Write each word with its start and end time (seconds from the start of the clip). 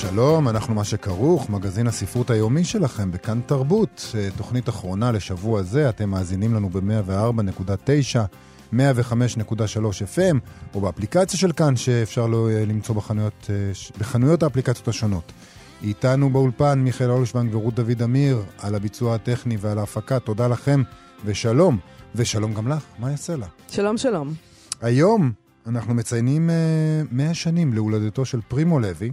שלום, 0.00 0.48
אנחנו 0.48 0.74
מה 0.74 0.84
שכרוך, 0.84 1.50
מגזין 1.50 1.86
הספרות 1.86 2.30
היומי 2.30 2.64
שלכם 2.64 3.10
בכאן 3.10 3.40
תרבות, 3.46 4.14
אה, 4.14 4.28
תוכנית 4.36 4.68
אחרונה 4.68 5.12
לשבוע 5.12 5.62
זה, 5.62 5.88
אתם 5.88 6.10
מאזינים 6.10 6.54
לנו 6.54 6.70
ב-104.9, 6.70 8.18
105.3 8.72 8.76
FM, 10.16 10.36
או 10.74 10.80
באפליקציה 10.80 11.38
של 11.38 11.52
כאן 11.52 11.76
שאפשר 11.76 12.26
לו 12.26 12.48
אה, 12.48 12.64
למצוא 12.64 12.94
בחנויות, 12.94 13.50
אה, 13.50 13.54
בחנויות 13.98 14.42
האפליקציות 14.42 14.88
השונות. 14.88 15.32
איתנו 15.82 16.30
באולפן 16.30 16.78
מיכאל 16.78 17.10
אולשוונג 17.10 17.54
ורות 17.54 17.74
דוד 17.74 18.02
אמיר 18.02 18.42
על 18.58 18.74
הביצוע 18.74 19.14
הטכני 19.14 19.56
ועל 19.60 19.78
ההפקה, 19.78 20.20
תודה 20.20 20.48
לכם 20.48 20.82
ושלום, 21.24 21.78
ושלום 22.14 22.54
גם 22.54 22.68
לך, 22.68 22.82
מה 22.98 23.10
יעשה 23.10 23.36
לה? 23.36 23.46
שלום, 23.68 23.96
שלום. 23.96 24.34
היום 24.80 25.32
אנחנו 25.66 25.94
מציינים 25.94 26.50
100 27.10 27.34
שנים 27.34 27.72
להולדתו 27.72 28.24
של 28.24 28.40
פרימו 28.48 28.80
לוי. 28.80 29.12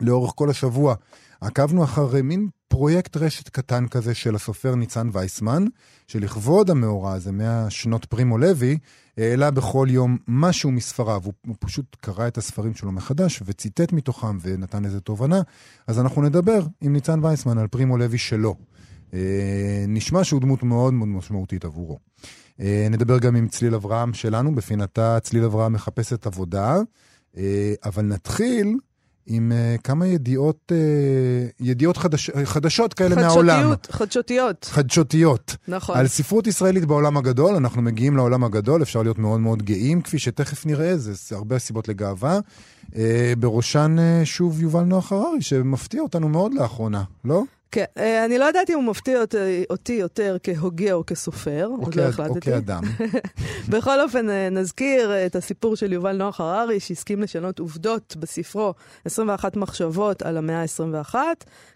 לאורך 0.00 0.32
כל 0.34 0.50
השבוע 0.50 0.94
עקבנו 1.40 1.84
אחר 1.84 2.22
מין 2.22 2.48
פרויקט 2.68 3.16
רשת 3.16 3.48
קטן 3.48 3.88
כזה 3.88 4.14
של 4.14 4.34
הסופר 4.34 4.74
ניצן 4.74 5.08
וייסמן, 5.12 5.64
שלכבוד 6.06 6.70
המאורע 6.70 7.12
הזה, 7.12 7.32
מהשנות 7.32 8.04
פרימו 8.04 8.38
לוי, 8.38 8.78
העלה 9.18 9.50
בכל 9.50 9.86
יום 9.90 10.18
משהו 10.28 10.70
מספריו. 10.70 11.20
הוא, 11.24 11.32
הוא 11.46 11.56
פשוט 11.60 11.96
קרא 12.00 12.28
את 12.28 12.38
הספרים 12.38 12.74
שלו 12.74 12.92
מחדש 12.92 13.42
וציטט 13.44 13.92
מתוכם 13.92 14.38
ונתן 14.42 14.84
איזה 14.84 15.00
תובנה. 15.00 15.40
אז 15.86 16.00
אנחנו 16.00 16.22
נדבר 16.22 16.60
עם 16.80 16.92
ניצן 16.92 17.24
וייסמן 17.24 17.58
על 17.58 17.66
פרימו 17.66 17.96
לוי 17.96 18.18
שלו. 18.18 18.54
אה, 19.14 19.84
נשמע 19.88 20.24
שהוא 20.24 20.40
דמות 20.40 20.62
מאוד 20.62 20.94
מאוד 20.94 21.08
משמעותית 21.08 21.64
עבורו. 21.64 21.98
אה, 22.60 22.86
נדבר 22.90 23.18
גם 23.18 23.36
עם 23.36 23.48
צליל 23.48 23.74
אברהם 23.74 24.14
שלנו, 24.14 24.54
בפינתה 24.54 25.18
צליל 25.20 25.44
אברהם 25.44 25.72
מחפשת 25.72 26.26
עבודה. 26.26 26.76
אה, 27.36 27.74
אבל 27.84 28.04
נתחיל 28.04 28.76
עם 29.26 29.52
uh, 29.52 29.80
כמה 29.82 30.06
ידיעות, 30.06 30.72
uh, 30.72 31.52
ידיעות 31.60 31.96
חדש, 31.96 32.30
חדשות 32.44 32.94
כאלה 32.94 33.14
חדשותיות, 33.14 33.44
מהעולם. 33.44 33.74
חדשותיות. 33.90 34.64
חדשותיות. 34.70 35.56
נכון. 35.68 35.98
על 35.98 36.06
ספרות 36.06 36.46
ישראלית 36.46 36.84
בעולם 36.84 37.16
הגדול, 37.16 37.54
אנחנו 37.54 37.82
מגיעים 37.82 38.16
לעולם 38.16 38.44
הגדול, 38.44 38.82
אפשר 38.82 39.02
להיות 39.02 39.18
מאוד 39.18 39.40
מאוד 39.40 39.62
גאים, 39.62 40.02
כפי 40.02 40.18
שתכף 40.18 40.66
נראה, 40.66 40.96
זה, 40.96 41.36
הרבה 41.36 41.58
סיבות 41.58 41.88
לגאווה. 41.88 42.38
Uh, 42.86 42.96
בראשן 43.38 43.96
uh, 43.98 44.24
שוב 44.24 44.62
יובל 44.62 44.82
נוח 44.84 45.12
הררי, 45.12 45.42
שמפתיע 45.42 46.02
אותנו 46.02 46.28
מאוד 46.28 46.54
לאחרונה, 46.54 47.02
לא? 47.24 47.42
כן, 47.76 47.84
אה, 47.98 48.24
אני 48.24 48.38
לא 48.38 48.44
יודעת 48.44 48.70
אם 48.70 48.74
הוא 48.74 48.84
מפתיע 48.84 49.20
אותי 49.70 49.92
יותר 49.92 50.36
כהוגה 50.42 50.92
או 50.92 51.06
כסופר, 51.06 51.68
עוד 51.80 51.94
לא 51.94 52.02
החלטתי. 52.02 52.50
או 52.50 52.54
כאדם. 52.54 52.82
בכל 53.72 54.00
אופן, 54.00 54.30
אה, 54.30 54.48
נזכיר 54.50 55.26
את 55.26 55.36
הסיפור 55.36 55.76
של 55.76 55.92
יובל 55.92 56.16
נוח 56.16 56.40
הררי, 56.40 56.80
שהסכים 56.80 57.22
לשנות 57.22 57.58
עובדות 57.58 58.16
בספרו 58.18 58.74
21 59.04 59.56
מחשבות 59.56 60.22
על 60.22 60.36
המאה 60.36 60.62
ה-21, 60.62 61.14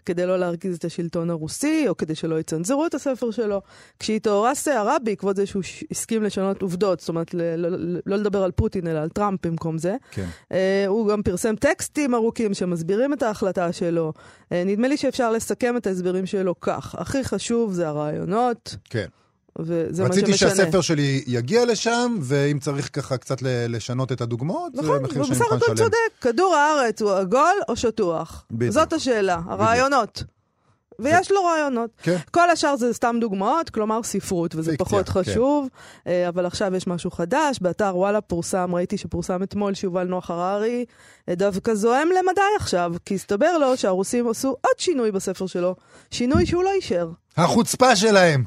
כדי 0.05 0.25
לא 0.25 0.39
להרגיז 0.39 0.75
את 0.75 0.85
השלטון 0.85 1.29
הרוסי, 1.29 1.85
או 1.87 1.97
כדי 1.97 2.15
שלא 2.15 2.39
יצנזרו 2.39 2.85
את 2.85 2.93
הספר 2.93 3.31
שלו. 3.31 3.61
כשהתעוררה 3.99 4.55
סערה 4.55 4.99
בעקבות 4.99 5.35
זה 5.35 5.45
שהוא 5.45 5.63
הסכים 5.91 6.23
לשנות 6.23 6.61
עובדות, 6.61 6.99
זאת 6.99 7.09
אומרת, 7.09 7.33
לא, 7.33 8.17
לדבר 8.17 8.43
על 8.43 8.51
פוטין, 8.51 8.87
אלא 8.87 8.99
על 8.99 9.09
טראמפ 9.09 9.45
במקום 9.45 9.77
זה, 9.77 9.95
כן. 10.11 10.27
אה, 10.51 10.83
הוא 10.87 11.07
גם 11.07 11.23
פרסם 11.23 11.55
טקסטים 11.55 12.15
ארוכים 12.15 12.53
שמסבירים 12.53 13.13
את 13.13 13.23
ההחלטה 13.23 13.71
שלו. 13.71 14.13
נדמה 14.51 14.87
לי 14.87 14.97
שאפשר 14.97 15.31
לסכם 15.31 15.77
את 15.77 15.87
ההסברים 15.91 16.25
שלו 16.25 16.59
כך. 16.59 16.95
הכי 16.97 17.23
חשוב 17.23 17.73
זה 17.73 17.87
הרעיונות. 17.87 18.75
כן. 18.89 19.05
וזה 19.59 19.81
מה 19.83 19.89
שמשנה. 19.93 20.05
רציתי 20.05 20.37
שהספר 20.37 20.81
שלי 20.81 21.23
יגיע 21.27 21.65
לשם, 21.65 22.17
ואם 22.21 22.59
צריך 22.59 22.89
ככה 22.93 23.17
קצת 23.17 23.37
לשנות 23.41 24.11
את 24.11 24.21
הדוגמאות, 24.21 24.73
נכון, 24.75 24.97
זה 24.97 25.03
מחיר 25.03 25.23
שאני 25.23 25.37
מוכן 25.39 25.55
לשלם. 25.55 25.57
נכון, 25.57 25.57
ובסך 25.57 25.69
הכל 25.69 25.83
צודק, 25.83 26.11
כדור 26.21 26.55
הארץ 26.55 27.01
הוא 27.01 27.11
עגול 27.11 27.55
או 27.69 27.75
שטוח? 27.75 28.45
בדיוק. 28.51 28.73
זאת 28.73 28.93
השאלה, 28.93 29.41
הרעיונות. 29.45 30.23
ויש 30.99 31.31
לו 31.31 31.43
רעיונות. 31.43 31.89
כן. 32.03 32.17
כל 32.31 32.49
השאר 32.49 32.75
זה 32.75 32.93
סתם 32.93 33.17
דוגמאות, 33.21 33.69
כלומר 33.69 34.03
ספרות, 34.03 34.55
וזה 34.55 34.71
פיקציה, 34.71 34.85
פחות 34.85 35.09
כן. 35.09 35.31
חשוב. 35.31 35.67
כן. 36.05 36.25
אבל 36.27 36.45
עכשיו 36.45 36.75
יש 36.75 36.87
משהו 36.87 37.11
חדש, 37.11 37.59
באתר 37.61 37.97
וואלה 37.97 38.21
פורסם, 38.21 38.75
ראיתי 38.75 38.97
שפורסם 38.97 39.43
אתמול 39.43 39.73
שיובל 39.73 40.03
נוח 40.03 40.31
הררי, 40.31 40.85
אה, 41.29 41.35
דווקא 41.35 41.73
זועם 41.73 42.07
למדי 42.07 42.41
עכשיו, 42.59 42.93
כי 43.05 43.15
הסתבר 43.15 43.57
לו 43.57 43.77
שהרוסים 43.77 44.29
עשו 44.29 44.47
עוד 44.47 44.77
שינוי 44.77 45.11
בספר 45.11 45.47
שלו, 45.47 45.75
שינוי 46.11 46.45
שהוא 46.45 46.63
לא 46.63 46.71
אישר. 46.73 47.09
החוצפה 47.37 47.95
שלהם. 47.95 48.43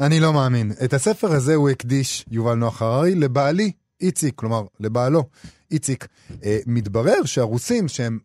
אני 0.00 0.20
לא 0.20 0.32
מאמין. 0.32 0.72
את 0.84 0.94
הספר 0.94 1.32
הזה 1.32 1.54
הוא 1.54 1.70
הקדיש, 1.70 2.24
יובל 2.30 2.54
נוח 2.54 2.82
הררי, 2.82 3.14
לבעלי, 3.14 3.72
איציק, 4.00 4.34
כלומר, 4.34 4.62
לבעלו, 4.80 5.24
איציק. 5.70 6.06
אה, 6.44 6.58
מתברר 6.66 7.24
שהרוסים, 7.24 7.88
שהם 7.88 8.18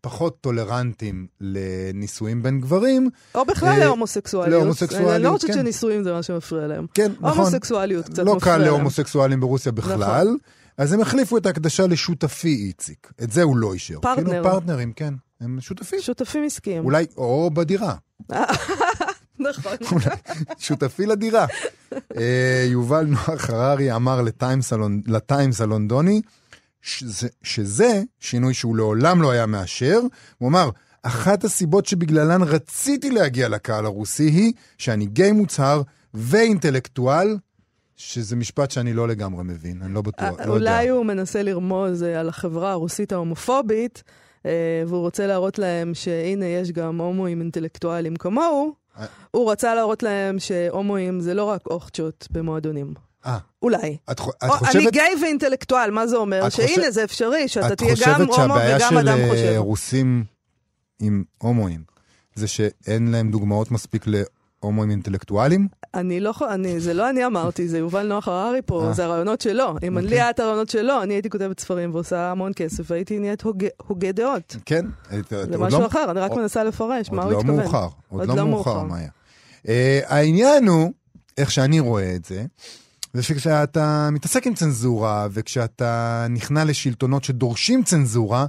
פחות 0.00 0.40
טולרנטים 0.40 1.26
לנישואים 1.40 2.42
בין 2.42 2.60
גברים. 2.60 3.10
או 3.34 3.44
בכלל 3.44 3.68
אה, 3.68 3.78
להומוסקסואליות. 3.78 4.60
להומוסקסואליות, 4.62 5.12
אני 5.12 5.22
לא 5.22 5.30
חושבת 5.30 5.50
כן. 5.50 5.56
שנישואים 5.56 6.04
זה 6.04 6.12
מה 6.12 6.22
שמפריע 6.22 6.66
להם. 6.66 6.86
כן, 6.94 7.12
נכון. 7.20 7.38
הומוסקסואליות 7.38 8.04
קצת 8.08 8.18
לא 8.18 8.36
מפריע 8.36 8.52
להם. 8.52 8.62
לא 8.62 8.66
קל 8.66 8.70
להומוסקסואלים 8.70 9.40
ברוסיה 9.40 9.72
בכלל. 9.72 10.24
נכון. 10.24 10.36
אז 10.76 10.92
הם 10.92 11.00
החליפו 11.00 11.36
את 11.36 11.46
ההקדשה 11.46 11.86
לשותפי 11.86 12.54
איציק. 12.54 13.12
את 13.22 13.32
זה 13.32 13.42
הוא 13.42 13.56
לא 13.56 13.74
אישר. 13.74 14.00
פרטנר. 14.00 14.24
כאילו 14.24 14.44
פרטנרים, 14.44 14.92
כן. 14.92 15.14
הם 15.40 15.58
שותפים. 15.60 16.00
שותפים 16.00 16.44
עסקיים. 16.44 16.84
אולי, 16.84 17.06
או 17.16 17.50
בדירה. 17.54 17.94
נכון. 19.40 19.76
שותפי 20.58 21.06
לדירה. 21.06 21.46
אה, 22.18 22.64
יובל 22.66 23.04
נוח 23.04 23.50
הררי 23.50 23.92
אמר 23.92 24.22
לטיימס 25.06 25.60
הלונדוני, 25.60 26.22
שזה, 26.82 27.28
שזה 27.42 28.02
שינוי 28.20 28.54
שהוא 28.54 28.76
לעולם 28.76 29.22
לא 29.22 29.30
היה 29.30 29.46
מאשר. 29.46 30.00
הוא 30.38 30.48
אמר, 30.48 30.70
אחת 31.02 31.44
הסיבות 31.44 31.86
שבגללן 31.86 32.42
רציתי 32.42 33.10
להגיע 33.10 33.48
לקהל 33.48 33.86
הרוסי 33.86 34.28
היא 34.28 34.52
שאני 34.78 35.06
גיי 35.06 35.32
מוצהר 35.32 35.82
ואינטלקטואל, 36.14 37.36
שזה 37.96 38.36
משפט 38.36 38.70
שאני 38.70 38.92
לא 38.92 39.08
לגמרי 39.08 39.44
מבין, 39.44 39.82
אני 39.82 39.94
לא 39.94 40.02
בטוח, 40.02 40.22
לא 40.28 40.30
יודע. 40.30 40.46
אולי 40.46 40.88
הוא 40.88 41.04
מנסה 41.04 41.42
לרמוז 41.42 42.02
על 42.02 42.28
החברה 42.28 42.72
הרוסית 42.72 43.12
ההומופובית, 43.12 44.02
והוא 44.86 45.00
רוצה 45.00 45.26
להראות 45.26 45.58
להם 45.58 45.94
שהנה 45.94 46.46
יש 46.46 46.72
גם 46.72 47.00
הומואים 47.00 47.40
אינטלקטואלים 47.40 48.16
כמוהו. 48.16 48.74
הוא 49.30 49.52
רצה 49.52 49.74
להראות 49.74 50.02
להם 50.02 50.38
שהומואים 50.38 51.20
זה 51.20 51.34
לא 51.34 51.44
רק 51.44 51.66
אוכצ'ות 51.66 52.28
במועדונים. 52.30 52.94
אה. 53.26 53.38
אולי. 53.62 53.96
את, 54.10 54.20
את 54.44 54.50
חושבת... 54.50 54.76
אני 54.76 54.90
גיי 54.90 55.14
ואינטלקטואל, 55.22 55.90
מה 55.90 56.06
זה 56.06 56.16
אומר? 56.16 56.48
שהנה, 56.48 56.68
חושב... 56.68 56.90
זה 56.90 57.04
אפשרי, 57.04 57.48
שאתה 57.48 57.76
תהיה 57.76 57.94
גם 58.06 58.22
הומו 58.22 58.54
וגם 58.54 58.98
אדם 58.98 59.18
חושב. 59.18 59.24
את 59.24 59.30
חושבת 59.30 59.38
שהבעיה 59.38 59.52
של 59.52 59.58
רוסים 59.58 60.24
עם 61.00 61.24
הומואים, 61.38 61.82
זה 62.34 62.48
שאין 62.48 63.10
להם 63.10 63.30
דוגמאות 63.30 63.70
מספיק 63.70 64.04
להומואים 64.06 64.90
אינטלקטואלים? 64.90 65.68
אני 65.94 66.20
לא, 66.20 66.32
אני, 66.48 66.80
זה 66.80 66.94
לא 66.94 67.10
אני 67.10 67.26
אמרתי, 67.26 67.68
זה 67.68 67.78
יובל 67.78 68.06
נוח 68.06 68.28
הררי 68.28 68.60
פה, 68.66 68.86
אה. 68.86 68.92
זה 68.92 69.04
הרעיונות 69.04 69.40
שלו. 69.40 69.74
אם 69.88 69.98
לי 69.98 70.04
אוקיי. 70.04 70.20
היה 70.20 70.30
את 70.30 70.40
הרעיונות 70.40 70.70
שלו, 70.70 71.02
אני 71.02 71.14
הייתי 71.14 71.30
כותבת 71.30 71.60
ספרים 71.60 71.94
ועושה 71.94 72.30
המון 72.30 72.52
כסף, 72.56 72.90
והייתי 72.90 73.18
נהיית 73.18 73.42
הוגה 73.86 74.12
דעות. 74.12 74.56
כן. 74.64 74.86
זה 75.30 75.58
משהו 75.58 75.80
לא- 75.80 75.86
אחר, 75.86 76.10
אני 76.10 76.20
רק 76.20 76.32
מנסה 76.32 76.64
לפרש, 76.64 77.10
מה 77.10 77.22
הוא 77.22 77.32
התכוון. 77.32 77.50
עוד 77.50 77.58
לא 77.58 77.64
מאוחר, 77.64 77.88
עוד 78.08 78.28
לא 78.28 78.46
מאוחר, 78.46 78.82
מאיה. 78.82 79.10
אה, 79.68 80.00
העניין 80.06 80.68
הוא, 80.68 80.92
איך 81.38 81.50
שאני 81.50 81.80
רואה 81.80 82.14
את 82.14 82.24
זה, 82.24 82.44
זה 83.14 83.22
שכשאתה 83.22 84.08
מתעסק 84.12 84.46
עם 84.46 84.54
צנזורה, 84.54 85.28
וכשאתה 85.30 86.26
נכנע 86.30 86.64
לשלטונות 86.64 87.24
שדורשים 87.24 87.82
צנזורה, 87.82 88.46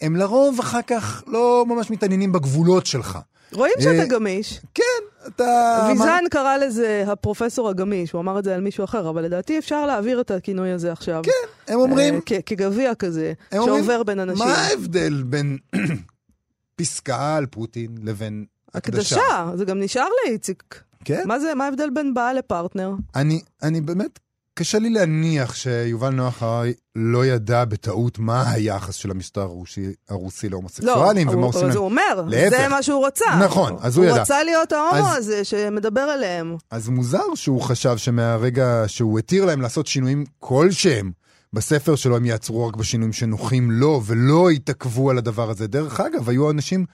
הם 0.00 0.16
לרוב 0.16 0.58
אחר 0.60 0.82
כך 0.86 1.22
לא 1.26 1.64
ממש 1.68 1.90
מתעניינים 1.90 2.32
בגבולות 2.32 2.86
שלך. 2.86 3.18
רואים 3.52 3.74
שאתה 3.80 4.02
אה, 4.02 4.06
גמיש. 4.06 4.60
כן, 4.74 4.82
אתה... 5.26 5.78
ויזן 5.88 6.24
קרא 6.30 6.56
לזה 6.56 7.04
הפרופסור 7.06 7.68
הגמיש, 7.68 8.12
הוא 8.12 8.20
אמר 8.20 8.38
את 8.38 8.44
זה 8.44 8.54
על 8.54 8.60
מישהו 8.60 8.84
אחר, 8.84 9.10
אבל 9.10 9.22
לדעתי 9.22 9.58
אפשר 9.58 9.86
להעביר 9.86 10.20
את 10.20 10.30
הכינוי 10.30 10.70
הזה 10.70 10.92
עכשיו. 10.92 11.22
כן, 11.22 11.72
הם 11.72 11.80
אומרים... 11.80 12.14
אה, 12.14 12.42
כגביע 12.46 12.94
כזה, 12.94 13.32
שעובר 13.54 14.02
בין 14.02 14.20
אנשים. 14.20 14.46
מה 14.46 14.54
ההבדל 14.54 15.22
בין 15.26 15.58
פסקה 16.76 17.36
על 17.36 17.46
פוטין 17.46 17.90
לבין 18.02 18.44
הקדשה? 18.74 19.16
הקדשה, 19.16 19.56
זה 19.56 19.64
גם 19.64 19.80
נשאר 19.80 20.08
לאיציק. 20.24 20.82
כן? 21.04 21.22
מה 21.26 21.40
זה, 21.40 21.54
מה 21.54 21.64
ההבדל 21.64 21.88
בין 21.94 22.14
בעל 22.14 22.38
לפרטנר? 22.38 22.90
אני, 23.14 23.40
אני 23.62 23.80
באמת, 23.80 24.18
קשה 24.54 24.78
לי 24.78 24.90
להניח 24.90 25.54
שיובל 25.54 26.10
נוח 26.10 26.42
הררי 26.42 26.72
לא 26.96 27.26
ידע 27.26 27.64
בטעות 27.64 28.18
מה 28.18 28.50
היחס 28.50 28.94
של 28.94 29.10
המשטר 29.10 29.40
הרוסי, 29.40 29.86
הרוסי 30.08 30.48
להומוסקסואלים 30.48 31.26
לא, 31.28 31.32
ומה 31.32 31.40
הוא, 31.42 31.48
עושים 31.48 31.62
אז 31.64 31.68
להם. 31.68 31.76
הוא 31.78 31.84
אומר, 31.84 32.24
להפך. 32.26 32.56
זה 32.58 32.68
מה 32.68 32.82
שהוא 32.82 33.06
רצה. 33.06 33.24
נכון, 33.44 33.76
אז 33.80 33.96
הוא 33.96 34.04
הוא 34.04 34.12
ידע. 34.12 34.22
רצה 34.22 34.42
להיות 34.42 34.72
ההומו 34.72 35.06
אז- 35.08 35.16
הזה 35.18 35.44
שמדבר 35.44 36.00
עליהם. 36.00 36.56
אז 36.70 36.88
מוזר 36.88 37.34
שהוא 37.34 37.60
חשב 37.60 37.96
שמהרגע 37.96 38.84
שהוא 38.86 39.18
התיר 39.18 39.44
להם 39.44 39.60
לעשות 39.60 39.86
שינויים 39.86 40.24
כלשהם 40.38 41.12
בספר 41.52 41.96
שלו, 41.96 42.16
הם 42.16 42.24
יעצרו 42.24 42.66
רק 42.68 42.76
בשינויים 42.76 43.12
שנוחים 43.12 43.70
לו, 43.70 44.02
ולא 44.06 44.52
יתעכבו 44.52 45.10
על 45.10 45.18
הדבר 45.18 45.50
הזה. 45.50 45.66
דרך 45.66 46.00
אגב, 46.00 46.28
היו 46.28 46.50
אנשים 46.50 46.86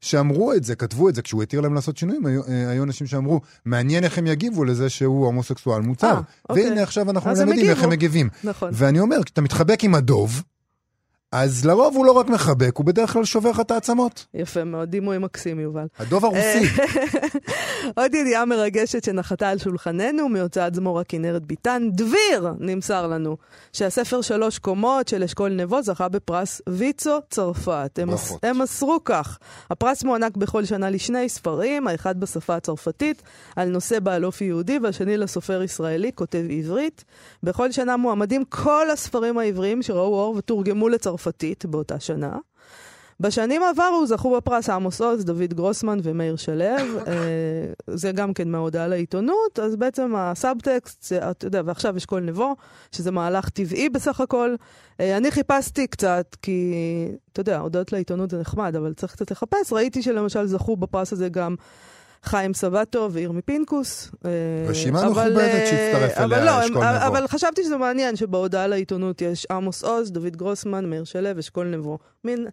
שאמרו 0.00 0.52
את 0.52 0.64
זה, 0.64 0.74
כתבו 0.74 1.08
את 1.08 1.14
זה, 1.14 1.22
כשהוא 1.22 1.42
התיר 1.42 1.60
להם 1.60 1.74
לעשות 1.74 1.96
שינויים, 1.96 2.26
היו, 2.26 2.42
אה, 2.48 2.70
היו 2.70 2.84
אנשים 2.84 3.06
שאמרו, 3.06 3.40
מעניין 3.64 4.04
איך 4.04 4.18
הם 4.18 4.26
יגיבו 4.26 4.64
לזה 4.64 4.88
שהוא 4.88 5.26
הומוסקסואל 5.26 5.82
מוצר. 5.82 6.06
אה, 6.06 6.20
אוקיי. 6.48 6.64
והנה 6.64 6.82
עכשיו 6.82 7.10
אנחנו 7.10 7.30
אז 7.30 7.40
הם 7.40 7.48
למדים 7.48 7.70
איך. 7.70 7.82
הם 7.82 7.90
מגיבים. 7.90 8.28
נכון. 8.44 8.70
ואני 8.72 9.00
אומר, 9.00 9.24
כשאתה 9.24 9.40
מתחבק 9.40 9.84
עם 9.84 9.94
הדוב, 9.94 10.42
אז 11.32 11.64
לרוב 11.64 11.96
הוא 11.96 12.06
לא 12.06 12.12
רק 12.12 12.28
מחבק, 12.28 12.76
הוא 12.76 12.86
בדרך 12.86 13.12
כלל 13.12 13.24
שובר 13.24 13.50
לך 13.50 13.60
את 13.60 13.70
העצמות. 13.70 14.26
יפה 14.34 14.64
מאוד, 14.64 14.88
דימוי 14.88 15.18
מקסים, 15.18 15.60
יובל. 15.60 15.86
הדוב 15.98 16.24
הרוסי. 16.24 16.82
עוד 17.96 18.14
ידיעה 18.14 18.44
מרגשת 18.44 19.04
שנחתה 19.04 19.48
על 19.48 19.58
שולחננו 19.58 20.28
מהוצאת 20.28 20.74
זמור 20.74 21.00
הכנרת 21.00 21.46
ביטן. 21.46 21.88
דביר 21.92 22.52
נמסר 22.58 23.06
לנו 23.06 23.36
שהספר 23.72 24.20
שלוש 24.20 24.58
קומות 24.58 25.08
של 25.08 25.22
אשכול 25.22 25.48
נבו 25.52 25.82
זכה 25.82 26.08
בפרס 26.08 26.62
ויצו 26.68 27.18
צרפת. 27.30 27.98
הם. 28.02 28.08
הם 28.42 28.62
מסרו 28.62 28.98
כך. 29.04 29.38
הפרס 29.70 30.04
מוענק 30.04 30.36
בכל 30.36 30.64
שנה 30.64 30.90
לשני 30.90 31.28
ספרים, 31.28 31.88
האחד 31.88 32.20
בשפה 32.20 32.54
הצרפתית 32.54 33.22
על 33.56 33.68
נושא 33.68 34.00
בעל 34.00 34.24
אופי 34.24 34.44
יהודי 34.44 34.78
והשני 34.82 35.16
לסופר 35.16 35.62
ישראלי 35.62 36.10
כותב 36.14 36.44
עברית. 36.50 37.04
בכל 37.42 37.72
שנה 37.72 37.96
מועמדים 37.96 38.44
כל 38.44 38.90
הספרים 38.90 39.38
העבריים 39.38 39.82
שראו 39.82 40.14
אור 40.14 40.34
ותורגמו 40.36 40.88
לצרפתית 41.20 41.66
באותה 41.66 42.00
שנה. 42.00 42.36
בשנים 43.20 43.62
עברו 43.62 44.06
זכו 44.06 44.36
בפרס 44.36 44.70
עמוס 44.70 45.00
עוז, 45.00 45.24
דוד 45.24 45.54
גרוסמן 45.54 45.98
ומאיר 46.02 46.36
שלו, 46.36 46.64
אה, 47.06 47.14
זה 47.86 48.12
גם 48.12 48.34
כן 48.34 48.48
מההודעה 48.48 48.88
לעיתונות, 48.88 49.58
אז 49.62 49.76
בעצם 49.76 50.14
הסאבטקסט, 50.16 51.12
אתה 51.12 51.46
יודע, 51.46 51.62
ועכשיו 51.64 51.96
אשכול 51.96 52.22
נבו, 52.22 52.56
שזה 52.92 53.10
מהלך 53.10 53.48
טבעי 53.48 53.88
בסך 53.88 54.20
הכל. 54.20 54.54
אה, 55.00 55.16
אני 55.16 55.30
חיפשתי 55.30 55.86
קצת, 55.86 56.36
כי, 56.42 56.74
אתה 57.32 57.40
יודע, 57.40 57.58
הודעות 57.58 57.92
לעיתונות 57.92 58.30
זה 58.30 58.40
נחמד, 58.40 58.76
אבל 58.76 58.94
צריך 58.94 59.12
קצת 59.12 59.30
לחפש. 59.30 59.72
ראיתי 59.72 60.02
שלמשל 60.02 60.46
זכו 60.46 60.76
בפרס 60.76 61.12
הזה 61.12 61.28
גם 61.28 61.54
חיים 62.22 62.54
סבטו 62.54 63.08
וירמי 63.12 63.42
פינקוס. 63.42 64.10
אה, 64.24 64.30
רשימה 64.68 65.00
אבל, 65.00 65.10
מכובדת 65.10 65.38
אה, 65.38 65.66
שהצטרף 65.66 66.18
אבל 66.18 66.34
אליה 66.34 66.44
לא, 66.44 66.64
אשכול 66.64 66.84
נבו. 66.84 67.06
אבל 67.06 67.26
חשבתי 67.26 67.64
שזה 67.64 67.76
מעניין 67.76 68.16
שבהודעה 68.16 68.66
לעיתונות 68.66 69.22
יש 69.22 69.46
עמוס 69.50 69.84
עוז, 69.84 70.12
דוד 70.12 70.36
גרוסמן, 70.36 70.90
מאיר 70.90 71.04
שלו, 71.04 71.38
אשכול 71.38 71.66
נבו. 71.66 71.98
מין 72.24 72.46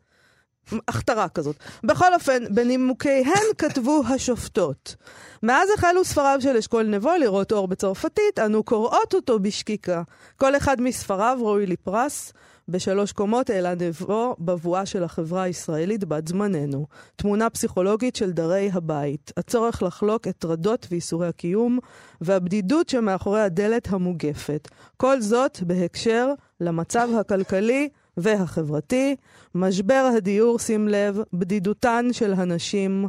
הכתרה 0.88 1.30
כזאת. 1.30 1.56
בכל 1.84 2.14
אופן, 2.14 2.44
בנימוקיהן 2.50 3.44
כתבו 3.58 4.02
השופטות. 4.10 4.96
מאז 5.44 5.70
החלו 5.78 6.06
ספריו 6.06 6.38
של 6.42 6.58
אשכול 6.58 6.84
נבו 6.84 7.12
לראות 7.20 7.52
אור 7.52 7.68
בצרפתית, 7.68 8.40
אנו 8.46 8.64
קוראות 8.64 9.14
אותו 9.14 9.40
בשקיקה. 9.40 10.04
כל 10.38 10.58
אחד 10.58 10.82
מספריו 10.82 11.38
ראוי 11.42 11.66
לפרס. 11.66 12.34
בשלוש 12.70 13.12
קומות 13.12 13.50
העלה 13.50 13.76
נבו 13.76 14.36
בבואה 14.40 14.86
של 14.86 15.04
החברה 15.04 15.44
הישראלית 15.44 16.04
בת 16.04 16.28
זמננו. 16.28 16.86
תמונה 17.16 17.50
פסיכולוגית 17.50 18.16
של 18.16 18.32
דרי 18.32 18.70
הבית. 18.74 19.32
הצורך 19.38 19.84
לחלוק 19.84 20.28
את 20.28 20.36
טרדות 20.38 20.88
וייסורי 20.92 21.28
הקיום, 21.28 21.80
והבדידות 22.22 22.90
שמאחורי 22.90 23.42
הדלת 23.42 23.88
המוגפת. 23.92 24.68
כל 24.98 25.22
זאת 25.22 25.64
בהקשר 25.64 26.34
למצב 26.62 27.10
הכלכלי 27.20 27.90
והחברתי, 28.18 29.16
משבר 29.56 30.10
הדיור, 30.18 30.60
שים 30.60 30.88
לב, 30.88 31.20
בדידותן 31.34 32.06
של 32.12 32.34
הנשים 32.34 33.08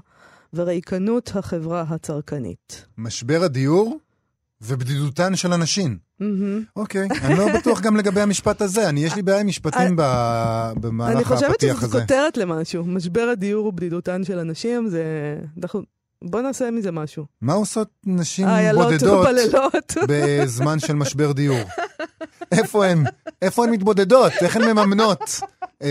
וריקנות 0.54 1.30
החברה 1.36 1.84
הצרכנית. 1.88 2.86
משבר 2.98 3.42
הדיור 3.42 3.98
ובדידותן 4.60 5.36
של 5.36 5.52
הנשים. 5.52 5.98
אוקיי, 6.76 7.08
אני 7.24 7.34
לא 7.38 7.46
בטוח 7.54 7.80
גם 7.80 7.96
לגבי 7.96 8.20
המשפט 8.20 8.62
הזה, 8.62 8.88
אני, 8.88 9.04
יש 9.04 9.16
לי 9.16 9.22
בעיה 9.22 9.40
עם 9.40 9.46
משפטים 9.46 9.96
ב- 9.96 10.00
אני 10.00 10.80
במהלך 10.80 11.26
חושבת 11.26 11.50
הפתיח 11.50 11.76
שזו 11.76 11.86
הזה. 11.86 12.00
כותרת 12.00 12.36
למשהו. 12.36 12.84
משבר 12.84 13.28
הדיור 13.32 13.66
ובדידותן 13.66 14.24
של 14.24 14.38
הנשים, 14.38 14.88
זה... 14.88 15.04
בוא 16.24 16.40
נעשה 16.40 16.70
מזה 16.70 16.92
משהו. 16.92 17.26
מה 17.40 17.52
עושות 17.52 17.88
נשים 18.06 18.46
איילות 18.48 18.92
בודדות. 18.92 19.94
בזמן 20.08 20.78
של 20.78 20.94
משבר 20.94 21.32
דיור? 21.32 21.60
איפה 22.52 22.86
הן? 22.86 23.04
איפה 23.42 23.64
הן 23.64 23.70
מתבודדות? 23.70 24.32
איך 24.40 24.56
הן 24.56 24.64
מממנות 24.64 25.40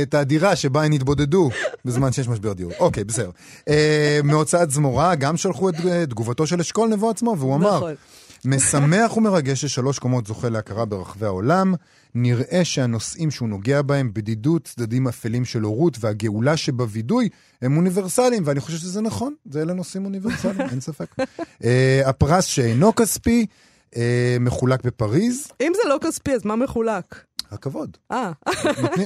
את 0.01 0.13
הדירה 0.13 0.55
שבה 0.55 0.83
הן 0.83 0.93
התבודדו 0.93 1.49
בזמן 1.85 2.11
שיש 2.11 2.27
משבר 2.27 2.53
דיור? 2.53 2.71
אוקיי, 2.79 3.03
בסדר. 3.03 3.29
אה, 3.69 4.19
מהוצאת 4.23 4.71
זמורה 4.71 5.15
גם 5.15 5.37
שלחו 5.37 5.69
את 5.69 5.75
אה, 5.85 6.05
תגובתו 6.05 6.47
של 6.47 6.59
אשכול 6.59 6.89
נבו 6.89 7.09
עצמו, 7.09 7.35
והוא 7.37 7.55
אמר, 7.55 7.77
נכון. 7.77 7.93
משמח 8.45 9.17
ומרגש 9.17 9.65
ששלוש 9.65 9.99
קומות 9.99 10.27
זוכה 10.27 10.49
להכרה 10.49 10.85
ברחבי 10.85 11.25
העולם. 11.25 11.73
נראה 12.21 12.65
שהנושאים 12.65 13.31
שהוא 13.31 13.49
נוגע 13.49 13.81
בהם, 13.81 14.13
בדידות, 14.13 14.63
צדדים 14.63 15.07
אפלים 15.07 15.45
של 15.45 15.61
הורות 15.61 15.97
והגאולה 15.99 16.57
שבווידוי, 16.57 17.29
הם 17.61 17.77
אוניברסליים, 17.77 18.43
ואני 18.45 18.59
חושב 18.59 18.77
שזה 18.77 19.01
נכון, 19.01 19.33
זה 19.45 19.61
אלה 19.61 19.73
נושאים 19.73 20.05
אוניברסליים, 20.05 20.69
אין 20.71 20.79
ספק. 20.79 21.15
uh, 21.19 21.63
הפרס 22.09 22.45
שאינו 22.45 22.95
כספי, 22.95 23.45
uh, 23.91 23.97
מחולק 24.39 24.83
בפריז, 24.83 25.47
אם 25.61 25.71
זה 25.75 25.89
לא 25.89 25.97
כספי, 26.01 26.31
אז 26.33 26.45
מה 26.45 26.55
מחולק? 26.55 27.26
הכבוד. 27.51 27.97
אה, 28.11 28.31
אי 28.47 28.53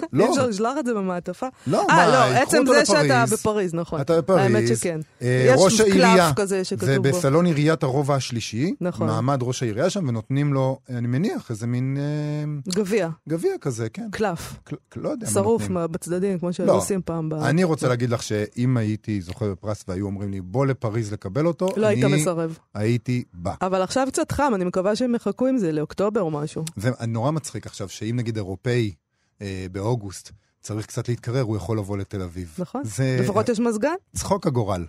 לא, 0.14 0.30
אפשר 0.30 0.48
לשלוח 0.48 0.78
את 0.80 0.86
זה 0.86 0.94
במעטפה? 0.94 1.48
לא, 1.68 1.86
אה, 1.90 1.96
מה, 1.96 2.08
לא, 2.08 2.38
עצם 2.42 2.64
זה 2.68 2.86
שאתה. 2.86 3.24
בפריז, 3.32 3.74
נכון. 3.74 4.02
אתה 4.02 4.22
בפריז, 4.22 4.40
האמת 4.42 4.68
שכן. 4.68 5.00
אה, 5.22 5.54
ראש 5.58 5.80
העירייה, 5.80 6.32
זה. 6.78 7.00
בסלון 7.00 7.46
עיריית 7.46 7.84
הרובע 7.84 8.16
השלישי, 8.16 8.74
נכון. 8.82 9.08
מעמד 9.08 9.40
ראש 9.44 9.64
העירייה 9.64 9.90
שם, 9.90 10.08
ונותנים 10.08 10.54
לו, 10.54 10.80
אני 10.90 11.08
מניח, 11.08 11.50
איזה 11.50 11.68
מין 11.68 11.98
אה, 12.00 12.72
גביע, 12.74 13.10
גביע 13.30 13.52
כזה, 13.62 13.90
כן. 13.90 14.08
קלף, 14.12 14.54
קל- 14.64 14.76
לא 14.96 15.10
יודע 15.10 15.28
מה 15.28 15.34
שרוף 15.34 15.68
בצדדים, 15.68 16.40
כמו 16.40 16.54
שהיו 16.54 16.68
לא. 16.68 16.74
עושים 16.78 17.02
פעם. 17.06 17.30
אני 17.34 17.64
רוצה 17.64 17.88
להגיד 17.88 18.10
לך 18.10 18.24
שאם 18.24 18.78
הייתי 18.78 19.22
זוכה 19.22 19.46
בפרס 19.46 19.84
והיו 19.88 20.06
אומרים 20.06 20.32
לי, 20.32 20.42
בוא 20.42 20.66
לפריז 20.66 21.14
לקבל 21.14 21.46
אותו, 21.46 21.68
לא 21.78 21.88
היית 21.88 22.06
מסרב. 22.06 22.58
הייתי 22.76 23.24
בא. 23.34 23.54
אבל 23.62 23.82
עכשיו 23.82 24.08
קצת 24.12 24.32
חם, 24.32 24.52
אני 24.56 24.66
מקווה 24.66 24.96
שהם 24.96 25.16
יחכו 25.16 25.48
עם 25.48 25.58
זה 25.58 25.72
לאוקטובר 25.72 26.22
או 26.22 26.32
משהו. 26.32 26.64
זה 26.76 26.90
נורא 27.08 27.32
מצחיק 27.32 27.66
עכשיו, 27.66 27.90
שאם 27.90 28.16
נגיד 28.16 28.31
אירופאי 28.38 28.94
אה, 29.42 29.66
באוגוסט 29.72 30.32
צריך 30.62 30.86
קצת 30.86 31.10
להתקרר, 31.10 31.42
הוא 31.42 31.58
יכול 31.58 31.78
לבוא 31.78 31.98
לתל 31.98 32.22
אביב. 32.22 32.56
נכון. 32.60 32.82
זה 32.84 33.18
לפחות 33.22 33.50
יש 33.50 33.60
מזגן? 33.60 33.94
צחוק 34.16 34.48
הגורל. 34.48 34.86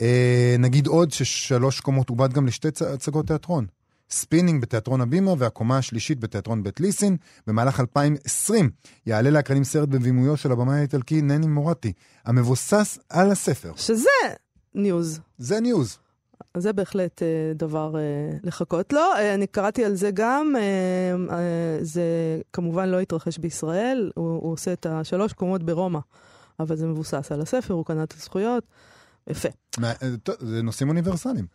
אה, 0.00 0.56
נגיד 0.58 0.86
עוד 0.86 1.10
ששלוש 1.10 1.80
קומות 1.80 2.08
עובד 2.10 2.32
גם 2.32 2.46
לשתי 2.46 2.70
צ- 2.70 2.82
הצגות 2.82 3.26
תיאטרון. 3.26 3.66
ספינינג 4.10 4.62
בתיאטרון 4.62 5.00
הבימה 5.00 5.34
והקומה 5.38 5.78
השלישית 5.78 6.20
בתיאטרון 6.20 6.62
בית 6.62 6.80
ליסין. 6.80 7.16
במהלך 7.46 7.80
2020 7.80 8.70
יעלה 9.06 9.30
לאקרנים 9.30 9.64
סרט 9.64 9.88
בבימויו 9.88 10.36
של 10.36 10.52
הבמאי 10.52 10.78
האיטלקי 10.78 11.22
נני 11.22 11.46
מורטי, 11.46 11.92
המבוסס 12.24 12.98
על 13.08 13.30
הספר. 13.30 13.72
שזה 13.76 14.08
news. 14.74 15.20
זה 15.38 15.60
news. 15.60 15.98
זה 16.56 16.72
בהחלט 16.72 17.22
אה, 17.22 17.26
דבר 17.54 17.96
אה, 17.96 18.00
לחכות 18.42 18.92
לו. 18.92 19.00
אה, 19.16 19.34
אני 19.34 19.46
קראתי 19.46 19.84
על 19.84 19.94
זה 19.94 20.10
גם, 20.14 20.54
אה, 20.56 21.36
אה, 21.36 21.78
זה 21.80 22.02
כמובן 22.52 22.88
לא 22.88 23.00
התרחש 23.00 23.38
בישראל, 23.38 24.10
הוא, 24.14 24.28
הוא 24.42 24.52
עושה 24.52 24.72
את 24.72 24.86
השלוש 24.90 25.32
קומות 25.32 25.62
ברומא, 25.62 25.98
אבל 26.60 26.76
זה 26.76 26.86
מבוסס 26.86 27.32
על 27.32 27.40
הספר, 27.40 27.74
הוא 27.74 27.84
קנה 27.84 28.02
את 28.02 28.12
הזכויות. 28.12 28.64
יפה. 29.30 29.48
מה- 29.78 29.92
אה, 30.02 30.08
זה 30.38 30.62
נושאים 30.62 30.88
אוניברסליים. 30.88 31.46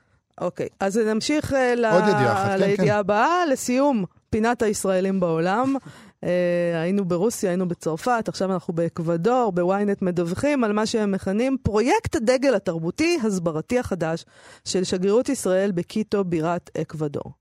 אוקיי, 0.42 0.68
אז 0.80 0.98
נמשיך 0.98 1.54
אה, 1.54 1.76
ל... 1.76 1.86
עוד 1.86 2.04
ידיעה 2.04 2.34
אחת, 2.34 2.50
כן, 2.52 2.60
לידיעה 2.60 2.88
כן. 2.96 3.00
הבאה. 3.00 3.46
לסיום, 3.52 4.06
פינת 4.30 4.62
הישראלים 4.62 5.20
בעולם. 5.20 5.76
אה, 6.24 6.82
היינו 6.82 7.06
ברוסיה, 7.06 7.50
היינו 7.50 7.68
בצרפת, 7.68 8.26
עכשיו 8.28 8.54
אנחנו 8.54 8.74
באקוודור, 8.74 9.52
ב 9.52 9.62
ynet 9.62 10.02
מדווחים 10.02 10.64
על 10.64 10.74
מה 10.74 10.86
שהם 10.86 11.12
מכנים 11.12 11.58
פרויקט 11.64 12.16
הדגל 12.16 12.56
התרבותי 12.56 13.20
הסברתי 13.24 13.80
החדש 13.80 14.26
של 14.66 14.84
שגרירות 14.84 15.30
ישראל 15.30 15.72
בקיטו, 15.72 16.24
בירת 16.24 16.70
אקוודור. 16.82 17.34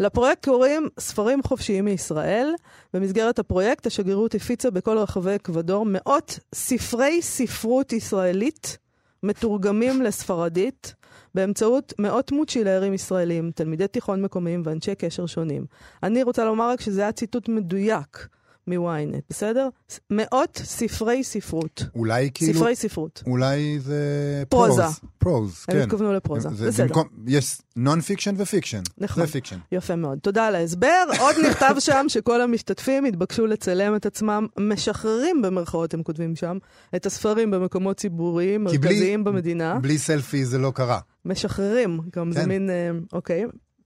לפרויקט 0.00 0.44
קוראים 0.44 0.88
ספרים 0.98 1.42
חופשיים 1.42 1.84
מישראל. 1.84 2.54
במסגרת 2.94 3.38
הפרויקט 3.38 3.86
השגרירות 3.86 4.34
הפיצה 4.34 4.70
בכל 4.70 4.98
רחבי 4.98 5.34
אקוודור 5.34 5.86
מאות 5.88 6.38
ספרי 6.54 7.22
ספרות 7.22 7.92
ישראלית 7.92 8.78
מתורגמים 9.22 10.02
לספרדית. 10.02 10.94
באמצעות 11.34 11.92
מאות 11.98 12.32
מוצ'ילרים 12.32 12.94
ישראלים, 12.94 13.50
תלמידי 13.54 13.88
תיכון 13.88 14.22
מקומיים 14.22 14.62
ואנשי 14.64 14.94
קשר 14.94 15.26
שונים. 15.26 15.66
אני 16.02 16.22
רוצה 16.22 16.44
לומר 16.44 16.70
רק 16.70 16.80
שזה 16.80 17.00
היה 17.00 17.12
ציטוט 17.12 17.48
מדויק 17.48 18.28
מ-ynet, 18.68 19.20
בסדר? 19.30 19.68
מאות 20.10 20.60
ספרי 20.64 21.24
ספרות. 21.24 21.82
אולי 21.94 22.30
כאילו... 22.34 22.54
ספרי 22.54 22.76
ספרות. 22.76 23.22
אולי 23.26 23.78
זה... 23.80 24.02
פרוזה. 24.48 24.82
prose, 24.82 25.00
prose, 25.18 25.64
הם 25.68 25.74
כן. 25.74 25.80
התכוונו 25.82 26.12
לפרוזה. 26.12 26.48
זה 26.54 26.68
בסדר. 26.68 26.86
במקום, 26.86 27.08
יש 27.26 27.58
non-fiction 27.76 28.00
ו 28.00 28.34
fiction. 28.38 28.80
נכון. 28.98 29.26
זה 29.26 29.32
fiction. 29.32 29.58
יפה 29.72 29.96
מאוד. 29.96 30.18
תודה 30.18 30.46
על 30.46 30.54
ההסבר. 30.54 31.04
עוד 31.20 31.34
נכתב 31.48 31.74
שם 31.78 32.04
שכל 32.08 32.40
המשתתפים 32.40 33.04
התבקשו 33.04 33.46
לצלם 33.46 33.96
את 33.96 34.06
עצמם 34.06 34.46
משחררים 34.60 35.42
במרכאות, 35.42 35.94
הם 35.94 36.02
כותבים 36.02 36.36
שם, 36.36 36.58
את 36.96 37.06
הספרים 37.06 37.50
במקומות 37.50 37.96
ציבוריים, 37.96 38.64
בלי- 38.64 38.78
מרכזיים 38.78 39.24
במדינה. 39.24 39.78
בלי 39.78 39.98
סלפי 39.98 40.44
זה 40.44 40.58
לא 40.58 40.72
קרה. 40.74 40.98
משחררים, 41.24 42.00
גם 42.16 42.32
זה 42.32 42.40
כן. 42.40 42.48
מין, 42.48 42.70
אה, 42.70 42.90
אוקיי. 43.12 43.44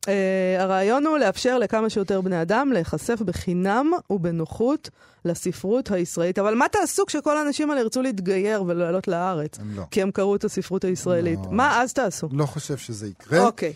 אה, 0.08 0.62
הרעיון 0.62 1.06
הוא 1.06 1.18
לאפשר 1.18 1.58
לכמה 1.58 1.90
שיותר 1.90 2.20
בני 2.20 2.42
אדם 2.42 2.70
להיחשף 2.72 3.22
בחינם 3.22 3.90
ובנוחות 4.10 4.90
לספרות 5.24 5.90
הישראלית. 5.90 6.38
אבל 6.38 6.54
מה 6.54 6.68
תעשו 6.68 7.06
כשכל 7.06 7.36
האנשים 7.36 7.70
האלה 7.70 7.80
ירצו 7.80 8.02
להתגייר 8.02 8.62
ולעלות 8.62 9.08
לארץ? 9.08 9.58
הם 9.58 9.76
לא. 9.76 9.82
כי 9.90 10.02
הם 10.02 10.10
קראו 10.10 10.36
את 10.36 10.44
הספרות 10.44 10.84
הישראלית. 10.84 11.38
לא. 11.44 11.50
מה 11.50 11.82
אז 11.82 11.92
תעשו? 11.92 12.28
לא 12.32 12.46
חושב 12.46 12.76
שזה 12.76 13.08
יקרה. 13.08 13.44
אוקיי. 13.46 13.72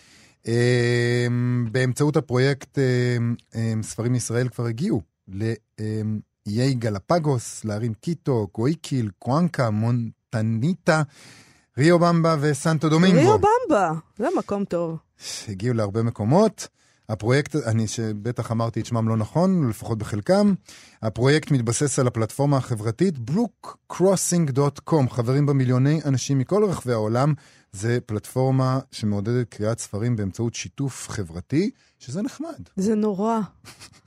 אמ, 0.47 1.66
באמצעות 1.73 2.16
הפרויקט 2.16 2.78
אמ, 3.54 3.83
ספרים 3.83 4.12
מישראל 4.12 4.49
כבר 4.49 4.66
הגיעו 4.66 5.00
לאיי 5.28 6.75
גלפגוס, 6.75 7.64
לערים 7.64 7.95
קיטו, 7.95 8.49
גויקיל, 8.54 9.11
קואנקה, 9.18 9.71
מונטניטה, 9.71 11.02
ריו 11.78 11.99
במבה 11.99 12.37
וסנטו 12.40 12.88
דומינגו. 12.88 13.18
ריו 13.18 13.38
במבה, 13.38 13.92
זה 14.18 14.26
מקום 14.38 14.64
טוב. 14.64 14.97
הגיעו 15.49 15.75
להרבה 15.75 16.02
מקומות. 16.02 16.68
הפרויקט, 17.09 17.56
אני 17.56 17.87
שבטח 17.87 18.52
אמרתי 18.52 18.80
את 18.80 18.87
שמם 18.87 19.09
לא 19.09 19.16
נכון, 19.16 19.68
לפחות 19.68 19.99
בחלקם, 19.99 20.54
הפרויקט 21.02 21.50
מתבסס 21.50 21.99
על 21.99 22.06
הפלטפורמה 22.06 22.56
החברתית 22.56 23.14
bookcrossing.com, 23.30 25.11
חברים 25.11 25.47
בה 25.47 25.52
מיליוני 25.52 26.00
אנשים 26.04 26.38
מכל 26.38 26.64
רחבי 26.64 26.92
העולם. 26.92 27.35
זה 27.73 27.99
פלטפורמה 28.06 28.80
שמעודדת 28.92 29.49
קריאת 29.49 29.78
ספרים 29.78 30.16
באמצעות 30.16 30.54
שיתוף 30.54 31.08
חברתי, 31.08 31.70
שזה 31.99 32.23
נחמד. 32.23 32.68
זה 32.76 32.94
נורא. 32.94 33.40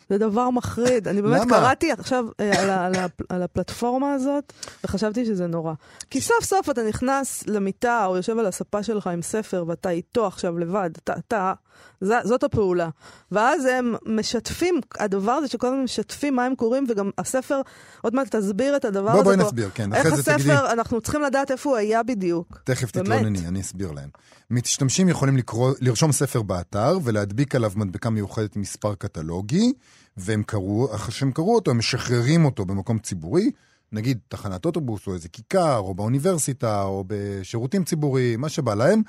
זה 0.09 0.17
דבר 0.17 0.49
מחריד. 0.49 1.07
אני 1.07 1.21
באמת 1.21 1.41
למה? 1.41 1.57
קראתי 1.59 1.91
עכשיו 1.91 2.25
אה, 2.39 2.61
על, 2.61 2.69
על, 2.69 2.93
על 3.29 3.43
הפלטפורמה 3.43 4.13
הזאת, 4.13 4.53
וחשבתי 4.83 5.25
שזה 5.25 5.47
נורא. 5.47 5.73
כי 6.09 6.21
סוף 6.21 6.43
סוף 6.43 6.69
אתה 6.69 6.83
נכנס 6.83 7.43
למיטה, 7.47 8.05
או 8.05 8.15
יושב 8.15 8.39
על 8.39 8.45
הספה 8.45 8.83
שלך 8.83 9.07
עם 9.07 9.21
ספר, 9.21 9.63
ואתה 9.67 9.89
איתו 9.89 10.27
עכשיו 10.27 10.59
לבד, 10.59 10.89
אתה, 11.03 11.13
אתה, 11.27 11.53
ז, 12.01 12.11
זאת 12.23 12.43
הפעולה. 12.43 12.89
ואז 13.31 13.65
הם 13.65 13.95
משתפים, 14.05 14.79
הדבר 14.99 15.31
הזה 15.31 15.47
שכל 15.47 15.67
הזמן 15.67 15.83
משתפים 15.83 16.35
מה 16.35 16.45
הם 16.45 16.55
קוראים, 16.55 16.85
וגם 16.89 17.09
הספר, 17.17 17.61
עוד 18.01 18.15
מעט 18.15 18.35
תסביר 18.35 18.75
את 18.75 18.85
הדבר 18.85 19.11
בוא, 19.11 19.21
הזה 19.21 19.23
בואי. 19.23 19.37
נסביר, 19.37 19.69
כן. 19.73 19.93
איך 19.93 20.15
זה 20.15 20.23
תגידי, 20.23 20.51
הספר, 20.51 20.71
אנחנו 20.71 21.01
צריכים 21.01 21.21
לדעת 21.21 21.51
איפה 21.51 21.69
הוא 21.69 21.77
היה 21.77 22.03
בדיוק. 22.03 22.61
תכף. 22.63 22.91
תתלונני, 22.91 23.47
אני 23.47 23.58
אסביר 23.61 23.91
להם. 23.91 24.09
משתמשים 24.49 25.09
יכולים 25.09 25.37
לקרוא, 25.37 25.73
לרשום 25.81 26.11
ספר 26.11 26.41
באתר 26.41 26.97
ולהדביק 27.03 27.55
עליו 27.55 27.71
מדבקה 27.75 28.09
מיוחדת 28.09 28.55
עם 28.55 28.61
מספר 28.61 28.95
קטלוגי, 28.95 29.73
והם 30.17 30.43
קראו, 30.43 30.95
אחרי 30.95 31.11
שהם 31.11 31.31
קראו 31.31 31.55
אותו, 31.55 31.71
הם 31.71 31.77
משחררים 31.77 32.45
אותו 32.45 32.65
במקום 32.65 32.99
ציבורי, 32.99 33.51
נגיד 33.91 34.19
תחנת 34.27 34.65
אוטובוס, 34.65 35.07
או 35.07 35.13
איזה 35.13 35.29
כיכר, 35.29 35.77
או 35.77 35.93
באוניברסיטה, 35.93 36.83
או 36.83 37.03
בשירותים 37.07 37.83
ציבוריים, 37.83 38.41
מה 38.41 38.49
שבא 38.49 38.73
להם. 38.73 39.01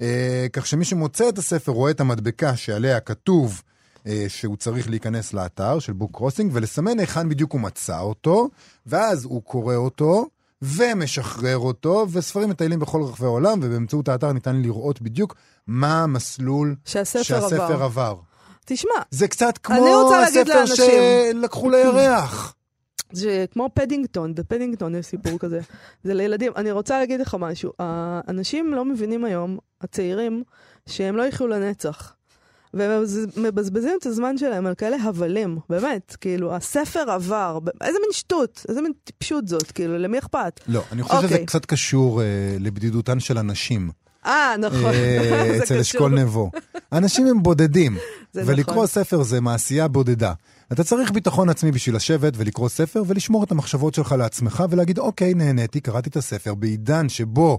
אה, 0.00 0.46
כך 0.52 0.66
שמי 0.66 0.84
שמוצא 0.84 1.28
את 1.28 1.38
הספר 1.38 1.72
רואה 1.72 1.90
את 1.90 2.00
המדבקה 2.00 2.56
שעליה 2.56 3.00
כתוב 3.00 3.62
אה, 4.06 4.24
שהוא 4.28 4.56
צריך 4.56 4.90
להיכנס 4.90 5.32
לאתר 5.32 5.78
של 5.78 5.92
בוק 5.92 6.10
קרוסינג, 6.16 6.50
ולסמן 6.54 6.98
היכן 6.98 7.28
בדיוק 7.28 7.52
הוא 7.52 7.60
מצא 7.60 8.00
אותו, 8.00 8.48
ואז 8.86 9.24
הוא 9.24 9.42
קורא 9.42 9.74
אותו, 9.74 10.26
ומשחרר 10.62 11.58
אותו, 11.58 12.06
וספרים 12.12 12.50
מטיילים 12.50 12.78
בכל 12.78 13.02
רחבי 13.02 13.26
העולם, 13.26 13.58
ובאמצעות 13.62 14.08
האתר 14.08 14.32
ניתן 14.32 14.62
לראות 14.62 15.02
בדיוק 15.02 15.34
מה 15.66 16.02
המסלול 16.02 16.74
שהספר 16.84 17.22
שהספר 17.22 17.64
עבר. 17.64 17.84
עבר. 17.84 18.16
תשמע, 18.64 18.92
זה 19.10 19.28
קצת 19.28 19.58
כמו 19.58 20.12
הספר. 20.14 20.66
שלקחו 20.66 21.70
לירח. 21.70 22.54
זה 23.12 23.44
כמו 23.50 23.68
פדינגטון, 23.74 24.34
בפדינגטון 24.34 24.94
יש 24.94 25.06
סיפור 25.06 25.38
כזה. 25.38 25.60
זה 26.04 26.14
לילדים. 26.14 26.52
אני 26.56 26.70
רוצה 26.70 26.98
להגיד 26.98 27.20
לך 27.20 27.36
משהו. 27.40 27.72
האנשים 27.78 28.74
לא 28.74 28.84
מבינים 28.84 29.24
היום, 29.24 29.58
הצעירים, 29.80 30.42
שהם 30.86 31.16
לא 31.16 31.22
יחיו 31.22 31.46
לנצח. 31.46 32.14
והם 32.74 33.02
מבזבזים 33.36 33.96
את 34.00 34.06
הזמן 34.06 34.38
שלהם 34.38 34.66
על 34.66 34.74
כאלה 34.74 34.96
הבלים, 35.02 35.58
באמת. 35.70 36.16
כאילו, 36.20 36.54
הספר 36.54 37.10
עבר. 37.10 37.58
איזה 37.80 37.98
מין 38.02 38.12
שטות, 38.12 38.66
איזה 38.68 38.82
מין 38.82 38.92
טיפשות 39.04 39.48
זאת, 39.48 39.72
כאילו, 39.72 39.98
למי 39.98 40.18
אכפת? 40.18 40.60
לא, 40.68 40.82
אני 40.92 41.02
חושב 41.02 41.16
שזה 41.22 41.26
אוקיי. 41.26 41.46
קצת 41.46 41.66
קשור 41.66 42.22
אה, 42.22 42.26
לבדידותן 42.60 43.20
של 43.20 43.38
הנשים. 43.38 43.90
אה, 44.26 44.54
נכון. 44.58 44.84
אה, 44.84 45.58
אצל. 45.62 45.80
אשכול 45.80 46.20
נבו. 46.20 46.50
אנשים 46.92 47.26
הם 47.26 47.42
בודדים, 47.42 47.96
ולקרוא 48.34 48.74
נכון. 48.74 48.86
ספר 48.86 49.22
זה 49.22 49.40
מעשייה 49.40 49.88
בודדה. 49.88 50.32
אתה 50.72 50.84
צריך 50.84 51.10
ביטחון 51.10 51.48
עצמי 51.48 51.72
בשביל 51.72 51.96
לשבת 51.96 52.32
ולקרוא 52.36 52.68
ספר 52.68 53.02
ולשמור 53.06 53.44
את 53.44 53.50
המחשבות 53.50 53.94
שלך 53.94 54.14
לעצמך 54.18 54.64
ולהגיד, 54.70 54.98
אוקיי, 54.98 55.34
נהניתי, 55.34 55.80
קראתי 55.80 56.08
את 56.08 56.16
הספר. 56.16 56.54
בעידן 56.54 57.08
שבו 57.08 57.58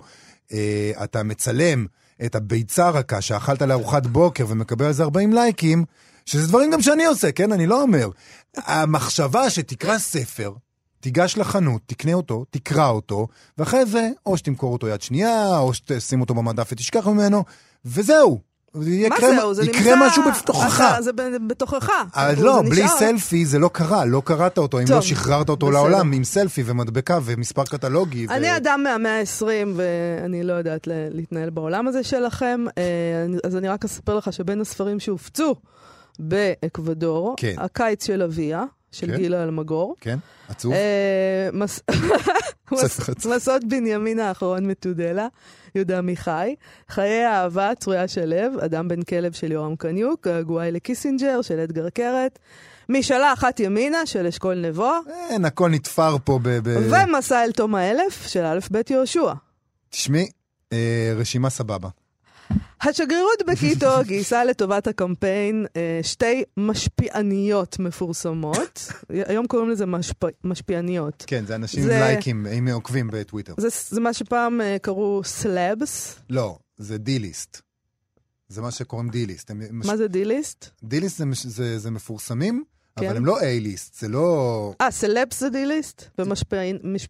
אה, 0.54 0.92
אתה 1.04 1.24
מצלם 1.24 1.86
את 2.26 2.36
הביצה 2.36 2.88
הרכה 2.88 3.22
שאכלת 3.22 3.62
לארוחת 3.62 4.08
בוקר 4.08 4.46
ומקבל 4.48 4.86
על 4.86 4.94
זה 4.94 5.04
40 5.04 5.34
לייקים, 5.34 5.86
שזה 6.26 6.48
דברים 6.48 6.72
גם 6.72 6.82
שאני 6.82 7.06
עושה, 7.06 7.32
כן? 7.32 7.52
אני 7.52 7.68
לא 7.68 7.82
אומר. 7.82 8.10
המחשבה 8.58 9.50
שתקרא 9.50 9.98
ספר, 9.98 10.54
תיגש 11.00 11.38
לחנות, 11.38 11.82
תקנה 11.86 12.14
אותו, 12.14 12.46
תקרא 12.50 12.90
אותו, 12.90 13.28
ואחרי 13.58 13.86
זה, 13.86 14.10
או 14.26 14.38
שתמכור 14.38 14.74
אותו 14.74 14.88
יד 14.88 15.02
שנייה, 15.02 15.58
או 15.58 15.74
שתשים 15.74 16.22
אותו 16.22 16.34
במדף 16.34 16.70
ותשכח 16.72 17.08
ממנו, 17.08 17.44
וזהו. 17.86 18.49
מה 18.76 18.86
יקרה, 18.88 19.36
זהו? 19.40 19.54
זה 19.54 19.64
יקרה 19.66 19.82
נמצא... 19.96 20.08
משהו 20.08 20.24
בתוכך. 20.24 20.82
אתה- 20.94 21.02
זה 21.02 21.12
בתוכך. 21.48 21.90
אבל 22.16 22.36
זה 22.36 22.44
לא, 22.44 22.62
בלי 22.70 22.84
נשאר. 22.84 22.98
סלפי 23.00 23.46
זה 23.46 23.60
לא 23.60 23.70
קרה, 23.74 24.06
לא 24.06 24.22
קראת 24.26 24.58
אותו, 24.58 24.80
אם 24.80 24.86
טוב, 24.86 24.96
לא 24.96 25.02
שחררת 25.02 25.50
אותו 25.50 25.68
בסדר. 25.68 25.78
לעולם 25.78 26.12
עם 26.14 26.24
סלפי 26.24 26.64
ומדבקה 26.66 27.20
ומספר 27.24 27.64
קטלוגי. 27.64 28.28
ו- 28.28 28.32
אני 28.32 28.58
אדם 28.58 28.82
מהמאה 28.84 29.20
ה-20, 29.20 29.46
ואני 29.76 30.44
לא 30.44 30.54
יודעת 30.54 30.82
להתנהל 30.88 31.50
בעולם 31.50 31.88
הזה 31.88 32.04
שלכם, 32.04 32.66
אה, 32.78 32.84
אז 33.44 33.56
אני 33.56 33.68
רק 33.68 33.86
אספר 33.86 34.16
לך 34.18 34.34
שבין 34.34 34.62
הספרים 34.62 35.00
שהופצו 35.00 35.56
באקוודור, 36.20 37.36
כן. 37.38 37.54
הקיץ 37.58 38.06
של 38.06 38.22
אביה, 38.22 38.64
של 38.92 39.08
כן. 39.08 39.16
גילה 39.18 39.44
אלמגור, 39.44 39.96
כן, 40.02 40.20
עצוב. 40.50 40.74
אה, 40.74 41.50
מס-. 41.54 41.82
מסעות 43.36 43.64
בנימין 43.64 44.20
האחרון 44.20 44.68
מתודלה, 44.68 45.28
יהודה 45.76 45.98
עמיחי, 45.98 46.56
חיי 46.90 47.24
האהבה, 47.24 47.72
צרויה 47.80 48.08
שלו, 48.08 48.66
אדם 48.66 48.88
בן 48.88 49.02
כלב 49.02 49.34
של 49.34 49.52
יורם 49.52 49.76
קניוק, 49.76 50.28
געגועי 50.28 50.72
לקיסינג'ר 50.72 51.42
של 51.42 51.60
אדגר 51.60 51.90
קרת, 51.90 52.40
משאלה 52.90 53.34
אחת 53.34 53.60
ימינה 53.60 54.06
של 54.06 54.28
אשכול 54.28 54.56
נבו, 54.56 54.92
אין, 55.30 55.46
הכל 55.46 55.70
נתפר 55.70 56.16
פה 56.24 56.40
ב... 56.44 56.50
ב- 56.50 56.92
ומסע 56.92 57.44
אל 57.44 57.52
תום 57.52 57.76
האלף 57.76 58.28
של 58.28 58.44
א' 58.44 58.60
ב' 58.72 58.82
יהושע. 58.90 59.34
תשמעי, 59.90 60.30
אה, 60.74 61.14
רשימה 61.16 61.50
סבבה. 61.50 61.90
השגרירות 62.82 63.42
בקיטו 63.48 63.90
גייסה 64.08 64.44
לטובת 64.46 64.88
הקמפיין 64.88 65.66
אה, 65.76 66.00
שתי 66.04 66.44
משפיעניות 66.58 67.80
מפורסמות. 67.80 68.92
היום 69.10 69.48
קוראים 69.48 69.70
לזה 69.70 69.86
משפ... 69.86 70.24
משפיעניות. 70.44 71.24
כן, 71.28 71.46
זה 71.46 71.56
אנשים 71.56 71.84
זה- 71.84 71.96
עם 71.96 72.04
לייקים, 72.04 72.46
עם 72.52 72.68
עוקבים 72.68 73.10
בטוויטר. 73.14 73.54
זה, 73.58 73.68
זה 73.90 74.02
מה 74.02 74.14
שפעם 74.14 74.62
אה, 74.62 74.78
קראו 74.82 75.22
סלבס. 75.24 76.20
לא, 76.30 76.58
זה 76.78 76.98
D-list. 76.98 77.62
זה 78.50 78.62
מה 78.62 78.72
שקוראים 78.72 79.10
D-list. 79.10 79.52
מש- 79.52 79.86
מה 79.88 79.98
זה 79.98 80.08
D-list? 80.08 80.66
D-list 80.84 81.18
זה 81.18 81.26
מש- 81.26 81.46
זה 81.46 81.80
זה 81.80 81.92
מפורסמים, 81.92 82.64
כן. 83.00 83.08
אבל 83.08 83.18
הם 83.18 83.26
לא 83.26 83.40
A-list, 83.40 84.00
זה 84.00 84.08
לא... 84.08 84.74
אה, 84.82 84.92
סלבס 84.92 85.40
זה 85.40 85.50
D-list? 85.50 86.04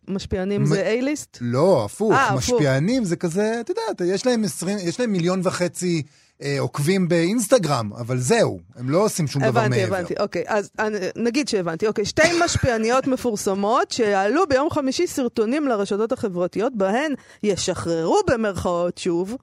ומשפיענים 0.08 0.66
זה 0.66 0.96
A-list? 1.00 1.38
לא, 1.42 1.86
הפוך. 1.86 2.14
אה, 2.14 2.26
הפוך. 2.26 2.38
משפיענים 2.38 3.04
זה 3.04 3.16
כזה, 3.16 3.58
את 3.62 3.70
יודעת, 3.70 4.02
יש 4.06 4.26
להם 4.26 4.44
20, 4.44 4.78
יש 4.82 5.00
להם 5.00 5.12
מיליון 5.12 5.42
וחצי 5.44 6.04
אה, 6.42 6.56
עוקבים 6.60 7.08
באינסטגרם, 7.08 7.94
אבל 7.94 8.18
זהו, 8.18 8.60
הם 8.76 8.90
לא 8.90 9.06
עושים 9.06 9.28
שום 9.28 9.42
דבר 9.44 9.60
הבנתי, 9.60 9.82
מעבר. 9.82 9.96
הבנתי. 9.96 10.14
אוקיי, 10.20 10.44
אז 10.48 10.72
נגיד 11.16 11.48
שהבנתי. 11.48 11.88
אוקיי, 11.88 12.06
שתי 12.06 12.22
משפיעניות 12.46 13.08
מפורסמות 13.14 13.92
שיעלו 13.92 14.48
ביום 14.50 14.70
חמישי 14.70 15.08
סרטונים 15.08 15.68
לרשתות 15.68 16.12
החברתיות, 16.12 16.76
בהן 16.76 17.14
ישחררו 17.44 18.20
במרכאות 18.28 18.98
שוב. 18.98 19.38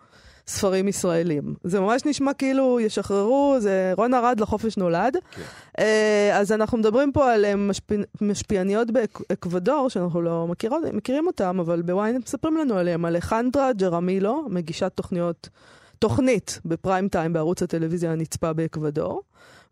ספרים 0.48 0.88
ישראלים. 0.88 1.54
זה 1.64 1.80
ממש 1.80 2.02
נשמע 2.04 2.32
כאילו 2.32 2.80
ישחררו, 2.80 3.56
זה 3.58 3.92
רון 3.96 4.14
ארד 4.14 4.40
לחופש 4.40 4.76
נולד. 4.76 5.16
כן. 5.30 5.42
אה, 5.78 6.38
אז 6.38 6.52
אנחנו 6.52 6.78
מדברים 6.78 7.12
פה 7.12 7.32
על 7.32 7.44
אה, 7.44 7.56
משפיע, 7.56 7.98
משפיעניות 8.20 8.88
באקוודור, 8.90 9.88
שאנחנו 9.88 10.22
לא 10.22 10.46
מכירות, 10.46 10.82
מכירים 10.92 11.26
אותם, 11.26 11.60
אבל 11.60 11.82
בוויינט 11.82 12.24
מספרים 12.24 12.56
לנו 12.56 12.78
עליהם. 12.78 13.06
אלחנדרה 13.06 13.72
ג'רמילו, 13.72 14.46
מגישת 14.50 14.92
תוכניות, 14.94 15.48
תוכנית 15.98 16.60
ב 16.64 16.72
prime 16.72 17.08
time 17.08 17.32
בערוץ 17.32 17.62
הטלוויזיה 17.62 18.12
הנצפה 18.12 18.52
באקוודור, 18.52 19.22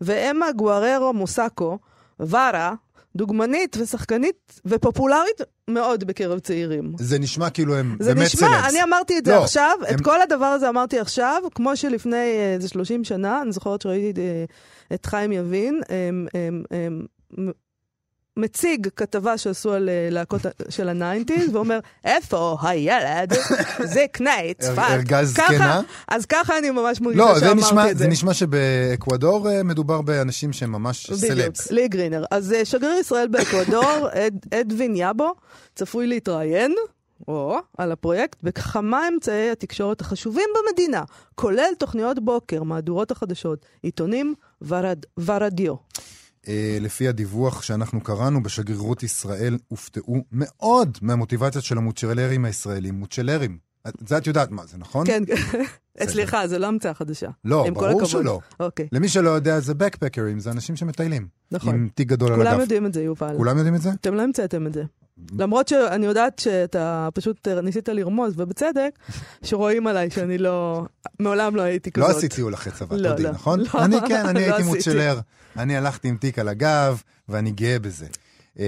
ואמה 0.01 0.53
גואררו 0.53 1.13
מוסקו, 1.13 1.79
ורה, 2.21 2.75
דוגמנית 3.17 3.77
ושחקנית 3.81 4.61
ופופולרית 4.65 5.41
מאוד 5.71 6.05
בקרב 6.05 6.39
צעירים. 6.39 6.93
זה 6.99 7.19
נשמע 7.19 7.51
כאילו 7.51 7.75
הם 7.77 7.97
זה 8.01 8.15
באמת 8.15 8.27
נשמע, 8.27 8.49
סלבס. 8.49 8.71
אני 8.71 8.83
אמרתי 8.83 9.19
את 9.19 9.25
זה 9.25 9.33
לא, 9.33 9.43
עכשיו, 9.43 9.71
הם- 9.89 9.95
את 9.97 10.01
כל 10.01 10.21
הדבר 10.23 10.45
הזה 10.47 10.69
אמרתי 10.69 10.99
עכשיו, 10.99 11.43
כמו 11.55 11.77
שלפני 11.77 12.17
אה, 12.17 12.55
איזה 12.55 12.69
30 12.69 13.05
שנה, 13.05 13.43
אני 13.43 13.53
זוכרת 13.53 13.83
שראיתי 13.83 14.21
אה, 14.21 14.45
את 14.95 15.07
חיים 15.07 15.33
יבין, 15.33 15.81
אמ, 15.91 16.27
אמ, 16.35 16.63
אמ, 16.73 17.07
מ- 17.47 17.64
מציג 18.37 18.89
כתבה 18.97 19.39
שעשו 19.39 19.73
על 19.73 19.89
אה, 19.89 20.09
להקות 20.11 20.41
של 20.69 20.89
ה 20.89 20.95
nineties, 20.95 21.55
ואומר, 21.55 21.79
איפה 22.05 22.57
הילד? 22.63 23.33
זה 23.85 24.07
הר- 24.27 24.53
צפת. 24.59 24.79
ארגז 24.91 25.31
זקנה? 25.31 25.81
אז 26.09 26.27
ככה 26.27 26.59
אני 26.59 26.71
ממש 26.71 27.01
מרגישה 27.01 27.25
לא, 27.25 27.35
זה 27.35 27.41
שאמרתי 27.41 27.61
נשמע, 27.61 27.91
את 27.91 27.99
זה 27.99 28.07
נשמע 28.07 28.35
שבאקוודור 28.35 29.51
אה, 29.51 29.63
מדובר 29.63 30.03
באנשים 30.03 30.53
שהם 30.53 30.73
ממש 30.73 31.11
בדיוק, 31.11 31.33
סלבס. 31.33 31.71
לי 31.71 31.89
גרינר. 31.89 32.25
אז 32.31 32.53
אה, 32.53 32.65
שגריר 32.65 32.95
ישראל 33.01 33.29
באקוודור, 33.29 34.09
אד, 34.27 34.47
אדווין 34.55 34.97
יאבו, 34.97 35.33
צפוי 35.75 36.07
להתראיין, 36.07 36.75
או, 37.29 37.57
על 37.79 37.93
הפרויקט, 37.93 38.39
בכמה 38.43 39.09
אמצעי 39.15 39.51
התקשורת 39.51 40.01
החשובים 40.01 40.49
במדינה, 40.55 41.03
כולל 41.35 41.71
תוכניות 41.79 42.25
בוקר, 42.25 42.63
מהדורות 42.63 43.11
החדשות, 43.11 43.67
עיתונים 43.83 44.35
ורד, 44.63 44.99
ורדיו. 45.25 45.75
אה, 46.49 46.79
לפי 46.81 47.09
הדיווח 47.09 47.63
שאנחנו 47.63 48.01
קראנו 48.01 48.43
בשגרירות 48.43 49.03
ישראל, 49.03 49.59
הופתעו 49.69 50.25
מאוד 50.33 50.99
מהמוטיבציות 51.03 51.65
של 51.65 51.79
המוצ'לרים 51.79 52.45
הישראלים. 52.45 52.95
מוצ'לרים. 52.95 53.59
את- 53.89 53.95
זה 54.09 54.19
את 54.19 54.27
יודעת 54.27 54.51
מה 54.51 54.67
זה, 54.67 54.79
נכון? 54.79 55.07
כן, 55.07 55.23
סליחה, 56.09 56.49
זו 56.49 56.59
לא 56.59 56.67
המצאה 56.67 56.95
חדשה. 56.95 57.29
לא, 57.45 57.67
ברור. 57.75 58.05
שלא. 58.05 58.41
אוקיי, 58.61 58.89
למי 58.93 59.09
שלא 59.09 59.31
יודע, 59.31 59.61
זה 59.61 59.75
בקפקרים, 59.75 60.41
זה 60.41 60.51
אנשים 60.51 60.77
שמטיילים. 60.77 61.27
נכון. 61.53 61.75
עם 61.75 61.89
תיק 61.95 62.09
גדול 62.09 62.33
על 62.33 62.39
כולם 62.39 62.51
הגב. 62.53 62.61
יודעים 62.61 62.87
את 62.87 62.95
זה, 62.95 63.03
יובל. 63.03 63.35
כולם 63.37 63.57
יודעים 63.57 63.75
את 63.75 63.83
זה? 63.83 63.91
אתם 64.01 64.15
לא 64.15 64.23
המצאתם 64.23 64.67
את 64.67 64.75
זה. 64.75 64.83
למרות 65.39 65.69
שאני 65.69 66.07
יודעת 66.07 66.39
שאתה 66.39 67.09
פשוט 67.15 67.49
אה, 67.49 67.61
ניסית 67.61 67.89
לרמוז, 67.89 68.35
ובצדק, 68.37 68.91
שרואים 69.43 69.87
עליי 69.87 70.11
שאני 70.11 70.39
לא... 70.39 70.85
מעולם 71.21 71.57
לא 71.57 71.63
הייתי 71.63 71.91
כזאת. 71.93 72.09
לא 72.11 72.17
עשיתי 72.17 72.41
הולכי 72.41 72.71
צבא, 72.71 72.97
לא, 72.97 73.09
תודי, 73.11 73.23
לא. 73.23 73.31
נכון? 73.31 73.61
לא, 73.61 73.67
אני 73.85 73.97
כן, 74.09 74.27
אני 74.27 74.49
לא 74.49 74.55
הייתי. 74.55 74.63
מוצ'לר. 74.69 75.21
אני 75.59 75.77
הלכתי 75.77 76.09
עם 76.09 76.17
תיק 76.17 76.39
על 76.39 76.49
הגב, 76.49 77.03
ואני 77.29 77.51
גאה 77.51 77.79
בזה. 77.79 78.07
אמ, 78.59 78.65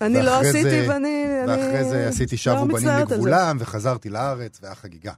אני 0.00 0.22
לא 0.22 0.40
עשיתי 0.40 0.62
זה- 0.62 0.86
ואני... 0.88 1.24
ואחרי 1.48 1.80
אני 1.80 1.88
זה 1.90 2.08
עשיתי 2.08 2.34
לא 2.34 2.38
שבו 2.38 2.66
בנים. 2.68 2.88
לגבולם, 2.88 3.56
וחזרתי 3.60 4.08
לארץ, 4.08 4.58
והיה 4.62 4.74
חגיגה. 4.74 5.12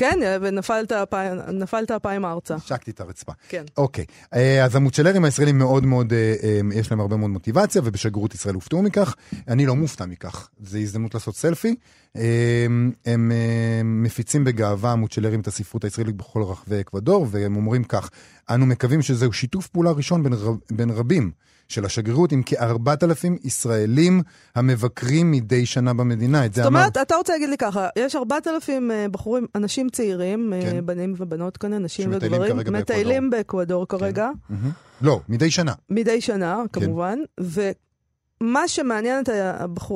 כן, 0.00 0.18
ונפלת 0.42 0.92
אפיים- 0.92 1.38
נפלת 1.52 1.90
אפיים 1.90 2.24
ארצה. 2.24 2.58
שקתי 2.58 2.90
את 2.90 3.00
הרצפה. 3.00 3.32
כן. 3.48 3.64
אוקיי, 3.76 4.04
אה, 4.34 4.64
אז 4.64 4.76
המוצ'לרים 4.76 5.24
הישראלים 5.24 5.58
מאוד 5.58 5.86
מאוד, 5.86 6.12
אה, 6.12 6.34
אה, 6.42 6.60
יש 6.74 6.90
להם 6.90 7.00
הרבה 7.00 7.16
מאוד 7.16 7.30
מוטיבציה, 7.30 7.82
ובשגרירות 7.84 8.34
ישראל 8.34 8.54
הופתעו 8.54 8.82
מכך. 8.82 9.14
אני 9.48 9.66
לא 9.66 9.76
מופתע 9.76 10.06
מכך, 10.06 10.48
זו 10.62 10.78
הזדמנות 10.78 11.14
לעשות 11.14 11.36
סלפי. 11.36 11.74
אה, 12.16 12.66
הם 13.06 13.32
אה, 13.32 13.80
מפיצים 13.84 14.44
בגאווה 14.44 14.92
המוצ'לרים 14.92 15.40
את 15.40 15.46
הספרות 15.46 15.84
הישראלית 15.84 16.16
בכל 16.16 16.42
רחבי 16.42 16.80
אקוודור, 16.80 17.26
והם 17.30 17.56
אומרים 17.56 17.84
כך, 17.84 18.10
אנו 18.50 18.66
מקווים 18.66 19.02
שזהו 19.02 19.32
שיתוף 19.32 19.66
פעולה 19.68 19.90
ראשון 19.90 20.22
בין, 20.22 20.32
רב, 20.32 20.56
בין 20.70 20.90
רבים 20.90 21.30
של 21.70 21.84
השגרירות 21.84 22.32
עם 22.32 22.42
כ-4,000 22.46 23.28
ישראלים 23.44 24.22
המבקרים 24.54 25.30
מדי 25.30 25.66
שנה 25.66 25.94
במדינה. 25.94 26.46
את 26.46 26.54
זה 26.54 26.62
זאת 26.62 26.70
אמר... 26.70 26.80
אומרת, 26.80 26.96
אתה 26.96 27.14
רוצה 27.14 27.32
להגיד 27.32 27.48
לי 27.48 27.56
ככה, 27.56 27.88
יש 27.98 28.16
4,000 28.16 28.90
אה, 28.90 29.06
בחורים, 29.08 29.46
אנשים 29.54 29.88
צעירים, 29.88 30.52
אה, 30.52 30.62
כן. 30.62 30.86
בנים 30.86 31.14
ובנות 31.18 31.56
כאן, 31.56 31.74
נשים 31.74 32.12
שמטיילים 32.12 32.42
וגברים. 32.58 32.82
מטיילים 32.82 33.30
באקוודור 33.30 33.88
כרגע, 33.88 34.30
מהמם. 34.50 34.70
לא, 35.02 35.20
מדי 35.28 35.50
שנה. 35.50 35.72
מדי 35.90 36.20
שנה, 36.20 36.62
כן. 36.72 36.80
כמובן, 36.80 37.18
ומה 37.40 38.68
שמעניין 38.68 39.22
את 39.22 39.28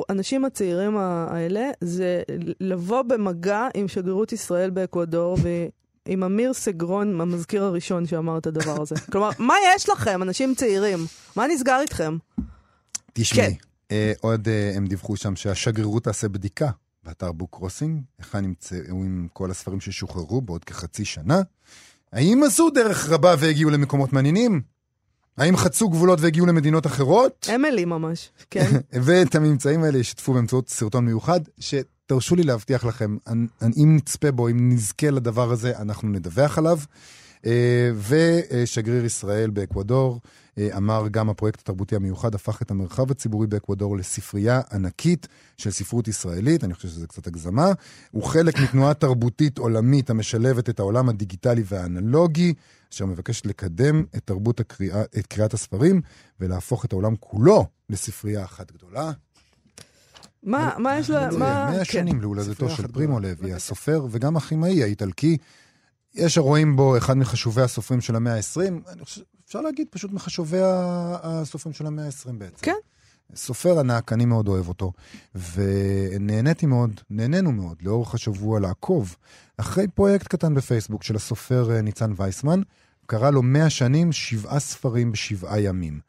האנשים 0.09 0.45
הצעירים 0.45 0.97
האלה, 0.97 1.69
זה 1.81 2.21
לבוא 2.59 3.01
במגע 3.01 3.67
עם 3.73 3.87
שגרירות 3.87 4.33
ישראל 4.33 4.69
באקוודור, 4.69 5.37
ועם 6.07 6.23
אמיר 6.23 6.53
סגרון, 6.53 7.21
המזכיר 7.21 7.63
הראשון 7.63 8.05
שאמר 8.05 8.37
את 8.37 8.47
הדבר 8.47 8.81
הזה. 8.81 8.95
כלומר, 9.11 9.29
מה 9.39 9.53
יש 9.75 9.89
לכם, 9.89 10.21
אנשים 10.23 10.55
צעירים? 10.55 10.99
מה 11.35 11.47
נסגר 11.47 11.79
איתכם? 11.81 12.17
תשמעי, 13.13 13.55
כן. 13.55 13.65
אה, 13.91 14.13
עוד 14.21 14.47
אה, 14.47 14.71
הם 14.75 14.87
דיווחו 14.87 15.17
שם 15.17 15.35
שהשגרירות 15.35 16.03
תעשה 16.03 16.29
בדיקה 16.29 16.69
באתר 17.03 17.31
בוק 17.31 17.49
קרוסינג, 17.51 18.01
היכן 18.19 18.39
נמצאו 18.39 18.77
עם 18.89 19.27
כל 19.33 19.51
הספרים 19.51 19.81
ששוחררו 19.81 20.41
בעוד 20.41 20.63
כחצי 20.63 21.05
שנה. 21.05 21.41
האם 22.13 22.43
עשו 22.43 22.69
דרך 22.69 23.09
רבה 23.09 23.35
והגיעו 23.39 23.69
למקומות 23.69 24.13
מעניינים? 24.13 24.61
האם 25.37 25.57
חצו 25.57 25.89
גבולות 25.89 26.19
והגיעו 26.21 26.45
למדינות 26.45 26.85
אחרות? 26.87 27.47
אמילי 27.55 27.85
ממש, 27.85 28.29
כן. 28.49 28.71
ואת 29.05 29.35
הממצאים 29.35 29.83
האלה 29.83 29.97
ישתפו 29.97 30.33
באמצעות 30.33 30.69
סרטון 30.69 31.05
מיוחד, 31.05 31.39
שתרשו 32.05 32.35
לי 32.35 32.43
להבטיח 32.43 32.85
לכם, 32.85 33.17
אם 33.83 33.95
נצפה 33.95 34.31
בו, 34.31 34.47
אם 34.47 34.69
נזכה 34.71 35.09
לדבר 35.09 35.51
הזה, 35.51 35.77
אנחנו 35.77 36.09
נדווח 36.09 36.57
עליו. 36.57 36.79
אה, 37.45 37.91
ושגריר 38.07 39.05
ישראל 39.05 39.49
באקוודור 39.49 40.21
אה, 40.57 40.77
אמר 40.77 41.07
גם 41.11 41.29
הפרויקט 41.29 41.59
התרבותי 41.59 41.95
המיוחד 41.95 42.35
הפך 42.35 42.61
את 42.61 42.71
המרחב 42.71 43.11
הציבורי 43.11 43.47
באקוודור 43.47 43.97
לספרייה 43.97 44.61
ענקית 44.71 45.27
של 45.57 45.71
ספרות 45.71 46.07
ישראלית, 46.07 46.63
אני 46.63 46.73
חושב 46.73 46.87
שזה 46.87 47.07
קצת 47.07 47.27
הגזמה. 47.27 47.71
הוא 48.11 48.23
חלק 48.23 48.59
מתנועה 48.59 48.93
תרבותית 48.93 49.57
עולמית 49.57 50.09
המשלבת 50.09 50.69
את 50.69 50.79
העולם 50.79 51.09
הדיגיטלי 51.09 51.63
והאנלוגי, 51.65 52.53
אשר 52.93 53.05
מבקשת 53.05 53.45
לקדם 53.45 54.03
את 54.15 54.21
תרבות 54.25 54.59
הקריאה, 54.59 55.01
את 55.01 55.27
קריאת 55.27 55.53
הספרים 55.53 56.01
ולהפוך 56.39 56.85
את 56.85 56.93
העולם 56.93 57.15
כולו 57.19 57.65
לספרייה 57.89 58.43
אחת 58.43 58.71
גדולה. 58.71 59.11
מה 60.45 60.73
מה 60.77 60.99
יש 60.99 61.09
לה... 61.09 61.29
מה... 61.31 61.37
מאה 61.37 61.77
כן. 61.77 61.83
שנים 61.83 62.21
להולדתו 62.21 62.69
של 62.69 62.87
פרימו. 62.87 63.19
לוי, 63.19 63.53
הסופר 63.53 64.05
וגם 64.11 64.37
הכימאי 64.37 64.83
האיטלקי. 64.83 65.37
יש 66.13 66.37
הרואים 66.37 66.75
בו 66.75 66.97
אחד 66.97 67.17
מחשובי 67.17 67.61
הסופרים 67.61 68.01
של 68.01 68.15
המאה 68.15 68.35
ה-20, 68.35 68.91
אני 68.91 69.05
חושב, 69.05 69.21
אפשר 69.45 69.61
להגיד 69.61 69.87
פשוט 69.89 70.11
מחשובי 70.11 70.57
הסופרים 70.61 71.73
של 71.73 71.85
המאה 71.85 72.05
ה-20 72.05 72.31
בעצם. 72.37 72.65
כן. 72.65 72.75
סופר 73.35 73.79
ענק, 73.79 74.13
אני 74.13 74.25
מאוד 74.25 74.47
אוהב 74.47 74.67
אותו, 74.67 74.91
ונהניתי 75.35 76.65
מאוד, 76.65 77.01
נהנינו 77.09 77.51
מאוד 77.51 77.77
לאורך 77.81 78.13
השבוע 78.13 78.59
לעקוב 78.59 79.15
אחרי 79.57 79.87
פרויקט 79.87 80.27
קטן 80.27 80.53
בפייסבוק 80.53 81.03
של 81.03 81.15
הסופר 81.15 81.71
אה, 81.71 81.81
ניצן 81.81 82.13
וייסמן, 82.15 82.61
קרא 83.05 83.29
לו 83.31 83.41
100 83.41 83.69
שנים, 83.69 84.11
שבעה 84.11 84.59
ספרים 84.59 85.11
בשבעה 85.11 85.59
ימים. 85.59 85.99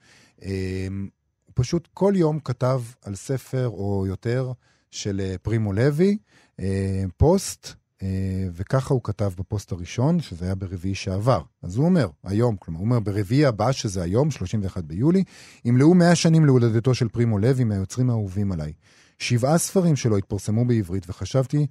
פשוט 1.56 1.88
כל 1.94 2.12
יום 2.16 2.38
כתב 2.38 2.82
על 3.04 3.14
ספר 3.14 3.68
או 3.68 4.04
יותר 4.06 4.52
של 4.90 5.20
אה, 5.20 5.34
פרימו 5.42 5.72
לוי, 5.72 6.18
אה, 6.60 7.04
פוסט, 7.16 7.72
אה, 8.02 8.08
וככה 8.52 8.94
הוא 8.94 9.00
כתב 9.04 9.30
בפוסט 9.38 9.72
הראשון, 9.72 10.20
שזה 10.20 10.44
היה 10.44 10.54
ברביעי 10.54 10.94
שעבר. 10.94 11.42
אז 11.62 11.76
הוא 11.76 11.84
אומר, 11.84 12.08
היום, 12.24 12.56
כלומר, 12.56 12.80
הוא 12.80 12.84
אומר, 12.84 13.00
ברביעי 13.00 13.46
הבא, 13.46 13.72
שזה 13.72 14.02
היום, 14.02 14.30
31 14.30 14.84
ביולי, 14.84 15.24
ימלאו 15.64 15.94
100 15.94 16.14
שנים 16.14 16.44
להולדתו 16.44 16.94
של 16.94 17.08
פרימו 17.08 17.38
לוי, 17.38 17.64
מהיוצרים 17.64 18.10
האהובים 18.10 18.52
עליי. 18.52 18.72
שבעה 19.18 19.58
ספרים 19.58 19.96
שלו 19.96 20.16
התפרסמו 20.16 20.64
בעברית, 20.64 21.04
וחשבתי 21.08 21.66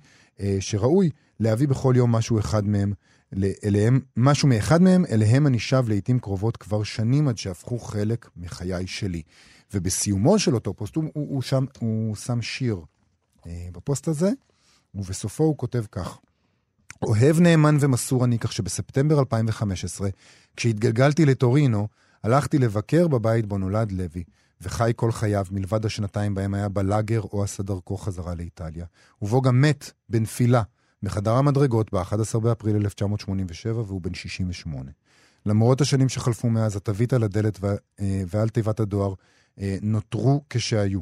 שראוי 0.60 1.10
להביא 1.39 1.67
בכל 1.67 1.93
יום 1.98 2.12
משהו 2.12 2.39
אחד 2.39 2.67
מהם, 2.67 2.93
אליהם, 3.63 4.00
משהו 4.17 4.48
מאחד 4.48 4.82
מהם, 4.82 5.06
אליהם 5.06 5.48
אני 5.48 5.60
שב 5.60 5.84
לעיתים 5.88 6.19
קרובות 6.19 6.58
כבר 6.58 6.84
שנים 6.84 7.28
עד 7.28 7.38
שהפכו 7.38 7.80
חלק 7.80 8.30
מחיי 8.38 8.88
שלי. 8.88 9.21
ובסיומו 9.74 10.39
של 10.39 10.56
אותו 10.56 10.74
פוסט, 10.74 10.95
הוא, 10.95 11.04
הוא, 11.13 11.28
הוא, 11.30 11.41
שם, 11.41 11.65
הוא 11.80 12.15
שם 12.15 12.41
שיר 12.41 12.80
אה, 13.48 13.67
בפוסט 13.71 14.08
הזה, 14.08 14.30
ובסופו 14.95 15.43
הוא 15.43 15.58
כותב 15.58 15.84
כך: 15.91 16.17
אוהב 17.02 17.39
נאמן 17.39 17.78
ומסור 17.80 18.26
אני, 18.26 18.39
כך 18.39 18.52
שבספטמבר 18.52 19.19
2015, 19.19 20.10
כשהתגלגלתי 20.56 21.26
לטורינו, 21.26 21.88
הלכתי 22.24 22.58
לבקר 22.58 23.08
בבית 23.08 23.45
בו 23.45 23.58
נולד 23.58 23.91
לוי, 23.91 24.24
וחי 24.62 24.91
כל 24.95 25.12
חייו 25.12 25.45
מלבד 25.52 25.86
השנתיים 25.86 26.34
בהם 26.34 26.54
היה 26.54 26.69
בלאגר 26.69 27.21
או 27.21 27.43
עשה 27.43 27.63
דרכו 27.63 27.98
חזרה 27.98 28.36
לאיטליה, 28.36 28.86
ובו 29.21 29.41
גם 29.41 29.62
מת 29.62 29.91
בנפילה 30.10 30.62
בחדר 31.06 31.32
המדרגות 31.32 31.94
ב-11 31.94 32.39
באפריל 32.39 32.76
1987, 32.76 33.82
והוא 33.82 34.02
בן 34.02 34.13
68. 34.13 34.91
למרות 35.46 35.82
השנים 35.82 36.10
שחלפו 36.10 36.50
מאז, 36.50 36.76
התווית 36.76 37.13
על 37.13 37.24
הדלת 37.24 37.60
אה, 38.00 38.24
ועל 38.28 38.50
תיבת 38.50 38.80
הדואר 38.80 39.13
אה, 39.60 39.78
נותרו 39.82 40.44
כשהיו. 40.50 41.00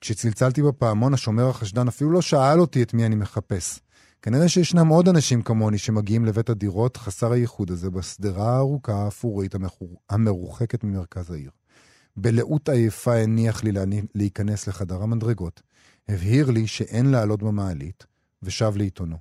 כשצלצלתי 0.00 0.62
בפעמון, 0.62 1.14
השומר 1.14 1.48
החשדן 1.48 1.88
אפילו 1.88 2.10
לא 2.10 2.22
שאל 2.22 2.60
אותי 2.60 2.82
את 2.82 2.94
מי 2.94 3.06
אני 3.06 3.14
מחפש. 3.14 3.80
כנראה 4.22 4.48
שישנם 4.48 4.88
עוד 4.88 5.08
אנשים 5.08 5.42
כמוני 5.42 5.78
שמגיעים 5.78 6.24
לבית 6.24 6.50
הדירות 6.50 6.96
חסר 6.96 7.32
הייחוד 7.32 7.70
הזה 7.70 7.90
בשדרה 7.90 8.56
הארוכה 8.56 8.92
האפורית 8.92 9.54
המרוחקת 10.10 10.84
ממרכז 10.84 11.30
העיר. 11.30 11.50
בלאות 12.16 12.68
עייפה 12.68 13.14
הניח 13.14 13.64
לי 13.64 13.72
להיכנס 14.14 14.68
לחדר 14.68 15.02
המדרגות, 15.02 15.62
הבהיר 16.08 16.50
לי 16.50 16.66
שאין 16.66 17.06
לעלות 17.06 17.42
במעלית, 17.42 18.06
ושב 18.42 18.72
לעיתונו. 18.76 19.16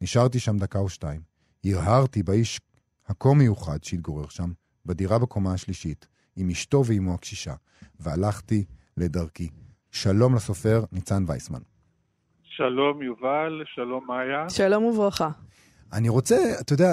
נשארתי 0.00 0.38
שם 0.38 0.56
דקה 0.56 0.78
או 0.78 0.88
שתיים. 0.88 1.20
הרהרתי 1.64 2.22
באיש 2.22 2.60
הכה 3.08 3.34
מיוחד 3.34 3.84
שהתגורר 3.84 4.28
שם, 4.28 4.50
בדירה 4.86 5.18
בקומה 5.18 5.52
השלישית, 5.52 6.06
עם 6.36 6.50
אשתו 6.50 6.82
ואימו 6.86 7.14
הקשישה, 7.14 7.54
והלכתי 8.00 8.64
לדרכי. 8.96 9.48
שלום 9.90 10.34
לסופר 10.34 10.84
ניצן 10.92 11.24
וייסמן. 11.26 11.60
שלום 12.42 13.02
יובל, 13.02 13.62
שלום 13.74 14.06
מאיה. 14.06 14.50
שלום 14.50 14.84
וברכה. 14.84 15.28
אני 15.92 16.08
רוצה, 16.08 16.36
אתה 16.60 16.72
יודע, 16.72 16.88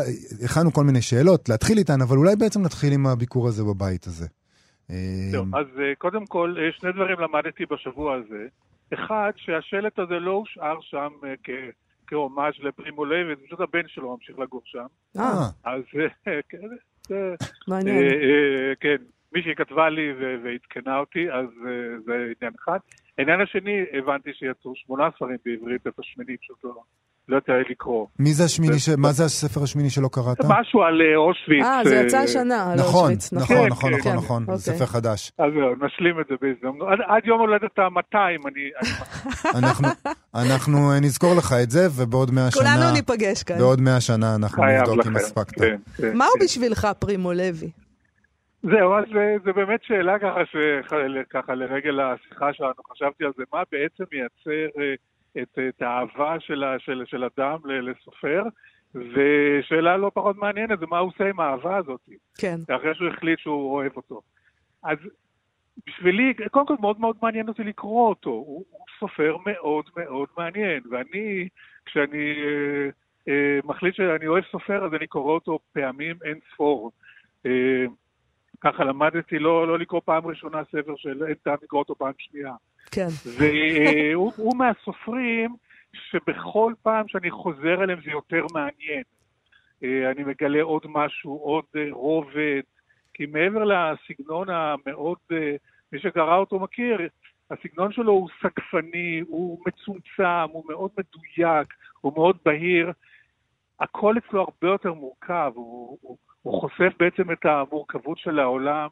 הכנו 0.45 0.73
כל 0.73 0.83
מיני 0.83 1.01
שאלות, 1.01 1.49
להתחיל 1.49 1.77
איתן, 1.77 2.01
אבל 2.01 2.17
אולי 2.17 2.35
בעצם 2.35 2.61
נתחיל 2.61 2.93
עם 2.93 3.07
הביקור 3.07 3.47
הזה 3.47 3.63
בבית 3.63 4.07
הזה. 4.07 4.27
טוב, 5.31 5.55
אז 5.55 5.65
אה, 5.79 5.95
קודם 5.97 6.25
כל, 6.25 6.55
אה, 6.59 6.71
שני 6.79 6.91
דברים 6.91 7.19
למדתי 7.19 7.65
בשבוע 7.65 8.15
הזה. 8.15 8.47
אחד, 8.93 9.31
שהשלט 9.35 9.99
הזה 9.99 10.19
לא 10.19 10.31
הושאר 10.31 10.81
שם 10.81 11.09
אה, 11.23 11.33
כהומאז' 12.07 12.53
לפרימו 12.59 13.05
לוי, 13.05 13.35
זה 13.35 13.41
פשוט 13.45 13.59
הבן 13.59 13.87
שלו 13.87 14.15
ממשיך 14.15 14.39
לגור 14.39 14.61
שם. 14.65 14.85
אה, 15.17 15.23
אז 15.63 15.81
כן, 16.49 16.57
זה... 17.07 17.35
מעניין. 17.67 18.03
כן, 18.79 18.95
מישהי 19.33 19.55
כתבה 19.55 19.89
לי 19.89 20.13
ועדכנה 20.43 20.97
אותי, 20.97 21.31
אז 21.31 21.47
זה 22.05 22.13
עניין 22.39 22.53
אחד. 22.63 22.79
העניין 23.17 23.41
השני, 23.41 23.83
הבנתי 23.93 24.33
שיצאו 24.33 24.75
שמונה 24.75 25.09
ספרים 25.15 25.37
בעברית, 25.45 25.87
את 25.87 25.99
השמינית 25.99 26.39
שאותו 26.43 26.67
לא 26.67 26.81
יודע 27.35 27.53
לקרוא. 27.69 28.07
מי 28.19 28.33
זה 28.33 28.43
השמיני, 28.43 28.79
ש... 28.79 28.89
מה 28.97 29.11
זה 29.11 29.23
הספר 29.25 29.63
השמיני 29.63 29.89
שלא 29.89 30.09
קראת? 30.11 30.37
משהו 30.47 30.81
על 30.83 31.01
אושוויץ. 31.15 31.65
אה, 31.65 31.81
זה 31.83 31.95
יצא 31.95 32.17
השנה, 32.17 32.71
על 32.71 32.79
נכון, 32.79 33.01
אושוויץ, 33.01 33.33
נכון, 33.33 33.57
כן, 33.57 33.67
נכון, 33.67 33.91
כן, 33.91 33.97
נכון, 33.97 34.11
כן. 34.11 34.17
נכון, 34.17 34.41
אוקיי. 34.43 34.57
זה 34.57 34.73
ספר 34.73 34.85
חדש. 34.85 35.31
אז 35.37 35.51
זהו, 35.53 35.85
נשלים 35.85 36.19
את 36.21 36.25
זה 36.29 36.35
בהזדמנות. 36.41 36.87
עד, 36.91 36.99
עד 37.07 37.25
יום 37.25 37.39
הולדת 37.39 37.79
ה-200, 37.79 38.47
אני... 38.47 38.69
אני 39.55 39.67
אנחנו, 39.67 39.87
אנחנו 40.35 40.91
אה, 40.91 40.99
נזכור 40.99 41.33
לך 41.37 41.53
את 41.63 41.71
זה, 41.71 41.87
ובעוד 41.97 42.31
מאה 42.31 42.51
שנה, 42.51 42.63
כולנו 42.63 42.93
ניפגש 42.93 43.43
כאן. 43.43 43.57
בעוד 43.57 43.81
מאה 43.81 44.01
שנה 44.01 44.35
אנחנו 44.35 44.63
נבדוק 44.63 45.07
אם. 45.07 45.15
הספקת. 45.15 45.59
כן, 45.59 45.75
כן, 45.97 46.17
מהו 46.17 46.27
כן. 46.39 46.45
בשבילך 46.45 46.87
פרימו 46.99 47.33
לוי? 47.33 47.71
זהו, 48.63 48.93
אז 48.97 49.03
זה, 49.13 49.35
זה 49.43 49.53
באמת 49.53 49.79
שאלה 49.83 50.19
ככה, 50.19 50.41
שככה 50.51 51.53
לרגל 51.53 51.99
השיחה 51.99 52.53
שלנו, 52.53 52.73
חשבתי 52.91 53.23
על 53.23 53.31
זה, 53.37 53.43
מה 53.53 53.61
בעצם 53.71 54.03
מייצר 54.11 54.79
אה, 54.79 54.93
את, 55.37 55.59
את 55.69 55.81
האהבה 55.81 56.39
של, 56.39 56.63
של, 56.79 57.03
של 57.05 57.23
אדם 57.23 57.57
לסופר, 57.65 58.43
ושאלה 58.95 59.97
לא 59.97 60.11
פחות 60.13 60.37
מעניינת, 60.37 60.79
זה 60.79 60.85
מה 60.85 60.99
הוא 60.99 61.11
עושה 61.13 61.29
עם 61.29 61.39
האהבה 61.39 61.77
הזאת, 61.77 62.09
כן. 62.37 62.55
אחרי 62.75 62.95
שהוא 62.95 63.09
החליט 63.09 63.39
שהוא 63.39 63.73
אוהב 63.73 63.91
אותו. 63.95 64.21
אז 64.83 64.97
בשבילי, 65.87 66.33
קודם 66.51 66.67
כל 66.67 66.75
מאוד 66.79 66.99
מאוד 66.99 67.15
מעניין 67.21 67.47
אותי 67.47 67.63
לקרוא 67.63 68.09
אותו, 68.09 68.29
הוא, 68.29 68.65
הוא 68.69 68.85
סופר 68.99 69.37
מאוד 69.45 69.85
מאוד 69.97 70.27
מעניין, 70.37 70.83
ואני, 70.91 71.47
כשאני 71.85 72.33
אה, 72.43 72.89
אה, 73.27 73.59
מחליט 73.63 73.95
שאני 73.95 74.27
אוהב 74.27 74.43
סופר, 74.51 74.85
אז 74.85 74.93
אני 74.93 75.07
קורא 75.07 75.33
אותו 75.33 75.59
פעמים 75.73 76.15
אין 76.23 76.39
ספור. 76.53 76.91
אה, 77.45 77.85
ככה 78.61 78.83
למדתי 78.83 79.39
לא, 79.39 79.67
לא 79.67 79.79
לקרוא 79.79 80.01
פעם 80.05 80.27
ראשונה 80.27 80.63
ספר 80.63 80.93
של 80.97 81.23
אין 81.23 81.33
טעם 81.33 81.57
לקרוא 81.63 81.79
אותו 81.79 81.95
פעם 81.95 82.13
שנייה. 82.17 82.53
כן. 82.91 83.07
והוא 83.37 84.31
הוא 84.37 84.57
מהסופרים 84.57 85.55
שבכל 85.93 86.73
פעם 86.81 87.07
שאני 87.07 87.31
חוזר 87.31 87.83
אליהם 87.83 87.99
זה 88.05 88.11
יותר 88.11 88.45
מעניין. 88.53 89.03
אה, 89.83 90.11
אני 90.11 90.23
מגלה 90.23 90.61
עוד 90.61 90.81
משהו, 90.85 91.37
עוד 91.37 91.63
אה, 91.75 91.87
רובד, 91.91 92.61
כי 93.13 93.25
מעבר 93.25 93.63
לסגנון 93.63 94.47
המאוד, 94.49 95.17
אה, 95.31 95.55
מי 95.91 95.99
שקרא 95.99 96.37
אותו 96.37 96.59
מכיר, 96.59 96.97
הסגנון 97.51 97.91
שלו 97.91 98.11
הוא 98.11 98.29
סגפני, 98.41 99.21
הוא 99.27 99.59
מצומצם, 99.67 100.49
הוא 100.51 100.63
מאוד 100.69 100.91
מדויק, 100.97 101.73
הוא 102.01 102.13
מאוד 102.13 102.37
בהיר. 102.45 102.91
הכל 103.79 104.15
אצלו 104.17 104.39
הרבה 104.39 104.67
יותר 104.67 104.93
מורכב, 104.93 105.51
הוא, 105.55 105.97
הוא, 106.01 106.17
הוא 106.41 106.61
חושף 106.61 106.93
בעצם 106.99 107.31
את 107.31 107.45
המורכבות 107.45 108.17
של 108.17 108.39
העולם 108.39 108.87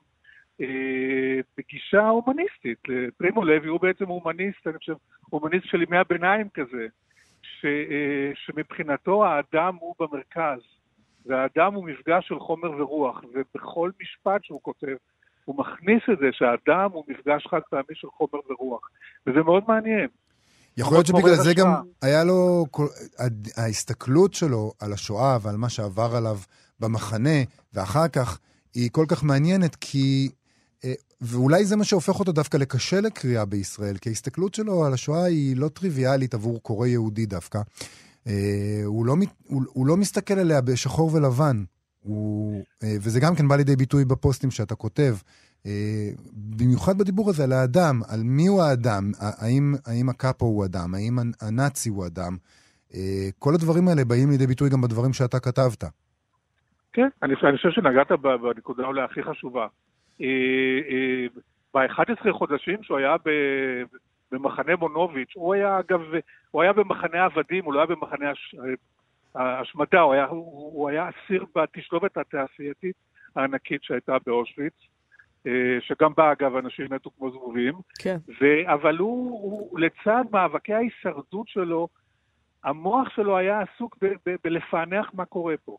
אה, 0.62 1.40
בגישה 1.58 2.08
הומניסטית. 2.08 2.80
פרימו 3.18 3.46
לוי 3.46 3.68
הוא 3.68 3.80
בעצם 3.82 4.08
הומניסט, 4.08 4.68
אני 4.68 4.78
חושב, 4.78 4.94
הומניסט 5.30 5.66
של 5.66 5.82
ימי 5.82 5.98
הביניים 5.98 6.48
כזה, 6.54 6.88
ש, 7.42 7.66
אה, 7.66 8.32
שמבחינתו 8.36 9.26
האדם 9.26 9.76
הוא 9.80 9.96
במרכז, 10.00 10.60
והאדם 11.26 11.74
הוא 11.74 11.86
מפגש 11.86 12.28
של 12.28 12.40
חומר 12.40 12.72
ורוח, 12.72 13.22
ובכל 13.34 13.92
משפט 14.02 14.44
שהוא 14.44 14.60
כותב, 14.62 14.96
הוא 15.46 15.56
מכניס 15.58 16.04
את 16.14 16.20
זה 16.20 16.30
שהאדם 16.32 16.92
הוא 16.92 17.04
מפגש 17.08 17.48
חד 17.48 17.60
פעמי 17.70 17.94
של 17.94 18.08
חומר 18.08 18.40
ורוח, 18.50 18.90
וזה 19.28 19.40
מאוד 19.44 19.64
מעניין. 19.68 20.08
יכול 20.78 20.94
להיות 20.94 21.06
שבגלל 21.06 21.36
זה 21.36 21.54
גם 21.54 21.68
השראה. 21.68 21.82
היה 22.02 22.24
לו, 22.24 22.66
כל- 22.72 22.94
ההסתכלות 23.58 24.34
שלו 24.34 24.72
על 24.82 24.94
השואה 24.94 25.38
ועל 25.42 25.56
מה 25.58 25.70
שעבר 25.70 26.10
עליו 26.18 26.38
במחנה, 26.80 27.39
ואחר 27.74 28.08
כך, 28.08 28.39
היא 28.74 28.89
כל 28.92 29.06
כך 29.08 29.24
מעניינת, 29.24 29.76
כי... 29.76 30.30
אה, 30.86 30.94
ואולי 31.22 31.65
זה 31.65 31.76
מה 31.76 31.84
שהופך 31.84 32.20
אותו 32.20 32.32
דווקא 32.32 32.58
לקשה 32.58 33.02
לקריאה 33.02 33.46
בישראל, 33.46 33.98
כי 33.98 34.10
ההסתכלות 34.10 34.54
שלו 34.56 34.86
על 34.86 34.94
השואה 34.94 35.24
היא 35.24 35.58
לא 35.58 35.70
טריוויאלית 35.70 36.34
עבור 36.34 36.60
קורא 36.63 36.88
יהודי 36.88 37.26
דווקא. 37.26 37.62
אה, 38.28 38.82
הוא 38.86 39.06
לא, 39.06 39.15
הוא, 39.48 39.63
הוא 39.74 39.88
לא 39.88 39.98
מסתכל 39.98 40.34
עליה 40.34 40.62
בשחור 40.62 41.13
ולבן, 41.13 41.63
הוא, 42.00 42.63
אה, 42.84 42.96
וזה 43.02 43.20
גם 43.20 43.36
כן 43.36 43.48
בא 43.48 43.56
לידי 43.56 43.76
ביטוי 43.76 44.06
בפוסטים 44.06 44.52
שאתה 44.52 44.76
כותב. 44.76 45.18
במיוחד 46.34 46.98
בדיבור 46.98 47.30
הזה 47.30 47.44
על 47.44 47.54
האדם, 47.54 48.02
על 48.08 48.24
מי 48.24 48.48
הוא 48.48 48.62
האדם, 48.62 49.12
האם, 49.20 49.76
האם 49.86 50.10
הקאפו 50.10 50.46
הוא 50.46 50.65
אדם, 50.65 50.96
האם 50.96 51.20
הנ- 51.20 51.34
הנאצי 51.42 51.89
הוא 51.89 52.06
אדם. 52.06 52.38
כל 53.39 53.56
הדברים 53.56 53.88
האלה 53.88 54.06
באים 54.06 54.32
לידי 54.32 54.48
ביטוי 54.48 54.70
גם 54.70 54.82
בדברים 54.82 55.13
שאתה 55.13 55.39
כתבת. 55.39 55.84
כן, 57.00 57.10
אני, 57.24 57.34
אני 57.44 57.58
חושב 57.58 57.72
שנגעת 57.72 58.12
בנקודה 58.12 58.86
אולי 58.86 59.02
הכי 59.02 59.24
חשובה. 59.24 59.68
ב-11 61.74 62.32
חודשים 62.32 62.84
שהוא 62.84 62.98
היה 62.98 63.16
במחנה 64.32 64.76
מונוביץ', 64.76 65.32
הוא 65.36 65.54
היה 65.54 65.80
אגב, 65.80 66.02
הוא 66.52 66.62
היה 66.62 66.74
במחנה 66.74 67.26
עבדים, 67.26 67.66
הוא 67.66 67.74
לא 67.74 67.80
היה 67.80 67.86
במחנה 67.88 68.32
הש- 68.32 68.56
אה, 69.38 69.60
השמדה, 69.60 70.00
הוא 70.02 70.14
היה, 70.14 70.26
הוא, 70.26 70.90
היה 70.90 71.10
אסיר 71.10 71.46
בתשלובת 71.56 72.18
התעשייתית 72.18 72.96
הענקית 73.36 73.84
שהייתה 73.84 74.18
באושוויץ, 74.26 74.74
אה, 75.48 75.78
שגם 75.82 76.12
בה 76.18 76.32
אגב 76.32 76.56
אנשים 76.56 76.86
מתו 76.90 77.10
כמו 77.18 77.32
זבובים. 77.32 77.74
כן. 78.00 78.18
ו- 78.42 78.74
אבל 78.74 78.98
הוא, 78.98 79.32
הוא, 79.32 79.80
לצד 79.80 80.24
מאבקי 80.32 80.74
ההישרדות 80.74 81.48
שלו, 81.48 81.88
המוח 82.64 83.10
שלו 83.10 83.38
היה 83.38 83.62
עסוק 83.62 83.98
ב- 84.02 84.14
ב- 84.30 84.36
בלפענח 84.44 85.12
מה 85.14 85.26
קורה 85.26 85.56
פה, 85.66 85.78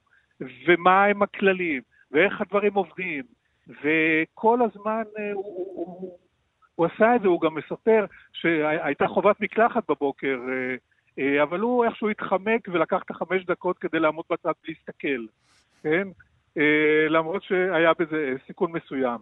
ומה 0.66 1.04
הם 1.04 1.22
הכללים, 1.22 1.82
ואיך 2.10 2.40
הדברים 2.40 2.74
עובדים, 2.74 3.24
וכל 3.68 4.58
הזמן 4.62 5.02
אה, 5.18 5.32
הוא, 5.32 5.44
הוא, 5.44 5.86
הוא, 6.00 6.18
הוא 6.74 6.86
עשה 6.86 7.16
את 7.16 7.22
זה, 7.22 7.28
הוא 7.28 7.40
גם 7.40 7.54
מספר 7.54 8.04
שהייתה 8.32 9.08
חובת 9.08 9.40
מקלחת 9.40 9.90
בבוקר, 9.90 10.38
אה, 10.48 10.74
אה, 11.18 11.42
אבל 11.42 11.60
הוא 11.60 11.84
איכשהו 11.84 12.08
התחמק 12.08 12.68
ולקח 12.68 13.02
את 13.02 13.10
החמש 13.10 13.44
דקות 13.44 13.78
כדי 13.78 14.00
לעמוד 14.00 14.24
בצד 14.30 14.52
ולהסתכל, 14.64 15.26
כן? 15.82 16.08
למרות 17.08 17.42
שהיה 17.42 17.92
בזה 17.98 18.34
סיכון 18.46 18.72
מסוים. 18.72 19.18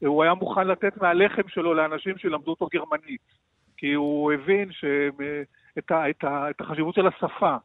הוא 0.00 0.22
היה 0.22 0.34
מוכן 0.34 0.66
לתת 0.66 0.96
מהלחם 0.96 1.48
שלו 1.48 1.74
לאנשים 1.74 2.18
שלמדו 2.18 2.50
אותו 2.50 2.68
גרמנית, 2.72 3.20
כי 3.76 3.92
הוא 3.92 4.32
הבין 4.32 4.72
ש... 4.72 4.84
את, 5.78 5.90
ה, 5.90 6.10
את, 6.10 6.24
ה, 6.24 6.50
את 6.50 6.60
החשיבות 6.60 6.94
של 6.94 7.06
השפה. 7.06 7.56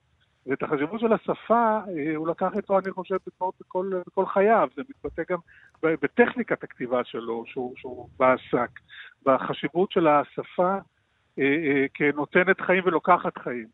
ואת 0.47 0.63
החשיבות 0.63 0.99
של 0.99 1.13
השפה 1.13 1.79
אה, 1.87 2.15
הוא 2.15 2.27
לקח 2.27 2.51
איתו, 2.55 2.79
אני 2.79 2.91
חושב, 2.91 3.15
בכל, 3.27 3.49
בכל, 3.59 3.91
בכל 4.07 4.25
חייו. 4.25 4.67
זה 4.75 4.81
מתבטא 4.89 5.21
גם 5.29 5.39
בטכניקת 5.83 6.63
הכתיבה 6.63 7.01
שלו, 7.03 7.43
שהוא, 7.47 7.73
שהוא 7.77 8.09
בה 8.19 8.33
עסק. 8.33 8.69
בחשיבות 9.25 9.91
של 9.91 10.07
השפה 10.07 10.73
אה, 11.39 11.43
אה, 11.43 11.85
כנותנת 11.93 12.61
חיים 12.61 12.83
ולוקחת 12.85 13.37
חיים. 13.37 13.67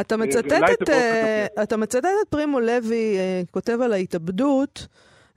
אתה 0.00 0.16
מצטט 0.16 0.52
ואולי 0.52 0.72
את, 0.72 0.88
אה, 0.88 1.46
מדבר. 1.50 1.62
אתה 1.62 1.76
מצטט 1.76 2.04
את 2.22 2.28
פרימו 2.28 2.60
לוי, 2.60 3.16
אה, 3.18 3.42
כותב 3.50 3.78
על 3.84 3.92
ההתאבדות. 3.92 4.86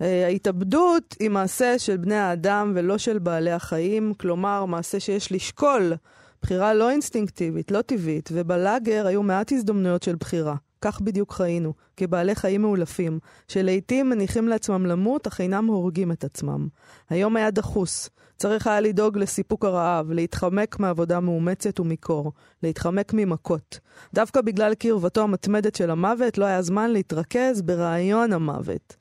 אה, 0.02 0.26
ההתאבדות 0.26 1.16
היא 1.20 1.30
מעשה 1.30 1.80
של 1.80 1.98
בני 1.98 2.16
האדם 2.16 2.74
ולא 2.76 2.98
של 2.98 3.20
בעלי 3.20 3.52
החיים, 3.52 4.14
כלומר, 4.14 4.66
מעשה 4.66 5.00
שיש 5.00 5.32
לשקול, 5.32 5.94
בחירה 6.42 6.74
לא 6.74 6.90
אינסטינקטיבית, 6.90 7.72
לא 7.72 7.82
טבעית, 7.82 8.30
ובלאגר 8.34 9.08
היו 9.08 9.24
מעט 9.24 9.52
הזדמנויות 9.52 10.04
של 10.04 10.16
בחירה. 10.16 10.56
כך 10.82 11.02
בדיוק 11.02 11.34
חיינו, 11.34 11.74
כבעלי 11.98 12.36
חיים 12.36 12.62
מאולפים, 12.62 13.20
שלעיתים 13.48 14.10
מניחים 14.10 14.48
לעצמם 14.48 14.86
למות, 14.86 15.28
אך 15.28 15.42
אינם 15.42 15.68
הורגים 15.68 16.12
את 16.12 16.24
עצמם. 16.24 16.68
היום 17.10 17.36
היה 17.36 17.52
דחוס. 17.52 18.10
צריך 18.38 18.68
היה 18.68 18.80
לדאוג 18.80 19.18
לסיפוק 19.18 19.66
הרעב, 19.66 20.12
להתחמק 20.12 20.80
מעבודה 20.80 21.20
מאומצת 21.20 21.80
ומקור, 21.80 22.32
להתחמק 22.64 23.12
ממכות. 23.14 23.80
דווקא 24.14 24.42
בגלל 24.42 24.74
קרבתו 24.74 25.22
המתמדת 25.22 25.76
של 25.76 25.92
המוות, 25.92 26.38
לא 26.38 26.46
היה 26.46 26.62
זמן 26.62 26.92
להתרכז 26.92 27.62
ברעיון 27.62 28.34
המוות. 28.34 28.96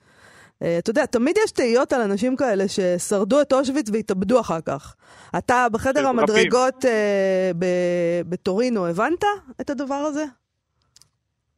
Uh, 0.63 0.67
אתה 0.79 0.91
יודע, 0.91 1.07
תמיד 1.07 1.37
יש 1.45 1.51
תהיות 1.51 1.93
על 1.93 2.01
אנשים 2.01 2.37
כאלה 2.37 2.65
ששרדו 2.69 3.41
את 3.41 3.53
אושוויץ 3.53 3.91
והתאבדו 3.93 4.41
אחר 4.41 4.61
כך. 4.61 4.95
אתה 5.39 5.67
בחדר. 5.73 6.07
המדרגות 6.07 6.85
uh, 6.85 6.89
ב- 7.59 8.23
בטורינו, 8.29 8.87
הבנת 8.87 9.25
את 9.61 9.71
הדבר 9.71 9.95
הזה? 9.95 10.25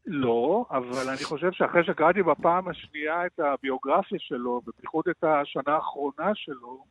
לא, 0.06 0.64
אבל 0.70 1.08
אני 1.08 1.24
חושב 1.24 1.52
שאחרי 1.52 1.84
שקראתי 1.84 2.22
בפעם 2.22 2.68
השנייה 2.68 3.26
את 3.26 3.40
הביוגרפיה 3.40 4.18
שלו, 4.20 4.60
ובייחוד 4.66 5.04
את 5.10 5.24
השנה 5.24 5.74
האחרונה 5.74 6.30
שלו, 6.34 6.84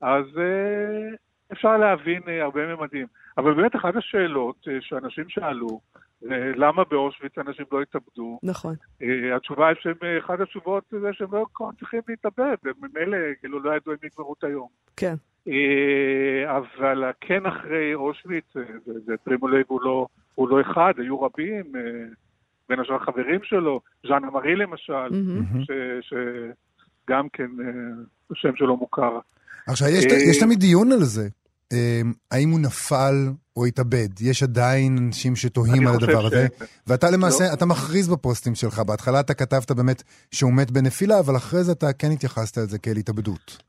אז 0.00 0.24
אה, 0.38 1.16
אפשר 1.52 1.76
להבין 1.76 2.22
אה, 2.28 2.42
הרבה 2.44 2.76
ממדים. 2.76 3.06
אבל 3.38 3.54
באמת 3.54 3.76
אחת 3.76 3.96
השאלות 3.96 4.68
אה, 4.68 4.76
שאנשים 4.80 5.24
שאלו, 5.28 5.80
אה, 6.30 6.52
למה 6.56 6.84
באושוויץ 6.84 7.38
אנשים 7.38 7.66
לא 7.72 7.82
התאבדו? 7.82 8.38
נכון. 8.42 8.74
אה, 9.02 9.36
התשובה 9.36 9.68
היא 9.68 9.76
שהם, 9.80 9.94
אה, 10.02 10.18
אחת 10.18 10.40
התשובות 10.40 10.84
זה 10.90 11.12
שהם 11.12 11.28
לא 11.32 11.46
כל 11.52 11.64
כך 11.72 11.78
צריכים 11.78 12.00
להתאבד, 12.08 12.56
הם 12.64 12.72
ממילא 12.82 13.16
כאילו 13.40 13.60
לא 13.60 13.76
ידעו 13.76 13.92
אם 13.92 13.98
יגמרו 14.02 14.34
את 14.38 14.44
היום. 14.44 14.68
כן. 14.96 15.14
אה, 15.48 16.56
אבל 16.56 17.04
כן 17.20 17.46
אחרי 17.46 17.94
אושוויץ, 17.94 18.56
אה, 18.56 18.62
זה- 18.86 19.00
זה 19.00 19.14
פרימו 19.24 19.48
לב 19.48 19.64
הוא 19.68 19.80
לא, 19.82 20.06
הוא 20.34 20.48
לא 20.48 20.60
אחד, 20.60 20.92
היו 20.98 21.22
רבים, 21.22 21.64
אה, 21.76 21.80
בין 22.72 22.80
השאר 22.80 22.98
חברים 22.98 23.40
שלו, 23.42 23.80
ז'אנה 24.06 24.30
מארי 24.30 24.56
למשל. 24.56 25.08
ש- 25.62 26.08
שגם 26.08 27.28
כן 27.32 27.46
אה, 27.60 28.02
השם 28.30 28.56
שלו 28.56 28.76
מוכר. 28.76 29.18
עכשיו, 29.66 29.88
יש, 29.88 30.04
אה, 30.06 30.16
יש 30.30 30.38
תמיד 30.40 30.58
דיון 30.60 30.92
על 30.92 30.98
זה. 31.02 31.28
אה, 31.72 32.00
האם 32.30 32.50
הוא 32.50 32.60
נפל 32.60 33.14
או 33.56 33.66
התאבד? 33.66 34.08
יש 34.20 34.42
עדיין 34.42 34.96
אנשים 35.06 35.36
שתוהים 35.36 35.86
על 35.86 35.94
הדבר 35.94 36.26
הזה. 36.26 36.46
ש- 36.58 36.62
ואתה 36.86 37.06
למעשה, 37.10 37.44
לא. 37.48 37.52
אתה 37.54 37.66
מכריז 37.66 38.08
בפוסטים 38.08 38.54
שלך. 38.54 38.78
בהתחלה 38.78 39.20
אתה 39.20 39.34
כתבת 39.34 39.72
באמת 39.72 40.02
שהוא 40.30 40.52
מת 40.52 40.70
בנפילה, 40.70 41.18
אבל 41.20 41.36
אחרי 41.36 41.64
זה 41.64 41.72
אתה 41.72 41.92
כן 41.92 42.08
התייחסת 42.12 42.56
לזה 42.58 42.78
כאל 42.78 42.96
התאבדות. 42.96 43.62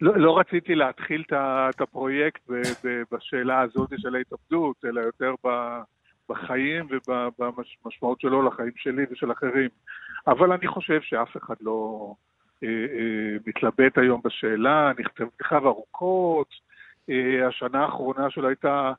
לא, 0.00 0.16
לא 0.20 0.38
רציתי 0.38 0.74
להתחיל 0.74 1.24
את 1.30 1.80
הפרויקט 1.80 2.40
ב, 2.48 2.52
ב, 2.84 2.88
בשאלה 3.12 3.60
הזאת 3.60 3.88
של 3.96 4.14
ההתאבדות, 4.14 4.76
אלא 4.84 5.00
יותר 5.00 5.34
ב, 5.44 5.48
בחיים 6.30 6.88
ובמשמעות 6.90 8.20
שלו 8.20 8.42
לחיים 8.42 8.72
שלי 8.76 9.04
ושל 9.10 9.32
אחרים. 9.32 9.68
אבל 10.26 10.52
אני 10.52 10.68
חושב 10.68 11.00
שאף 11.02 11.36
אחד 11.36 11.54
לא 11.60 12.12
אה, 12.64 12.68
אה, 12.68 13.36
מתלבט 13.46 13.98
היום 13.98 14.20
בשאלה, 14.24 14.92
נכתב, 14.98 15.66
ארוכות, 15.66 16.48
אה, 17.10 17.48
השנה 17.48 17.84
האחרונה 17.84 18.30
שלו 18.30 18.48
הייתה 18.48 18.92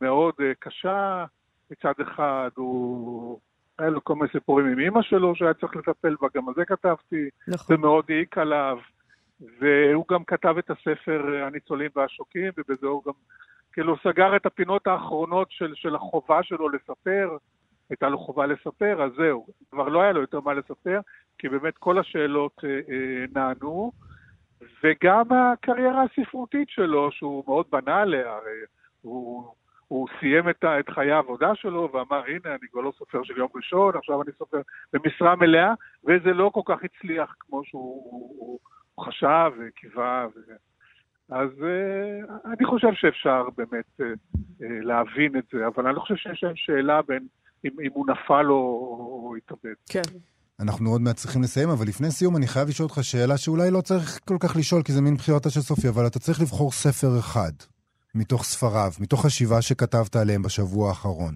מאוד 0.00 0.34
אה, 0.40 0.52
קשה, 0.58 1.24
מצד 1.70 1.92
אחד 2.02 2.50
הוא... 2.54 3.40
היה 3.78 3.90
לו 3.90 4.04
כל 4.04 4.14
מיני 4.14 4.28
סיפורים 4.32 4.66
עם 4.66 4.78
אימא 4.78 5.02
שלו 5.02 5.34
שהיה 5.34 5.54
צריך 5.54 5.76
לטפל 5.76 6.16
בה, 6.20 6.28
גם 6.34 6.48
על 6.48 6.54
זה 6.56 6.64
כתבתי. 6.64 7.28
נכון. 7.48 7.76
זה 7.76 7.82
מאוד 7.82 8.04
העיק 8.08 8.38
עליו, 8.38 8.78
והוא 9.60 10.04
גם 10.10 10.24
כתב 10.24 10.54
את 10.58 10.70
הספר 10.70 11.44
הניצולים 11.46 11.90
והשוקים, 11.96 12.52
ובזה 12.56 12.86
הוא 12.86 13.02
גם, 13.06 13.12
כאילו, 13.72 13.96
סגר 14.04 14.36
את 14.36 14.46
הפינות 14.46 14.86
האחרונות 14.86 15.50
של, 15.50 15.72
של 15.74 15.94
החובה 15.94 16.42
שלו 16.42 16.68
לספר, 16.68 17.36
הייתה 17.90 18.08
לו 18.08 18.18
חובה 18.18 18.46
לספר, 18.46 19.02
אז 19.02 19.12
זהו, 19.16 19.46
כבר 19.70 19.88
לא 19.88 20.02
היה 20.02 20.12
לו 20.12 20.20
יותר 20.20 20.40
מה 20.40 20.54
לספר, 20.54 21.00
כי 21.38 21.48
באמת 21.48 21.78
כל 21.78 21.98
השאלות 21.98 22.64
אה, 22.64 22.70
אה, 22.70 23.24
נענו, 23.34 23.92
וגם 24.84 25.24
הקריירה 25.32 26.02
הספרותית 26.02 26.68
שלו, 26.68 27.12
שהוא 27.12 27.44
מאוד 27.46 27.66
בנה 27.70 28.00
עליה, 28.00 28.32
הרי 28.32 28.58
הוא... 29.02 29.54
הוא 29.88 30.08
סיים 30.20 30.48
את, 30.48 30.64
את 30.64 30.88
חיי 30.88 31.12
העבודה 31.12 31.54
שלו 31.54 31.88
ואמר, 31.92 32.22
הנה, 32.26 32.54
אני 32.54 32.68
כבר 32.72 32.80
לא 32.80 32.92
סופר 32.98 33.22
של 33.24 33.38
יום 33.38 33.48
ראשון, 33.54 33.96
עכשיו 33.96 34.22
אני 34.22 34.32
סופר 34.38 34.60
במשרה 34.92 35.36
מלאה, 35.36 35.74
וזה 36.04 36.32
לא 36.32 36.50
כל 36.54 36.60
כך 36.64 36.78
הצליח 36.84 37.34
כמו 37.40 37.64
שהוא 37.64 38.02
הוא, 38.04 38.36
הוא, 38.38 38.58
הוא 38.94 39.04
חשב 39.04 39.52
וקיווה. 39.58 40.26
אז 41.30 41.50
uh, 41.58 42.32
אני 42.46 42.66
חושב 42.66 42.92
שאפשר 42.94 43.42
באמת 43.56 44.00
uh, 44.00 44.04
uh, 44.04 44.64
להבין 44.82 45.36
את 45.38 45.44
זה, 45.52 45.66
אבל 45.66 45.86
אני 45.86 45.94
לא 45.94 46.00
חושב 46.00 46.16
שיש 46.16 46.44
להם 46.44 46.56
שאלה 46.56 47.02
בין 47.02 47.26
אם, 47.64 47.70
אם 47.84 47.90
הוא 47.92 48.06
נפל 48.06 48.46
או, 48.50 48.54
או 48.54 49.34
התאבד. 49.36 49.74
כן. 49.90 50.18
אנחנו 50.60 50.90
עוד 50.90 51.00
מעט 51.00 51.16
צריכים 51.16 51.42
לסיים, 51.42 51.68
אבל 51.68 51.86
לפני 51.86 52.10
סיום 52.10 52.36
אני 52.36 52.46
חייב 52.46 52.68
לשאול 52.68 52.88
אותך 52.88 53.04
שאלה 53.04 53.36
שאולי 53.36 53.70
לא 53.70 53.80
צריך 53.80 54.18
כל 54.28 54.36
כך 54.40 54.56
לשאול, 54.56 54.82
כי 54.82 54.92
זה 54.92 55.02
מין 55.02 55.14
בחירתה 55.14 55.50
של 55.50 55.60
סופי, 55.60 55.88
אבל 55.88 56.06
אתה 56.06 56.18
צריך 56.18 56.40
לבחור 56.40 56.70
ספר 56.72 57.18
אחד 57.18 57.52
מתוך 58.14 58.42
ספריו, 58.44 58.90
מתוך 59.00 59.24
השבעה 59.24 59.62
שכתבת 59.62 60.16
עליהם 60.16 60.42
בשבוע 60.42 60.88
האחרון. 60.88 61.34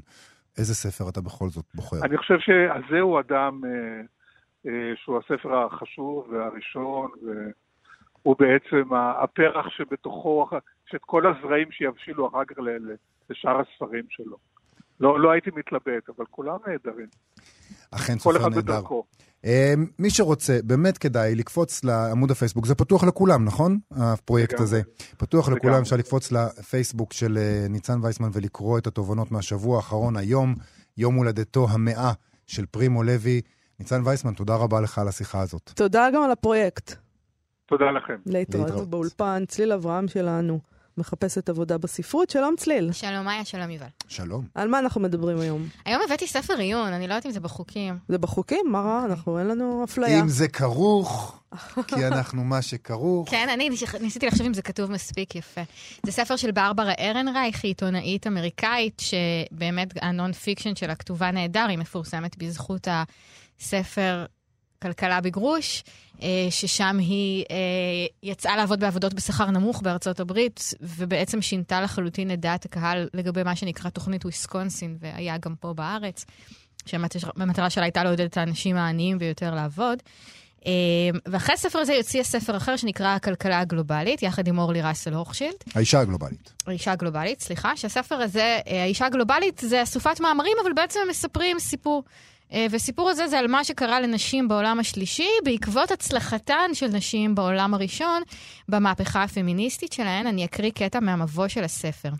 איזה 0.59 0.75
ספר 0.75 1.09
אתה 1.09 1.21
בכל 1.21 1.49
זאת 1.49 1.65
בוחר? 1.75 1.97
אני 2.05 2.19
חושב 2.19 2.39
שהזה 2.39 3.01
הוא 3.01 3.21
אדם 3.21 3.61
uh, 3.65 4.67
uh, 4.67 4.71
שהוא 4.97 5.19
הספר 5.19 5.65
החשוב 5.65 6.29
והראשון, 6.31 7.11
והוא 8.25 8.37
בעצם 8.39 8.95
הפרח 9.23 9.67
שבתוכו, 9.69 10.47
שאת 10.87 11.01
כל 11.07 11.23
הזרעים 11.27 11.69
שיבשילו 11.71 12.29
אחר 12.29 12.45
כך 12.45 12.57
לשאר 13.31 13.61
הספרים 13.61 14.05
שלו. 14.09 14.37
לא, 15.01 15.21
לא 15.21 15.31
הייתי 15.31 15.51
מתלבט, 15.57 16.09
אבל 16.17 16.25
כולם 16.31 16.57
נהדרים. 16.67 17.07
אכן 17.91 18.13
כל 18.13 18.19
סופר 18.19 18.37
אחד 18.37 18.49
נהדר. 18.49 18.61
בדרכו. 18.61 19.05
אה, 19.45 19.75
מי 19.99 20.11
שרוצה, 20.11 20.59
באמת 20.65 20.99
כדאי 20.99 21.35
לקפוץ 21.35 21.85
לעמוד 21.85 22.31
הפייסבוק, 22.31 22.67
זה 22.67 22.75
פתוח 22.75 23.05
לכולם, 23.05 23.45
נכון? 23.45 23.79
הפרויקט. 23.91 24.61
הזה. 24.61 24.83
פתוח 25.17 25.49
לכולם. 25.49 25.81
אפשר 25.81 25.97
לקפוץ 25.97 26.33
לפייסבוק 26.33 27.13
של 27.13 27.39
אה, 27.39 27.67
ניצן 27.69 27.99
וייסמן 28.03 28.29
ולקרוא 28.33 28.79
את 28.79 28.87
התובנות 28.87 29.33
מהשבוע 29.33 29.77
האחרון, 29.77 30.17
היום, 30.17 30.55
יום 30.97 31.15
הולדתו 31.15 31.67
המאה 31.71 32.13
של 32.47 32.67
פרימו 32.67 33.03
לוי. 33.03 33.41
ניצן 33.81 34.01
וייסמן, 34.05 34.35
תודה 34.35 34.57
רבה 34.57 34.81
לך 34.81 34.99
על 34.99 35.09
השיחה 35.09 35.41
הזאת. 35.41 35.71
תודה 35.75 36.09
גם 36.15 36.23
על 36.23 36.31
הפרויקט. 36.31 37.02
תודה 37.79 37.91
לכם. 37.91 38.15
להתראות 38.27 38.67
להתראות. 38.67 38.91
באולפן, 38.91 39.45
צליל 39.49 39.73
אברהם 39.73 40.09
שלנו, 40.09 40.61
מחפשת 40.99 41.49
עבודה 41.49 41.79
בספרות. 41.79 42.31
שלום 42.31 42.55
צליל. 42.57 42.93
שלום 42.93 43.25
מאיה, 43.25 43.45
שלום 43.45 43.71
יובל. 43.71 43.87
שלום. 44.09 44.45
על 44.55 44.69
מה 44.69 44.79
אנחנו 44.79 45.01
מדברים 45.01 45.39
היום? 45.39 45.67
היום 45.85 46.03
הבאתי 46.07 46.27
ספר 46.27 46.55
עיון, 46.59 46.93
אני 46.93 47.09
לא 47.09 47.13
יודעת 47.15 47.27
אם 47.27 47.31
זה 47.31 47.41
בחוקים. 47.41 47.99
זה 48.09 48.19
בחוקים? 48.19 48.67
מה 48.69 48.81
רע? 48.81 49.05
אנחנו, 49.05 49.39
אין 49.39 49.47
לנו 49.49 49.85
אפליה. 49.85 50.21
אם 50.21 50.29
זה 50.29 50.49
כרוך, 50.49 51.41
כי 51.87 52.07
אנחנו 52.07 52.45
מה 52.45 52.63
שכרוך. 52.63 53.31
כן, 53.31 53.49
אני 53.55 53.69
ניס- 53.71 53.95
ניסיתי 54.01 54.27
לחשוב 54.27 54.47
אם 54.47 54.55
זה 54.55 54.63
כתוב 54.63 54.91
מספיק 54.91 55.35
יפה. 55.37 55.61
זה 56.07 56.13
ספר 56.13 56.37
של 56.37 56.51
ברברה 56.51 56.93
ארנרייך, 57.01 57.61
היא 57.65 57.71
עיתונאית 57.71 58.27
אמריקאית, 58.27 59.01
שבאמת 59.03 59.89
ה 60.03 60.33
non-fiction 60.33 60.75
שלה 60.75 60.95
כתובה 60.95 61.31
נהדר, 61.31 61.67
היא 61.69 61.79
מפורסמת 61.79 62.39
בזכות 62.39 62.89
הספר 63.61 64.25
כלכלה 64.83 65.21
בגרוש, 65.21 65.85
אה, 66.23 66.47
ששם 66.51 66.97
היא 66.99 67.45
אה, 67.51 67.57
יצאה 68.23 68.57
לעבוד 68.57 68.81
בעבודות 68.81 69.15
בשכר 69.15 69.51
נמוך 69.51 69.83
בארצות 69.83 70.21
הברית, 70.21 70.75
ובעצם 70.81 71.43
שינתה 71.43 71.81
לחלוטין 71.81 72.33
את 72.33 72.41
דעת 72.41 72.65
הקהל 72.65 73.09
לגבי 73.15 73.43
מה 73.43 73.57
שנקרא 73.57 73.91
תוכנית 73.91 74.25
וויסקונסין, 74.25 74.97
והיה 75.01 75.39
גם 75.39 75.55
פה 75.61 75.73
בארץ, 75.75 76.25
שהמטרה 76.87 77.71
שלה 77.71 77.85
הייתה 77.85 78.05
לעודד 78.05 78.25
את 78.25 78.37
האנשים 78.37 78.77
העניים 78.77 79.19
ביותר 79.19 79.55
לעבוד. 79.55 79.99
אה, 80.67 80.73
ואחרי 81.27 81.55
הספר 81.55 81.79
הזה 81.79 81.95
יוציא 81.95 82.23
ספר 82.23 82.57
אחר 82.57 82.77
שנקרא 82.77 83.15
הכלכלה 83.15 83.61
הגלובלית, 83.61 84.23
יחד 84.23 84.49
עם 84.49 84.59
אורלי 84.59 84.83
ראסל 84.83 85.15
הוכשילד, 85.15 85.55
האישה 85.75 86.01
הגלובלית. 86.01 86.53
האישה 86.67 86.93
הגלובלית, 86.93 87.41
סליחה, 87.41 87.77
שהספר 87.77 88.15
הזה, 88.15 88.59
האישה 88.67 89.07
הגלובלית 89.07 89.63
זה 89.65 89.83
אסופת 89.83 90.21
מאמרים, 90.21 90.57
אבל 90.63 90.73
בעצם 90.73 91.01
הם 91.03 91.09
מספרים 91.09 91.59
סיפור. 91.59 92.05
אה, 92.53 92.67
וסיפור 92.71 93.11
הזה 93.11 93.29
זה 93.29 93.39
על 93.39 93.47
מה 93.47 93.65
שקרה 93.65 94.01
לנשים 94.01 94.49
בעולם 94.49 94.81
השלישי, 94.81 95.29
בעקבות 95.45 95.91
הצלחתן 95.91 96.71
של 96.75 96.87
נשים 96.87 97.35
בעולם 97.35 97.75
הראשון, 97.75 98.23
במהפכה 98.69 99.23
הפמיניסטית 99.23 99.93
שלהן. 99.93 100.27
אני 100.27 100.45
אקריא 100.45 100.71
קטע 100.71 101.01
מהמבוא 101.01 101.49
של 101.49 101.65
הספר. 101.65 102.11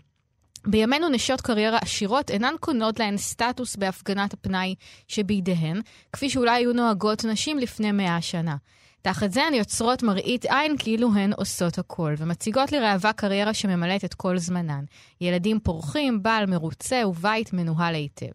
בימינו 0.67 1.09
נשות 1.09 1.41
קריירה 1.41 1.77
עשירות 1.77 2.31
אינן 2.31 2.53
קונות 2.59 2.99
להן 2.99 3.17
סטטוס 3.17 3.75
בהפגנת 3.75 4.33
הפנאי 4.33 4.75
שבידיהן, 5.07 5.81
כפי 6.13 6.29
שאולי 6.29 6.51
היו 6.51 6.73
נוהגות 6.73 7.25
נשים 7.25 7.59
לפני 7.59 7.91
מאה 7.91 8.21
שנה. 8.21 8.55
תחת 9.01 9.31
זה 9.31 9.43
הן 9.43 9.53
יוצרות 9.53 10.03
מראית 10.03 10.45
עין 10.45 10.75
כאילו 10.79 11.13
הן 11.13 11.33
עושות 11.33 11.77
הכל, 11.77 12.13
ומציגות 12.17 12.71
לראווה 12.71 13.13
קריירה 13.13 13.53
שממלאת 13.53 14.05
את 14.05 14.13
כל 14.13 14.37
זמנן. 14.37 14.83
ילדים 15.21 15.59
פורחים, 15.59 16.23
בעל 16.23 16.45
מרוצה 16.45 17.01
ובית 17.07 17.53
מנוהל 17.53 17.95
היטב. 17.95 18.31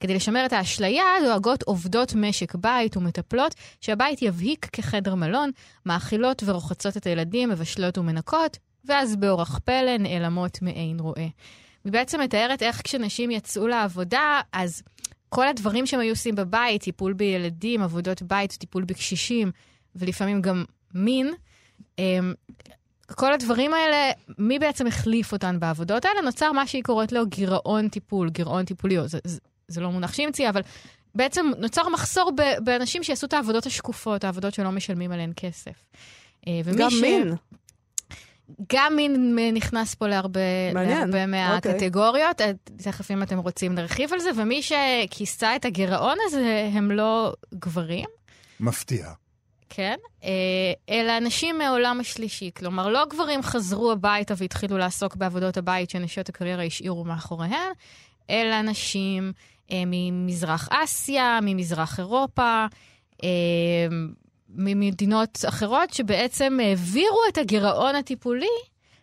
כדי 0.00 0.14
לשמר 0.14 0.46
את 0.46 0.52
האשליה, 0.52 1.04
דואגות 1.24 1.62
עובדות 1.62 2.14
משק 2.14 2.54
בית 2.54 2.96
ומטפלות 2.96 3.54
שהבית 3.80 4.22
יבהיק 4.22 4.66
כחדר 4.72 5.14
מלון, 5.14 5.50
מאכילות 5.86 6.42
ורוחצות 6.46 6.96
את 6.96 7.06
הילדים, 7.06 7.50
מבשלות 7.50 7.98
ומנקות, 7.98 8.58
ואז 8.84 9.16
באורח 9.16 9.58
פלא 9.64 9.96
נעלמות 9.98 10.62
מעין 10.62 11.00
רואה. 11.00 11.26
היא 11.84 11.92
בעצם 11.92 12.20
מתארת 12.20 12.62
איך 12.62 12.80
כשנשים 12.84 13.30
יצאו 13.30 13.66
לעבודה, 13.66 14.40
אז 14.52 14.82
כל 15.28 15.48
הדברים 15.48 15.86
שהם 15.86 16.00
היו 16.00 16.12
עושים 16.12 16.34
בבית, 16.34 16.82
טיפול 16.82 17.12
בילדים, 17.12 17.82
עבודות 17.82 18.22
בית, 18.22 18.52
טיפול 18.52 18.84
בקשישים, 18.84 19.50
ולפעמים 19.96 20.42
גם 20.42 20.64
מין, 20.94 21.34
הם, 21.98 22.34
כל 23.14 23.32
הדברים 23.32 23.74
האלה, 23.74 24.10
מי 24.38 24.58
בעצם 24.58 24.86
החליף 24.86 25.32
אותן 25.32 25.60
בעבודות 25.60 26.04
האלה? 26.04 26.20
נוצר 26.20 26.52
מה 26.52 26.66
שהיא 26.66 26.82
קוראת 26.82 27.12
לו 27.12 27.26
גירעון 27.26 27.88
טיפול, 27.88 28.30
גירעון 28.30 28.64
טיפולי, 28.64 29.08
זה, 29.08 29.18
זה, 29.24 29.38
זה 29.68 29.80
לא 29.80 29.90
מונח 29.90 30.12
שהיא 30.12 30.26
המציאה, 30.26 30.50
אבל 30.50 30.60
בעצם 31.14 31.46
נוצר 31.58 31.88
מחסור 31.88 32.32
ב, 32.36 32.42
באנשים 32.64 33.02
שיעשו 33.02 33.26
את 33.26 33.32
העבודות 33.32 33.66
השקופות, 33.66 34.24
העבודות 34.24 34.54
שלא 34.54 34.70
משלמים 34.70 35.12
עליהן 35.12 35.32
כסף. 35.36 35.84
אה, 36.48 36.60
גם 36.78 36.90
ש- 36.90 37.00
מין. 37.00 37.34
גם 38.72 38.96
מין 38.96 39.38
נכנס 39.54 39.94
פה 39.94 40.06
להרבה, 40.08 40.40
מעניין, 40.74 40.98
להרבה 40.98 41.26
מהקטגוריות. 41.26 42.40
אה, 42.40 42.50
תכף 42.76 43.10
אם 43.10 43.22
אתם 43.22 43.38
רוצים 43.38 43.74
נרחיב 43.74 44.12
על 44.12 44.18
זה, 44.18 44.30
ומי 44.36 44.60
שכיסה 44.62 45.56
את 45.56 45.64
הגירעון 45.64 46.18
הזה 46.26 46.70
הם 46.72 46.90
לא 46.90 47.32
גברים. 47.54 48.06
מפתיע. 48.60 49.12
כן, 49.68 49.96
אה, 50.24 50.30
אלא 50.90 51.16
אנשים 51.16 51.58
מהעולם 51.58 52.00
השלישי. 52.00 52.50
כלומר, 52.56 52.88
לא 52.88 53.04
גברים 53.10 53.42
חזרו 53.42 53.92
הביתה 53.92 54.34
והתחילו 54.36 54.78
לעסוק 54.78 55.16
בעבודות 55.16 55.56
הבית 55.56 55.90
שנשיות 55.90 56.28
הקריירה 56.28 56.64
השאירו 56.64 57.04
מאחוריהן, 57.04 57.72
אלא 58.30 58.62
נשים 58.62 59.32
ממזרח 59.72 60.68
אסיה, 60.70 61.38
ממזרח 61.42 61.98
אירופה, 62.00 62.66
אה, 63.24 63.28
ממדינות 64.48 65.44
אחרות 65.48 65.94
שבעצם 65.94 66.58
העבירו 66.62 67.18
את 67.32 67.38
הגירעון 67.38 67.94
הטיפולי 67.94 68.46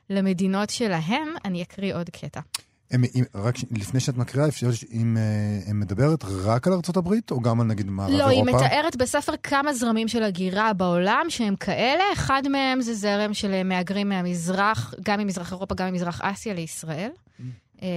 למדינות 0.10 0.70
שלהם. 0.70 1.28
אני 1.46 1.62
אקריא 1.62 1.96
עוד 1.96 2.10
קטע. 2.10 2.40
הם, 2.92 3.04
אם, 3.16 3.24
רק 3.36 3.56
לפני 3.72 4.00
שאת 4.00 4.18
מקריאה, 4.18 4.48
אפשר, 4.48 4.70
אם 4.92 5.18
אה, 5.18 5.70
הם 5.70 5.80
מדברת 5.80 6.24
רק 6.44 6.68
על 6.68 6.74
ארצות 6.74 6.98
הברית, 6.98 7.32
או 7.32 7.42
גם 7.42 7.62
על 7.62 7.68
נגיד 7.68 7.90
מערב 7.90 8.12
לא, 8.12 8.30
אירופה? 8.30 8.32
היא 8.32 8.44
מתארת 8.44 8.96
בספר 8.96 9.34
כמה 9.44 9.74
זרמים 9.74 10.08
של 10.08 10.24
הגירה 10.24 10.74
בעולם 10.74 11.26
שהם 11.30 11.56
כאלה. 11.56 12.04
אחד 12.14 12.42
מהם 12.52 12.82
זה 12.82 12.94
זרם 12.94 13.34
של 13.34 13.64
מהגרים 13.64 14.10
מהמזרח, 14.10 14.94
גם 15.04 15.20
ממזרח 15.20 15.52
אירופה, 15.52 15.76
גם 15.76 15.88
ממזרח 15.88 16.22
אסיה 16.22 16.54
לישראל. 16.54 17.10
אה, 17.84 17.88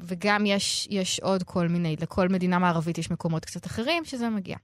וגם 0.00 0.46
יש, 0.46 0.88
יש 0.90 1.20
עוד 1.20 1.42
כל 1.42 1.68
מיני, 1.68 1.96
לכל 2.00 2.28
מדינה 2.28 2.58
מערבית 2.58 2.98
יש 2.98 3.10
מקומות 3.10 3.44
קצת 3.44 3.66
אחרים 3.66 4.04
שזה 4.04 4.28
מגיע. 4.28 4.56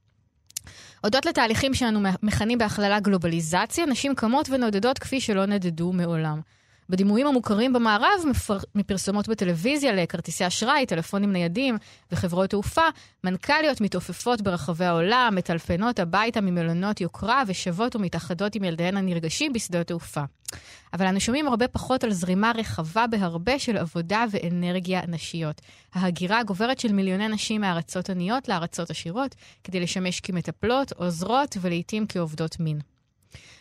הודות 1.04 1.26
לתהליכים 1.26 1.74
שאנו 1.74 2.00
מכנים 2.22 2.58
בהכללה 2.58 3.00
גלובליזציה, 3.00 3.86
נשים 3.86 4.14
קמות 4.14 4.48
ונודדות 4.50 4.98
כפי 4.98 5.20
שלא 5.20 5.46
נדדו 5.46 5.92
מעולם. 5.92 6.40
בדימויים 6.90 7.26
המוכרים 7.26 7.72
במערב, 7.72 8.20
מפר... 8.30 8.58
מפרסומות 8.74 9.28
בטלוויזיה 9.28 9.92
לכרטיסי 9.92 10.46
אשראי, 10.46 10.86
טלפונים 10.86 11.32
ניידים 11.32 11.76
וחברות 12.12 12.50
תעופה, 12.50 12.88
מנכ"ליות 13.24 13.80
מתעופפות 13.80 14.42
ברחבי 14.42 14.84
העולם, 14.84 15.32
מטלפנות 15.36 15.98
הביתה 15.98 16.40
ממלונות 16.40 17.00
יוקרה 17.00 17.42
ושבות 17.46 17.96
ומתאחדות 17.96 18.54
עם 18.54 18.64
ילדיהן 18.64 18.96
הנרגשים 18.96 19.52
בשדות 19.52 19.86
תעופה. 19.86 20.22
אבל 20.92 21.06
אנו 21.06 21.20
שומעים 21.20 21.48
הרבה 21.48 21.68
פחות 21.68 22.04
על 22.04 22.12
זרימה 22.12 22.52
רחבה 22.54 23.06
בהרבה 23.06 23.58
של 23.58 23.76
עבודה 23.76 24.24
ואנרגיה 24.30 25.00
נשיות. 25.08 25.60
ההגירה 25.94 26.38
הגוברת 26.38 26.80
של 26.80 26.92
מיליוני 26.92 27.28
נשים 27.28 27.60
מארצות 27.60 28.10
עניות 28.10 28.48
לארצות 28.48 28.90
עשירות, 28.90 29.34
כדי 29.64 29.80
לשמש 29.80 30.20
כמטפלות, 30.20 30.92
עוזרות 30.92 31.56
ולעיתים 31.60 32.06
כעובדות 32.08 32.60
מין. 32.60 32.80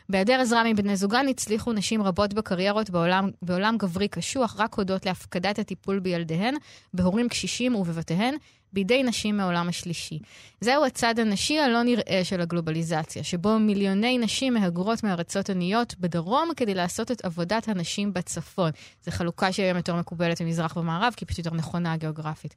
בהיעדר 0.09 0.39
עזרה 0.41 0.63
מבני 0.63 0.95
זוגן 0.95 1.27
הצליחו 1.27 1.73
נשים 1.73 2.01
רבות 2.03 2.33
בקריירות 2.33 2.89
בעולם, 2.89 3.29
בעולם 3.41 3.77
גברי 3.77 4.07
קשוח 4.07 4.55
רק 4.59 4.73
הודות 4.73 5.05
להפקדת 5.05 5.59
הטיפול 5.59 5.99
בילדיהן, 5.99 6.55
בהורים 6.93 7.29
קשישים 7.29 7.75
ובבתיהן, 7.75 8.35
בידי 8.73 9.03
נשים 9.03 9.37
מהעולם 9.37 9.69
השלישי. 9.69 10.19
זהו 10.61 10.85
הצד 10.85 11.19
הנשי 11.19 11.59
הלא 11.59 11.83
נראה 11.83 12.21
של 12.23 12.41
הגלובליזציה, 12.41 13.23
שבו 13.23 13.59
מיליוני 13.59 14.17
נשים 14.17 14.53
מהגרות 14.53 15.03
מארצות 15.03 15.49
עניות 15.49 15.95
בדרום 15.99 16.49
כדי 16.55 16.73
לעשות 16.73 17.11
את 17.11 17.25
עבודת 17.25 17.67
הנשים 17.67 18.13
בצפון. 18.13 18.71
זו 19.05 19.11
חלוקה 19.11 19.51
שהיום 19.51 19.77
יותר 19.77 19.95
מקובלת 19.95 20.41
ממזרח 20.41 20.77
ומערב, 20.77 21.13
כי 21.17 21.25
היא 21.25 21.27
פשוט 21.27 21.45
יותר 21.45 21.57
נכונה 21.57 21.97
גיאוגרפית. 21.97 22.55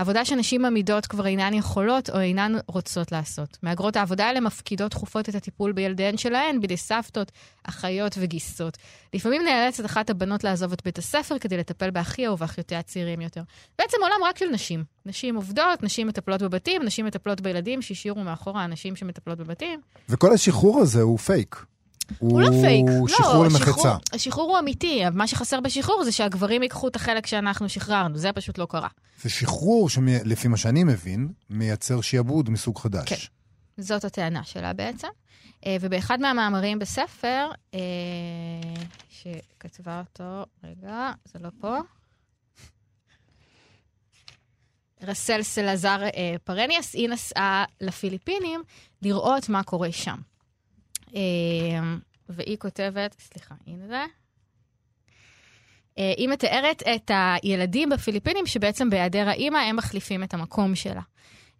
עבודה 0.00 0.24
שנשים 0.24 0.64
אמידות 0.64 1.06
כבר 1.06 1.26
אינן 1.26 1.54
יכולות 1.54 2.10
או 2.10 2.20
אינן 2.20 2.52
רוצות 2.66 3.12
לעשות. 3.12 3.58
מהגרות 3.62 3.96
העבודה 3.96 4.26
האלה 4.26 4.40
מפקידות 4.40 4.90
תכופות 4.90 5.28
את 5.28 5.34
הטיפול 5.34 5.72
בילדיהן 5.72 6.16
שלהן 6.16 6.60
בידי 6.60 6.76
סבתות, 6.76 7.32
אחיות 7.64 8.14
וגיסות. 8.18 8.78
לפעמים 9.14 9.42
נאלצת 9.42 9.84
אחת 9.84 10.10
הבנות 10.10 10.44
לעזוב 10.44 10.72
את 10.72 10.84
בית 10.84 10.98
הספר 10.98 11.38
כדי 11.38 11.56
לטפל 11.56 11.90
באחיה 11.90 12.32
ובאחיותיה 12.32 12.78
הצעירים 12.78 13.20
יותר. 13.20 13.42
בעצם 13.78 13.96
עולם 14.02 14.24
רק 14.24 14.38
של 14.38 14.48
נשים. 14.52 14.84
נשים 15.06 15.36
עובדות, 15.36 15.82
נשים 15.82 16.06
מטפלות 16.06 16.42
בבתים, 16.42 16.82
נשים 16.82 17.06
מטפלות 17.06 17.40
בילדים, 17.40 17.82
שהשאירו 17.82 18.24
מאחורה 18.24 18.64
נשים 18.64 18.96
שמטפלות 18.96 19.38
בבתים. 19.38 19.80
וכל 20.08 20.32
השחרור 20.32 20.80
הזה 20.80 21.02
הוא 21.02 21.18
פייק. 21.18 21.64
הוא 22.18 22.40
לא 22.40 22.48
פייק. 22.62 22.86
הוא 22.88 23.08
לא, 23.08 23.16
שחרור 23.16 23.46
השחרור- 23.46 23.66
למחצה. 23.70 23.96
השחרור 24.12 24.50
הוא 24.50 24.58
אמיתי, 24.58 25.06
אבל 25.08 25.16
מה 25.16 25.26
שחסר 25.26 25.60
בשחרור 25.60 26.04
זה 26.04 26.12
שהגברים 26.12 26.62
ייקחו 26.62 26.88
את 26.88 26.96
החלק 26.96 27.26
שאנחנו 27.26 27.68
שחררנו, 27.68 28.16
זה 28.18 28.32
פשוט 28.32 28.58
לא 28.58 28.66
קרה. 28.70 28.88
זה 29.22 29.30
שחרור 29.30 29.88
שלפי 29.88 30.48
מה 30.48 30.56
שאני 30.56 30.84
מבין, 30.84 31.28
מייצר 31.50 32.00
שעבוד 32.00 32.50
מסוג 32.50 32.78
חדש. 32.78 33.08
כן. 33.08 33.16
זאת 33.82 34.04
הטענה 34.04 34.44
שלה 34.44 34.72
בעצם. 34.72 35.08
אה, 35.66 35.76
ובאחד 35.80 36.20
מהמאמרים 36.20 36.78
בספר, 36.78 37.48
אה, 37.74 37.80
שכתבה 39.10 40.00
אותו, 40.00 40.44
רגע, 40.64 41.10
זה 41.32 41.38
לא 41.38 41.48
פה. 41.60 41.76
רסל 45.02 45.42
סלזר 45.42 46.02
אה, 46.02 46.34
פרניאס, 46.44 46.94
היא 46.94 47.08
נסעה 47.08 47.64
לפיליפינים 47.80 48.62
לראות 49.02 49.48
מה 49.48 49.62
קורה 49.62 49.92
שם. 49.92 50.16
אה, 51.14 51.20
והיא 52.28 52.56
כותבת, 52.58 53.16
סליחה, 53.20 53.54
הנה 53.66 53.86
זה. 53.86 54.04
אה, 55.98 56.12
היא 56.16 56.28
מתארת 56.28 56.82
את 56.94 57.10
הילדים 57.14 57.88
בפיליפינים 57.88 58.46
שבעצם 58.46 58.90
בהיעדר 58.90 59.28
האימא 59.28 59.58
הם 59.58 59.76
מחליפים 59.76 60.22
את 60.22 60.34
המקום 60.34 60.74
שלה. 60.74 61.02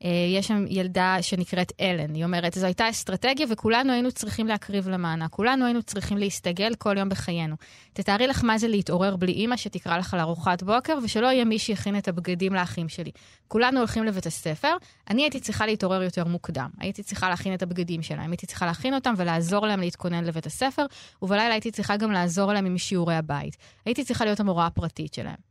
אה, 0.04 0.10
יש 0.36 0.46
שם 0.46 0.64
ילדה 0.68 1.16
שנקראת 1.20 1.72
אלן, 1.80 2.14
היא 2.14 2.24
אומרת, 2.24 2.54
זו 2.54 2.66
הייתה 2.66 2.90
אסטרטגיה 2.90 3.46
וכולנו 3.50 3.92
היינו 3.92 4.12
צריכים 4.12 4.46
להקריב 4.46 4.88
למענה, 4.88 5.28
כולנו 5.28 5.64
היינו 5.64 5.82
צריכים 5.82 6.18
להסתגל 6.18 6.74
כל 6.74 6.98
יום 6.98 7.08
בחיינו. 7.08 7.56
תתארי 7.92 8.26
לך 8.26 8.44
מה 8.44 8.58
זה 8.58 8.68
להתעורר 8.68 9.16
בלי 9.16 9.32
אימא 9.32 9.56
שתקרא 9.56 9.98
לך 9.98 10.14
לארוחת 10.14 10.62
בוקר, 10.62 10.98
ושלא 11.02 11.26
יהיה 11.26 11.44
מי 11.44 11.58
שיכין 11.58 11.98
את 11.98 12.08
הבגדים 12.08 12.54
לאחים 12.54 12.88
שלי. 12.88 13.10
כולנו 13.48 13.78
הולכים 13.78 14.04
לבית 14.04 14.26
הספר, 14.26 14.76
אני 15.10 15.22
הייתי 15.22 15.40
צריכה 15.40 15.66
להתעורר 15.66 16.02
יותר 16.02 16.24
מוקדם. 16.24 16.70
הייתי 16.78 17.02
צריכה 17.02 17.28
להכין 17.28 17.54
את 17.54 17.62
הבגדים 17.62 18.02
שלהם, 18.02 18.30
הייתי 18.30 18.46
צריכה 18.46 18.66
להכין 18.66 18.94
אותם 18.94 19.14
ולעזור 19.16 19.66
להם 19.66 19.80
להתכונן 19.80 20.24
לבית 20.24 20.46
הספר, 20.46 20.86
ובלילה 21.22 21.52
הייתי 21.52 21.70
צריכה 21.70 21.96
גם 21.96 22.12
לעזור 22.12 22.52
להם 22.52 22.66
עם 22.66 22.78
שיעורי 22.78 23.16
הבית. 23.16 23.56
הייתי 23.84 24.04
צריכה 24.04 24.24
להיות 24.24 24.40
המורה 24.40 24.66
הפרטית 24.66 25.14
שלהם. 25.14 25.49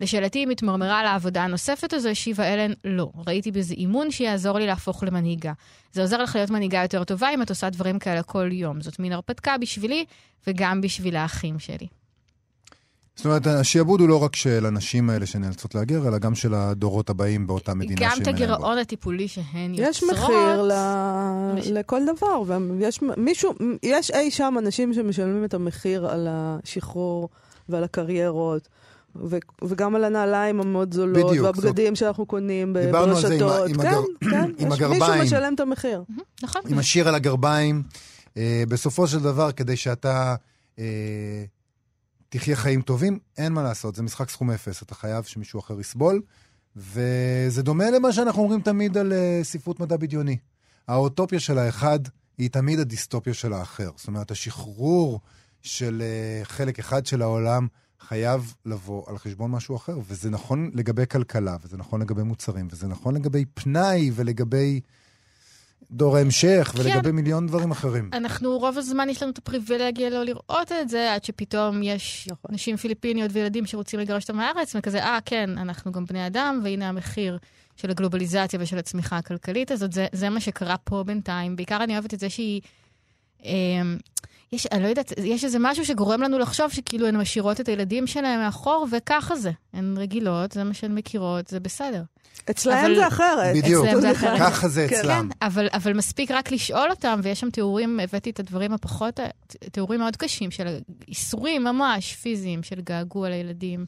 לשאלתי 0.00 0.44
אם 0.44 0.50
התמרמרה 0.50 0.98
על 1.00 1.06
העבודה 1.06 1.44
הנוספת 1.44 1.92
הזו, 1.92 2.08
השיבה 2.08 2.54
אלן, 2.54 2.72
לא. 2.84 3.10
ראיתי 3.26 3.50
בזה 3.52 3.74
אימון 3.74 4.10
שיעזור 4.10 4.58
לי 4.58 4.66
להפוך 4.66 5.02
למנהיגה. 5.04 5.52
זה 5.92 6.00
עוזר 6.02 6.22
לך 6.22 6.36
להיות 6.36 6.50
מנהיגה 6.50 6.82
יותר 6.82 7.04
טובה 7.04 7.34
אם 7.34 7.42
את 7.42 7.50
עושה 7.50 7.70
דברים 7.70 7.98
כאלה 7.98 8.22
כל 8.22 8.48
יום. 8.52 8.80
זאת 8.80 8.98
מין 8.98 9.12
הרפתקה 9.12 9.58
בשבילי 9.58 10.04
וגם 10.46 10.80
בשביל 10.80 11.16
האחים 11.16 11.58
שלי. 11.58 11.86
זאת 13.16 13.26
אומרת, 13.26 13.46
השעבוד 13.46 14.00
הוא 14.00 14.08
לא 14.08 14.22
רק 14.22 14.36
של 14.36 14.66
הנשים 14.66 15.10
האלה 15.10 15.26
שנאלצות 15.26 15.74
להגר, 15.74 16.08
אלא 16.08 16.18
גם 16.18 16.34
של 16.34 16.54
הדורות 16.54 17.10
הבאים 17.10 17.46
באותה 17.46 17.74
מדינה 17.74 18.00
גם 18.00 18.10
שהם 18.10 18.22
את. 18.22 18.28
הגירעון 18.28 18.78
הטיפולי 18.78 19.28
שהן 19.28 19.74
יוצרות. 19.74 19.88
יש 19.90 20.02
מחיר 20.02 20.62
ל... 20.62 20.72
מש- 21.54 21.66
לכל 21.66 22.00
דבר, 22.16 22.42
ויש 22.78 23.00
מישהו, 23.16 23.54
יש 23.82 24.10
אי 24.10 24.30
שם 24.30 24.54
אנשים 24.58 24.94
שמשלמים 24.94 25.44
את 25.44 25.54
המחיר 25.54 26.06
על 26.06 26.28
השחרור 26.30 27.28
ועל 27.68 27.84
הקריירות. 27.84 28.68
ו- 29.16 29.36
וגם 29.64 29.94
על 29.94 30.04
הנעליים 30.04 30.60
המאוד 30.60 30.94
זולות, 30.94 31.26
בדיוק, 31.30 31.46
והבגדים 31.46 31.96
שאנחנו 31.96 32.26
קונים 32.26 32.72
ב- 32.72 32.78
דיברנו 32.78 33.16
על 33.16 33.20
זה 33.22 33.34
עם 33.34 33.40
ברשתות. 33.40 33.68
עם 33.68 33.82
כן, 33.82 33.88
הגר- 33.88 34.02
כן, 34.30 34.50
עם 34.58 34.72
יש 34.72 34.74
הגרביים. 34.78 35.00
מישהו 35.02 35.36
משלם 35.36 35.54
את 35.54 35.60
המחיר. 35.60 36.04
נכון. 36.42 36.62
עם 36.68 36.78
השיר 36.78 37.08
על 37.08 37.14
הגרביים. 37.14 37.82
אה, 38.36 38.62
בסופו 38.68 39.06
של 39.06 39.18
דבר, 39.20 39.52
כדי 39.52 39.76
שאתה 39.76 40.34
אה, 40.78 41.44
תחיה 42.28 42.56
חיים 42.56 42.82
טובים, 42.82 43.18
אין 43.38 43.52
מה 43.52 43.62
לעשות, 43.62 43.94
זה 43.94 44.02
משחק 44.02 44.30
סכום 44.30 44.50
אפס, 44.50 44.82
אתה 44.82 44.94
חייב 44.94 45.24
שמישהו 45.24 45.60
אחר 45.60 45.80
יסבול. 45.80 46.22
וזה 46.76 47.62
דומה 47.62 47.90
למה 47.90 48.12
שאנחנו 48.12 48.42
אומרים 48.42 48.60
תמיד 48.60 48.96
על 48.98 49.12
אה, 49.12 49.40
ספרות 49.42 49.80
מדע 49.80 49.96
בדיוני. 49.96 50.36
האוטופיה 50.88 51.40
של 51.40 51.58
האחד 51.58 51.98
היא 52.38 52.50
תמיד 52.50 52.78
הדיסטופיה 52.78 53.34
של 53.34 53.52
האחר. 53.52 53.90
זאת 53.96 54.08
אומרת, 54.08 54.30
השחרור 54.30 55.20
של 55.62 56.02
אה, 56.02 56.44
חלק 56.44 56.78
אחד 56.78 57.06
של 57.06 57.22
העולם 57.22 57.66
חייב 58.00 58.54
לבוא 58.66 59.10
על 59.10 59.18
חשבון 59.18 59.50
משהו 59.50 59.76
אחר. 59.76 59.98
וזה 60.06 60.30
נכון 60.30 60.70
לגבי 60.74 61.06
כלכלה, 61.10 61.56
וזה 61.64 61.76
נכון 61.76 62.02
לגבי 62.02 62.22
מוצרים, 62.22 62.68
וזה 62.70 62.86
נכון 62.86 63.14
לגבי 63.14 63.44
פנאי 63.54 64.10
ולגבי 64.14 64.80
דור 65.90 66.16
ההמשך, 66.16 66.72
כן. 66.74 66.80
ולגבי 66.80 67.12
מיליון 67.12 67.46
דברים 67.46 67.70
אחרים. 67.70 68.10
אנחנו, 68.12 68.58
רוב 68.58 68.78
הזמן 68.78 69.08
יש 69.08 69.22
לנו 69.22 69.32
את 69.32 69.38
הפריבילגיה 69.38 70.10
לא 70.10 70.24
לראות 70.24 70.72
את 70.80 70.88
זה, 70.88 71.14
עד 71.14 71.24
שפתאום 71.24 71.82
יש 71.82 72.28
נכון. 72.30 72.54
נשים 72.54 72.76
פיליפיניות 72.76 73.30
וילדים 73.34 73.66
שרוצים 73.66 74.00
לגרש 74.00 74.22
אותם 74.22 74.36
מהארץ, 74.36 74.76
וכזה, 74.76 75.04
אה, 75.04 75.18
כן, 75.24 75.50
אנחנו 75.58 75.92
גם 75.92 76.04
בני 76.04 76.26
אדם, 76.26 76.60
והנה 76.64 76.88
המחיר 76.88 77.38
של 77.76 77.90
הגלובליזציה 77.90 78.58
ושל 78.62 78.78
הצמיחה 78.78 79.18
הכלכלית 79.18 79.70
הזאת. 79.70 79.92
זה, 79.92 80.06
זה 80.12 80.28
מה 80.28 80.40
שקרה 80.40 80.76
פה 80.76 81.02
בינתיים. 81.06 81.56
בעיקר 81.56 81.84
אני 81.84 81.92
אוהבת 81.92 82.14
את 82.14 82.20
זה 82.20 82.30
שהיא... 82.30 82.60
אה, 83.44 83.50
יש, 84.52 84.66
אני 84.72 84.82
לא 84.82 84.88
יודעת, 84.88 85.12
יש 85.24 85.44
איזה 85.44 85.58
משהו 85.60 85.84
שגורם 85.84 86.22
לנו 86.22 86.38
לחשוב 86.38 86.70
שכאילו 86.72 87.06
הן 87.06 87.16
משאירות 87.16 87.60
את 87.60 87.68
הילדים 87.68 88.06
שלהם 88.06 88.40
מאחור, 88.40 88.86
וככה 88.92 89.36
זה. 89.36 89.50
הן 89.72 89.94
רגילות, 89.98 90.52
זה 90.52 90.64
מה 90.64 90.74
שהן 90.74 90.94
מכירות, 90.94 91.46
זה 91.48 91.60
בסדר. 91.60 92.02
אצלהם 92.50 92.84
אבל- 92.84 92.94
זה 92.94 93.06
אחרת. 93.08 93.56
בדיוק, 93.56 93.86
אצלם 93.86 94.00
זה 94.00 94.12
אחרת. 94.12 94.38
ככה 94.38 94.68
זה 94.68 94.86
כן. 94.90 94.96
אצלם. 94.96 95.28
כן, 95.40 95.46
אבל, 95.46 95.68
אבל 95.72 95.92
מספיק 95.92 96.30
רק 96.30 96.52
לשאול 96.52 96.90
אותם, 96.90 97.20
ויש 97.22 97.40
שם 97.40 97.50
תיאורים, 97.50 98.00
הבאתי 98.00 98.30
את 98.30 98.40
הדברים 98.40 98.72
הפחות, 98.72 99.20
תיאורים 99.72 100.00
מאוד 100.00 100.16
קשים 100.16 100.50
של 100.50 100.78
איסורים 101.08 101.64
ממש 101.64 102.14
פיזיים 102.14 102.62
של 102.62 102.80
געגוע 102.80 103.28
לילדים 103.28 103.86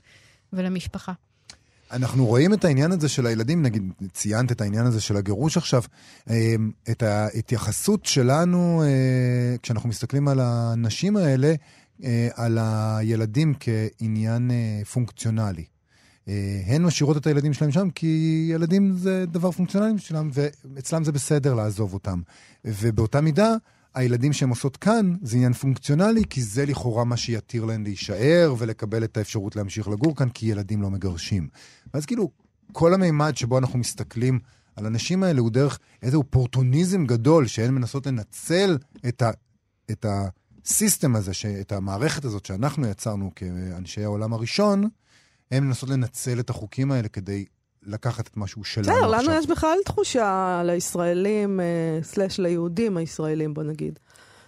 ולמשפחה. 0.53 1.13
אנחנו 1.93 2.27
רואים 2.27 2.55
את 2.55 2.65
העניין 2.65 2.93
הזה 2.93 3.09
של 3.09 3.27
הילדים, 3.27 3.63
נגיד, 3.63 3.93
ציינת 4.13 4.53
את 4.53 4.61
העניין 4.61 4.87
הזה 4.87 5.01
של 5.01 5.17
הגירוש 5.17 5.57
עכשיו, 5.57 5.83
אה, 6.31 6.55
את 6.91 7.03
ההתייחסות 7.03 8.07
שלנו, 8.07 8.83
אה, 8.83 9.57
כשאנחנו 9.63 9.89
מסתכלים 9.89 10.29
על 10.29 10.41
הנשים 10.43 11.17
האלה, 11.17 11.55
אה, 12.05 12.29
על 12.35 12.59
הילדים 12.61 13.55
כעניין 13.61 14.51
פונקציונלי. 14.93 15.65
הן 16.67 16.83
משאירות 16.83 17.17
את 17.17 17.27
הילדים 17.27 17.53
שלהם 17.53 17.73
שם, 17.73 17.91
כי 17.91 18.47
ילדים 18.51 18.93
זה 18.97 19.25
דבר 19.27 19.51
פונקציונלי 19.51 19.99
שלהם, 19.99 20.31
ואצלם 20.33 21.05
זה 21.05 21.13
בסדר 21.13 21.55
לעזוב 21.55 21.95
אותם. 21.95 22.21
ובאותה 22.65 23.21
מידה, 23.21 23.55
הילדים 23.95 24.33
שהן 24.33 24.49
עושות 24.49 24.77
כאן 24.77 25.15
זה 25.23 25.37
עניין 25.37 25.53
פונקציונלי, 25.53 26.25
כי 26.31 26.43
זה 26.43 26.67
לכאורה 26.67 27.05
מה 27.05 27.17
שיתיר 27.17 27.65
להן 27.65 27.83
להישאר 27.83 28.55
ולקבל 28.59 29.05
את 29.05 29.17
האפשרות 29.17 29.57
להמשיך 29.57 29.89
לגור 29.89 30.17
כאן, 30.17 30.29
כי 30.29 30.47
ילדים 30.47 30.83
לא 30.83 30.91
מגרשים. 30.91 31.49
ואז 31.95 32.07
כאילו, 32.07 32.31
כל 32.73 32.95
המימד 32.95 33.37
שבו 33.37 33.59
אנחנו 33.59 33.79
מסתכלים 33.79 34.39
על 34.77 34.87
הנשים 34.87 35.23
האלה 35.23 35.41
הוא 35.41 35.51
דרך 35.51 35.79
איזה 36.03 36.17
אופורטוניזם 36.17 37.07
גדול, 37.07 37.47
שהן 37.47 37.75
מנסות 37.75 38.07
לנצל 38.07 38.79
את, 39.09 39.23
ה, 39.23 39.31
את 39.91 40.07
הסיסטם 40.09 41.17
הזה, 41.17 41.33
את 41.61 41.73
המערכת 41.73 42.25
הזאת 42.25 42.47
שאנחנו 42.47 42.87
יצרנו 42.87 43.31
כאנשי 43.37 44.05
העולם 44.05 44.33
הראשון, 44.33 44.89
הן 45.51 45.65
מנסות 45.65 45.89
לנצל 45.89 46.41
את 46.41 46.51
החוקים 46.51 46.93
האלה 46.93 47.09
כדי 47.09 47.45
לקחת 47.87 48.29
את 48.29 48.37
מה 48.37 48.47
שהוא 48.47 48.65
שלנו 48.65 48.89
עכשיו. 48.93 49.09
בסדר, 49.09 49.23
לנו 49.23 49.39
יש 49.39 49.47
בכלל 49.47 49.79
תחושה 49.85 50.63
לישראלים, 50.65 51.61
אה, 51.61 51.99
סלאש 52.03 52.41
ליהודים 52.41 52.97
הישראלים, 52.97 53.55
בוא 53.55 53.63
נגיד, 53.63 53.99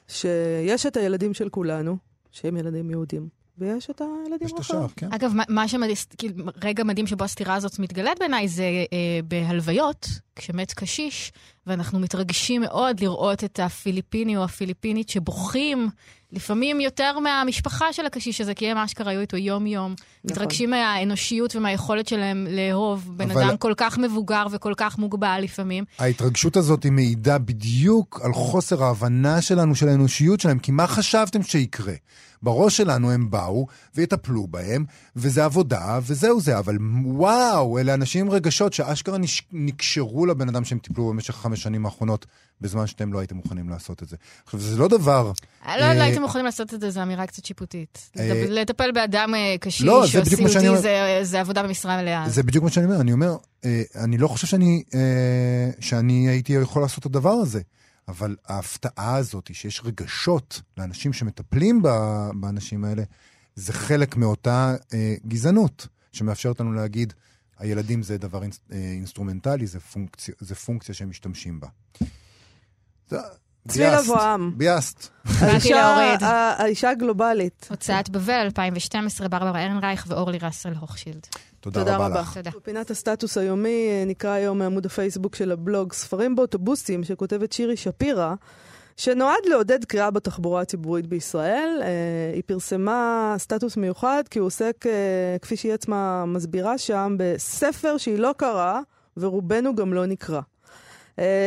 שיש 0.08 0.86
את 0.86 0.96
הילדים 0.96 1.34
של 1.34 1.48
כולנו, 1.48 1.96
שהם 2.32 2.56
ילדים 2.56 2.90
יהודים, 2.90 3.28
ויש 3.58 3.90
את 3.90 4.00
הילדים 4.00 4.46
יש 4.46 4.52
את 4.52 4.58
השאר, 4.58 4.86
כן. 4.96 5.12
אגב, 5.12 5.32
מה 5.48 5.68
שמדהים, 5.68 5.96
כאילו, 6.18 6.44
רגע 6.64 6.84
מדהים 6.84 7.06
שבו 7.06 7.24
הסתירה 7.24 7.54
הזאת 7.54 7.78
מתגלית 7.78 8.18
בעיניי 8.18 8.48
זה 8.48 8.64
אה, 8.92 9.20
בהלוויות, 9.24 10.08
כשמת 10.36 10.72
קשיש, 10.72 11.32
ואנחנו 11.66 11.98
מתרגשים 11.98 12.60
מאוד 12.60 13.00
לראות 13.00 13.44
את 13.44 13.60
הפיליפיני 13.60 14.36
או 14.36 14.44
הפיליפינית 14.44 15.08
שבוכים, 15.08 15.88
לפעמים 16.34 16.80
יותר 16.80 17.18
מהמשפחה 17.18 17.92
של 17.92 18.06
הקשיש 18.06 18.40
הזה, 18.40 18.54
כי 18.54 18.70
הם 18.70 18.76
אשכרה 18.76 19.10
היו 19.10 19.20
איתו 19.20 19.36
יום-יום. 19.36 19.94
נכון. 20.24 20.42
מתרגשים 20.42 20.70
מהאנושיות 20.70 21.56
ומהיכולת 21.56 22.08
שלהם 22.08 22.46
לאהוב 22.50 23.10
בן 23.16 23.30
אבל... 23.30 23.42
אדם 23.42 23.56
כל 23.56 23.72
כך 23.76 23.98
מבוגר 23.98 24.46
וכל 24.50 24.72
כך 24.76 24.98
מוגבל 24.98 25.40
לפעמים. 25.42 25.84
ההתרגשות 25.98 26.56
הזאת 26.56 26.82
היא 26.82 26.92
מעידה 26.92 27.38
בדיוק 27.38 28.20
על 28.24 28.32
חוסר 28.32 28.84
ההבנה 28.84 29.42
שלנו, 29.42 29.74
של 29.74 29.88
האנושיות 29.88 30.40
שלהם, 30.40 30.58
כי 30.58 30.72
מה 30.72 30.86
חשבתם 30.86 31.42
שיקרה? 31.42 31.94
בראש 32.44 32.76
שלנו 32.76 33.10
הם 33.10 33.30
באו 33.30 33.66
ויטפלו 33.94 34.46
בהם, 34.46 34.84
וזה 35.16 35.44
עבודה, 35.44 35.98
וזהו 36.02 36.40
זה, 36.40 36.58
אבל 36.58 36.78
וואו, 37.04 37.78
אלה 37.78 37.94
אנשים 37.94 38.26
עם 38.26 38.32
רגשות 38.32 38.72
שאשכרה 38.72 39.18
נקשרו 39.52 40.26
לבן 40.26 40.48
אדם 40.48 40.64
שהם 40.64 40.78
טיפלו 40.78 41.08
במשך 41.08 41.34
חמש 41.34 41.62
שנים 41.62 41.86
האחרונות, 41.86 42.26
בזמן 42.60 42.86
שאתם 42.86 43.12
לא 43.12 43.18
הייתם 43.18 43.36
מוכנים 43.36 43.68
לעשות 43.68 44.02
את 44.02 44.08
זה. 44.08 44.16
עכשיו, 44.44 44.60
זה 44.60 44.76
לא 44.76 44.88
דבר... 44.88 45.32
לא, 45.68 45.92
לא 45.92 46.02
הייתם 46.02 46.22
מוכנים 46.22 46.44
לעשות 46.44 46.74
את 46.74 46.80
זה, 46.80 46.90
זו 46.90 47.02
אמירה 47.02 47.26
קצת 47.26 47.44
שיפוטית. 47.44 48.10
אה, 48.18 48.44
לטפל 48.48 48.92
באדם 48.92 49.34
אה, 49.34 49.56
קשיש 49.60 49.82
לא, 49.82 50.02
או 50.02 50.08
סיעודי 50.08 51.24
זה 51.24 51.40
עבודה 51.40 51.62
במשרה 51.62 52.02
מלאה. 52.02 52.28
זה 52.28 52.42
בדיוק 52.42 52.64
מה 52.64 52.70
שאני 52.70 52.86
אומר. 52.86 53.00
אני 53.00 53.12
אומר, 53.12 53.36
אה, 53.64 53.82
אני 53.96 54.18
לא 54.18 54.28
חושב 54.28 54.46
שאני 55.80 56.28
הייתי 56.28 56.52
יכול 56.52 56.82
לעשות 56.82 56.98
את 56.98 57.06
הדבר 57.06 57.30
הזה. 57.30 57.60
אבל 58.08 58.36
ההפתעה 58.46 59.16
הזאת, 59.16 59.50
שיש 59.54 59.82
רגשות 59.84 60.62
לאנשים 60.78 61.12
שמטפלים 61.12 61.82
באנשים 62.34 62.84
האלה, 62.84 63.02
זה 63.54 63.72
חלק 63.72 64.16
מאותה 64.16 64.74
אה, 64.94 65.14
גזענות, 65.26 65.88
שמאפשרת 66.12 66.60
לנו 66.60 66.72
להגיד, 66.72 67.12
הילדים 67.58 68.02
זה 68.02 68.18
דבר 68.18 68.42
אינס, 68.42 68.60
אה, 68.72 68.76
אינסטרומנטלי, 68.76 69.66
זה 69.66 69.80
פונקציה, 69.80 70.34
זה 70.40 70.54
פונקציה 70.54 70.94
שהם 70.94 71.10
משתמשים 71.10 71.60
בה. 71.60 71.68
צליל 73.68 73.94
אברהם. 73.94 74.58
ביאסט. 74.58 75.08
האישה 76.58 76.90
הגלובלית. 76.90 77.66
הוצאת 77.70 78.10
בבל 78.10 78.32
2012, 78.32 79.28
ברברה 79.28 79.64
ארנרייך 79.64 80.06
ואורלי 80.08 80.38
ראסל 80.38 80.74
הוכשילד. 80.80 81.26
תודה, 81.64 81.80
תודה 81.80 81.96
רבה, 81.96 82.06
רבה 82.06 82.20
לך. 82.20 82.34
תודה. 82.34 82.50
בפינת 82.56 82.90
הסטטוס 82.90 83.38
היומי 83.38 83.88
אה, 83.90 84.04
נקרא 84.06 84.30
היום 84.30 84.58
מעמוד 84.58 84.86
הפייסבוק 84.86 85.34
של 85.34 85.52
הבלוג 85.52 85.92
ספרים 85.92 86.36
באוטובוסים, 86.36 87.04
שכותבת 87.04 87.52
שירי 87.52 87.76
שפירא, 87.76 88.34
שנועד 88.96 89.46
לעודד 89.46 89.84
קריאה 89.84 90.10
בתחבורה 90.10 90.60
הציבורית 90.62 91.06
בישראל. 91.06 91.80
אה, 91.82 91.88
היא 92.34 92.42
פרסמה 92.46 93.34
סטטוס 93.38 93.76
מיוחד 93.76 94.22
כי 94.30 94.38
הוא 94.38 94.46
עוסק, 94.46 94.86
אה, 94.86 95.36
כפי 95.42 95.56
שהיא 95.56 95.72
עצמה 95.72 96.24
מסבירה 96.26 96.78
שם, 96.78 97.16
בספר 97.18 97.96
שהיא 97.98 98.18
לא 98.18 98.30
קראה, 98.36 98.80
ורובנו 99.16 99.74
גם 99.74 99.94
לא 99.94 100.06
נקרא. 100.06 100.40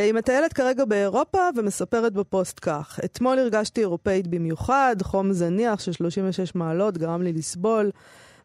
היא 0.04 0.14
מטיילת 0.14 0.52
כרגע 0.52 0.84
באירופה 0.84 1.38
ומספרת 1.56 2.12
בפוסט 2.12 2.58
כך: 2.62 3.00
אתמול 3.04 3.38
הרגשתי 3.38 3.80
אירופאית 3.80 4.26
במיוחד, 4.26 4.96
חום 5.02 5.32
זניח 5.32 5.80
של 5.80 5.92
36 5.92 6.54
מעלות 6.54 6.98
גרם 6.98 7.22
לי 7.22 7.32
לסבול. 7.32 7.90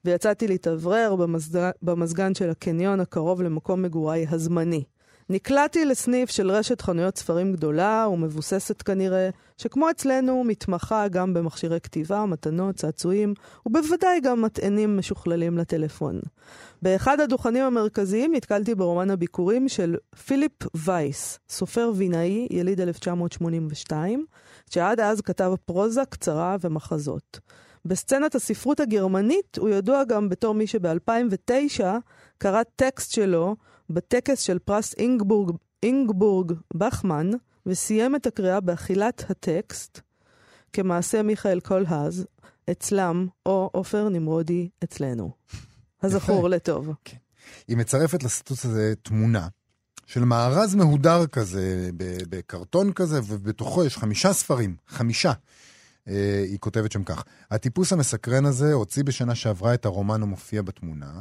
ויצאתי 0.05 0.47
להתאוורר 0.47 1.15
במזג... 1.15 1.69
במזגן 1.81 2.35
של 2.35 2.49
הקניון 2.49 2.99
הקרוב 2.99 3.41
למקום 3.41 3.81
מגוריי 3.81 4.25
הזמני. 4.29 4.83
נקלעתי 5.29 5.85
לסניף 5.85 6.29
של 6.29 6.51
רשת 6.51 6.81
חנויות 6.81 7.17
ספרים 7.17 7.53
גדולה 7.53 8.07
ומבוססת 8.11 8.81
כנראה, 8.81 9.29
שכמו 9.57 9.89
אצלנו 9.89 10.43
מתמחה 10.43 11.07
גם 11.07 11.33
במכשירי 11.33 11.79
כתיבה, 11.79 12.25
מתנות, 12.25 12.75
צעצועים, 12.75 13.33
ובוודאי 13.65 14.19
גם 14.21 14.41
מטענים 14.41 14.97
משוכללים 14.97 15.57
לטלפון. 15.57 16.19
באחד 16.81 17.19
הדוכנים 17.19 17.63
המרכזיים 17.63 18.35
נתקלתי 18.35 18.75
ברומן 18.75 19.09
הביקורים 19.09 19.69
של 19.69 19.95
פיליפ 20.25 20.75
וייס, 20.75 21.39
סופר 21.49 21.91
וינאי, 21.95 22.47
יליד 22.51 22.81
1982, 22.81 24.25
שעד 24.69 24.99
אז 24.99 25.21
כתב 25.21 25.53
פרוזה 25.65 26.01
קצרה 26.09 26.55
ומחזות. 26.61 27.39
בסצנת 27.85 28.35
הספרות 28.35 28.79
הגרמנית 28.79 29.57
הוא 29.57 29.69
ידוע 29.69 30.03
גם 30.03 30.29
בתור 30.29 30.53
מי 30.53 30.67
שב-2009 30.67 31.83
קרא 32.37 32.63
טקסט 32.75 33.11
שלו 33.11 33.55
בטקס 33.89 34.39
של 34.39 34.59
פרס 34.59 34.93
אינגבורג, 34.93 35.55
אינגבורג 35.83 36.53
בחמן, 36.73 37.29
וסיים 37.65 38.15
את 38.15 38.27
הקריאה 38.27 38.59
באכילת 38.59 39.25
הטקסט, 39.29 39.99
כמעשה 40.73 41.21
מיכאל 41.21 41.59
קולהז, 41.59 42.25
אצלם, 42.71 43.27
או 43.45 43.69
עופר 43.73 44.09
נמרודי 44.09 44.69
אצלנו. 44.83 45.31
הזכור 46.03 46.49
לטוב. 46.49 46.89
כן. 47.05 47.17
היא 47.67 47.77
מצרפת 47.77 48.23
לסטוס 48.23 48.65
הזה 48.65 48.93
תמונה 49.01 49.47
של 50.05 50.23
מארז 50.23 50.75
מהודר 50.75 51.25
כזה, 51.27 51.89
בקרטון 52.29 52.93
כזה, 52.93 53.19
ובתוכו 53.27 53.85
יש 53.85 53.97
חמישה 53.97 54.33
ספרים, 54.33 54.75
חמישה. 54.87 55.31
אה, 56.07 56.43
היא 56.47 56.59
כותבת 56.59 56.91
שם 56.91 57.03
כך: 57.03 57.23
הטיפוס 57.51 57.93
המסקרן 57.93 58.45
הזה 58.45 58.73
הוציא 58.73 59.03
בשנה 59.03 59.35
שעברה 59.35 59.73
את 59.73 59.85
הרומן 59.85 60.23
המופיע 60.23 60.61
בתמונה. 60.61 61.11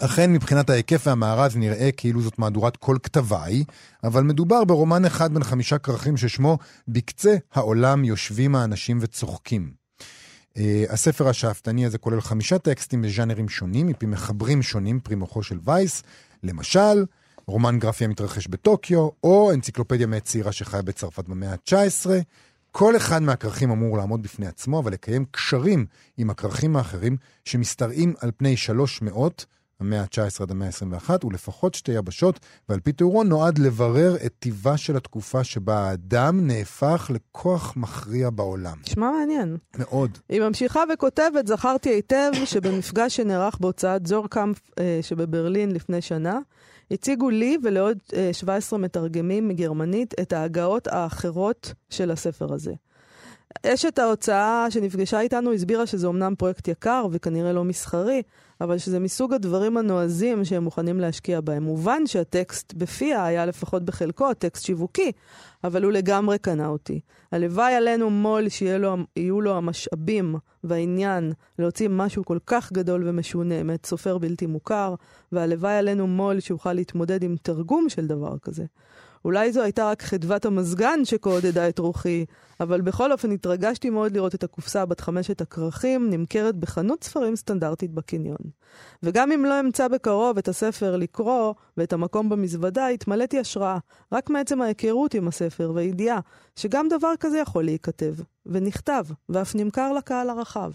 אכן, 0.00 0.32
מבחינת 0.32 0.70
ההיקף 0.70 1.06
והמארז 1.06 1.56
נראה 1.56 1.92
כאילו 1.92 2.22
זאת 2.22 2.38
מהדורת 2.38 2.76
כל 2.76 2.96
כתביי, 3.02 3.64
אבל 4.04 4.22
מדובר 4.22 4.64
ברומן 4.64 5.04
אחד 5.04 5.34
בין 5.34 5.44
חמישה 5.44 5.78
כרכים 5.78 6.16
ששמו 6.16 6.58
"בקצה 6.88 7.36
העולם 7.52 8.04
יושבים 8.04 8.54
האנשים 8.54 8.98
וצוחקים". 9.00 9.84
Uh, 10.54 10.56
הספר 10.88 11.28
השאפתני 11.28 11.86
הזה 11.86 11.98
כולל 11.98 12.20
חמישה 12.20 12.58
טקסטים 12.58 13.02
בז'אנרים 13.02 13.48
שונים, 13.48 13.86
מפי 13.86 14.06
מחברים 14.06 14.62
שונים, 14.62 15.00
פרי 15.00 15.14
מוחו 15.14 15.42
של 15.42 15.58
וייס, 15.64 16.02
למשל, 16.42 17.04
רומן 17.46 17.78
גרפי 17.78 18.04
המתרחש 18.04 18.46
בטוקיו, 18.46 19.08
או 19.24 19.52
אנציקלופדיה 19.54 20.06
מאת 20.06 20.24
צעירה 20.24 20.52
שחיה 20.52 20.82
בצרפת 20.82 21.28
במאה 21.28 21.52
ה-19, 21.52 22.10
כל 22.76 22.96
אחד 22.96 23.22
מהכרכים 23.22 23.70
אמור 23.70 23.98
לעמוד 23.98 24.22
בפני 24.22 24.46
עצמו, 24.46 24.78
אבל 24.78 24.92
לקיים 24.92 25.24
קשרים 25.30 25.86
עם 26.16 26.30
הכרכים 26.30 26.76
האחרים 26.76 27.16
שמשתרעים 27.44 28.14
על 28.20 28.30
פני 28.36 28.56
שלוש 28.56 29.02
מאות, 29.02 29.46
המאה 29.80 30.00
ה-19 30.00 30.42
עד 30.42 30.50
המאה 30.50 30.68
ה-21, 30.68 31.26
ולפחות 31.26 31.74
שתי 31.74 31.92
יבשות, 31.92 32.40
ועל 32.68 32.80
פי 32.80 32.92
תיאורו 32.92 33.24
נועד 33.24 33.58
לברר 33.58 34.16
את 34.26 34.34
טיבה 34.38 34.76
של 34.76 34.96
התקופה 34.96 35.44
שבה 35.44 35.78
האדם 35.78 36.46
נהפך 36.46 37.10
לכוח 37.14 37.76
מכריע 37.76 38.30
בעולם. 38.30 38.76
נשמע 38.86 39.10
מעניין. 39.10 39.56
מאוד. 39.78 40.18
היא 40.28 40.40
ממשיכה 40.40 40.82
וכותבת, 40.94 41.46
זכרתי 41.46 41.88
היטב 41.88 42.30
שבמפגש 42.44 43.16
שנערך 43.16 43.58
בהוצאת 43.60 44.06
זורקאמפ 44.06 44.58
אה, 44.78 44.98
שבברלין 45.02 45.72
לפני 45.72 46.02
שנה, 46.02 46.38
הציגו 46.90 47.30
לי 47.30 47.56
ולעוד 47.62 47.98
17 48.32 48.78
אה, 48.78 48.84
מתרגמים 48.84 49.48
מגרמנית 49.48 50.14
את 50.20 50.32
ההגאות 50.32 50.86
האחרות 50.86 51.72
של 51.90 52.10
הספר 52.10 52.52
הזה. 52.52 52.72
אשת 53.66 53.98
ההוצאה 53.98 54.66
שנפגשה 54.70 55.20
איתנו 55.20 55.52
הסבירה 55.52 55.86
שזה 55.86 56.06
אמנם 56.06 56.34
פרויקט 56.34 56.68
יקר 56.68 57.06
וכנראה 57.10 57.52
לא 57.52 57.64
מסחרי, 57.64 58.22
אבל 58.60 58.78
שזה 58.78 59.00
מסוג 59.00 59.34
הדברים 59.34 59.76
הנועזים 59.76 60.44
שהם 60.44 60.64
מוכנים 60.64 61.00
להשקיע 61.00 61.40
בהם. 61.40 61.62
מובן 61.62 62.06
שהטקסט 62.06 62.74
בפיה 62.74 63.24
היה 63.24 63.46
לפחות 63.46 63.84
בחלקו 63.84 64.34
טקסט 64.34 64.64
שיווקי, 64.64 65.12
אבל 65.64 65.84
הוא 65.84 65.92
לגמרי 65.92 66.38
קנה 66.38 66.68
אותי. 66.68 67.00
הלוואי 67.32 67.74
עלינו 67.74 68.10
מו"ל 68.10 68.48
שיהיו 68.48 69.40
לו 69.40 69.56
המשאבים 69.56 70.34
והעניין 70.64 71.32
להוציא 71.58 71.88
משהו 71.90 72.24
כל 72.24 72.38
כך 72.46 72.72
גדול 72.72 73.08
ומשונה 73.08 73.62
מאת 73.62 73.86
סופר 73.86 74.18
בלתי 74.18 74.46
מוכר, 74.46 74.94
והלוואי 75.32 75.76
עלינו 75.76 76.06
מו"ל 76.06 76.40
שיוכל 76.40 76.72
להתמודד 76.72 77.22
עם 77.22 77.36
תרגום 77.42 77.88
של 77.88 78.06
דבר 78.06 78.38
כזה. 78.38 78.64
אולי 79.24 79.52
זו 79.52 79.62
הייתה 79.62 79.90
רק 79.90 80.02
חדוות 80.02 80.44
המזגן 80.44 81.04
שכה 81.04 81.30
עודדה 81.30 81.68
את 81.68 81.78
רוחי, 81.78 82.24
אבל 82.60 82.80
בכל 82.80 83.12
אופן 83.12 83.30
התרגשתי 83.30 83.90
מאוד 83.90 84.12
לראות 84.12 84.34
את 84.34 84.44
הקופסה 84.44 84.86
בת 84.86 85.00
חמשת 85.00 85.40
הכרכים 85.40 86.10
נמכרת 86.10 86.56
בחנות 86.56 87.04
ספרים 87.04 87.36
סטנדרטית 87.36 87.90
בקניון. 87.90 88.36
וגם 89.02 89.32
אם 89.32 89.44
לא 89.44 89.60
אמצא 89.60 89.88
בקרוב 89.88 90.38
את 90.38 90.48
הספר 90.48 90.96
לקרוא 90.96 91.54
ואת 91.76 91.92
המקום 91.92 92.28
במזוודה, 92.28 92.86
התמלאתי 92.86 93.38
השראה, 93.38 93.78
רק 94.12 94.30
מעצם 94.30 94.62
ההיכרות 94.62 95.14
עם 95.14 95.28
הספר 95.28 95.72
והידיעה 95.74 96.20
שגם 96.56 96.88
דבר 96.88 97.12
כזה 97.20 97.38
יכול 97.38 97.64
להיכתב, 97.64 98.14
ונכתב, 98.46 99.04
ואף 99.28 99.54
נמכר 99.54 99.92
לקהל 99.92 100.30
הרחב. 100.30 100.70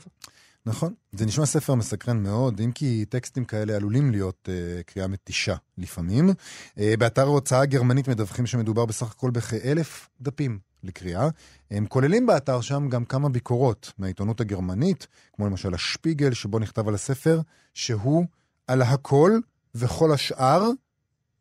נכון, 0.69 0.93
זה 1.11 1.25
נשמע 1.25 1.45
ספר 1.45 1.75
מסקרן 1.75 2.23
מאוד, 2.23 2.61
אם 2.61 2.71
כי 2.71 3.05
טקסטים 3.09 3.45
כאלה 3.45 3.75
עלולים 3.75 4.11
להיות 4.11 4.49
uh, 4.49 4.83
קריאה 4.83 5.07
מתישה 5.07 5.55
לפעמים. 5.77 6.29
Uh, 6.29 6.81
באתר 6.99 7.21
ההוצאה 7.21 7.61
הגרמנית 7.61 8.07
מדווחים 8.07 8.45
שמדובר 8.45 8.85
בסך 8.85 9.11
הכל 9.11 9.31
בכאלף 9.31 10.09
דפים 10.21 10.59
לקריאה. 10.83 11.29
הם 11.71 11.85
כוללים 11.85 12.25
באתר 12.25 12.61
שם 12.61 12.89
גם 12.89 13.05
כמה 13.05 13.29
ביקורות 13.29 13.93
מהעיתונות 13.97 14.41
הגרמנית, 14.41 15.07
כמו 15.33 15.45
למשל 15.45 15.73
השפיגל, 15.73 16.33
שבו 16.33 16.59
נכתב 16.59 16.87
על 16.87 16.95
הספר, 16.95 17.41
שהוא 17.73 18.25
על 18.67 18.81
הכל 18.81 19.39
וכל 19.75 20.11
השאר, 20.11 20.69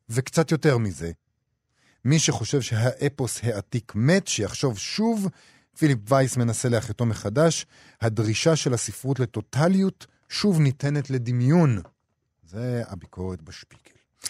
וקצת 0.09 0.51
יותר 0.51 0.79
מזה. 0.79 1.11
מי 2.05 2.19
שחושב 2.19 2.61
שהאפוס 2.61 3.41
העתיק 3.45 3.93
מת, 3.95 4.29
שיחשוב 4.29 4.79
שוב 4.79 5.29
פיליפ 5.79 5.99
וייס 6.13 6.37
מנסה 6.37 6.69
להחיותו 6.69 7.07
מחדש, 7.07 7.67
הדרישה 8.01 8.57
של 8.57 8.75
הספרות 8.75 9.21
לטוטליות 9.21 10.07
שוב 10.29 10.61
ניתנת 10.61 11.11
לדמיון. 11.11 11.81
זה 12.43 12.83
הביקורת 12.89 13.43
בשפיגל. 13.43 13.83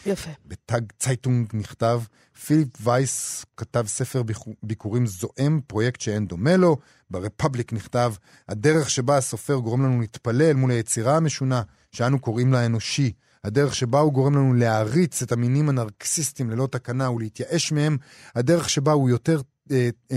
יפה. 0.06 0.30
בתג 0.46 0.80
צייטונג 0.98 1.46
נכתב, 1.54 2.02
פיליפ 2.46 2.68
וייס 2.80 3.44
כתב 3.56 3.86
ספר 3.86 4.22
ביקורים 4.62 5.06
זועם, 5.06 5.60
פרויקט 5.66 6.00
שאין 6.00 6.26
דומה 6.26 6.56
לו. 6.56 6.76
ברפבליק 7.10 7.72
נכתב, 7.72 8.14
הדרך 8.48 8.90
שבה 8.90 9.16
הסופר 9.16 9.54
גורם 9.54 9.82
לנו 9.82 10.00
להתפלל 10.00 10.52
מול 10.52 10.70
היצירה 10.70 11.16
המשונה, 11.16 11.62
שאנו 11.92 12.18
קוראים 12.18 12.52
לה 12.52 12.66
אנושי, 12.66 13.12
הדרך 13.44 13.74
שבה 13.74 14.00
הוא 14.00 14.12
גורם 14.12 14.34
לנו 14.34 14.54
להעריץ 14.54 15.22
את 15.22 15.32
המינים 15.32 15.68
הנרקסיסטיים 15.68 16.50
ללא 16.50 16.68
תקנה 16.70 17.10
ולהתייאש 17.10 17.72
מהם, 17.72 17.96
הדרך 18.34 18.70
שבה 18.70 18.92
הוא 18.92 19.10
יותר 19.10 19.40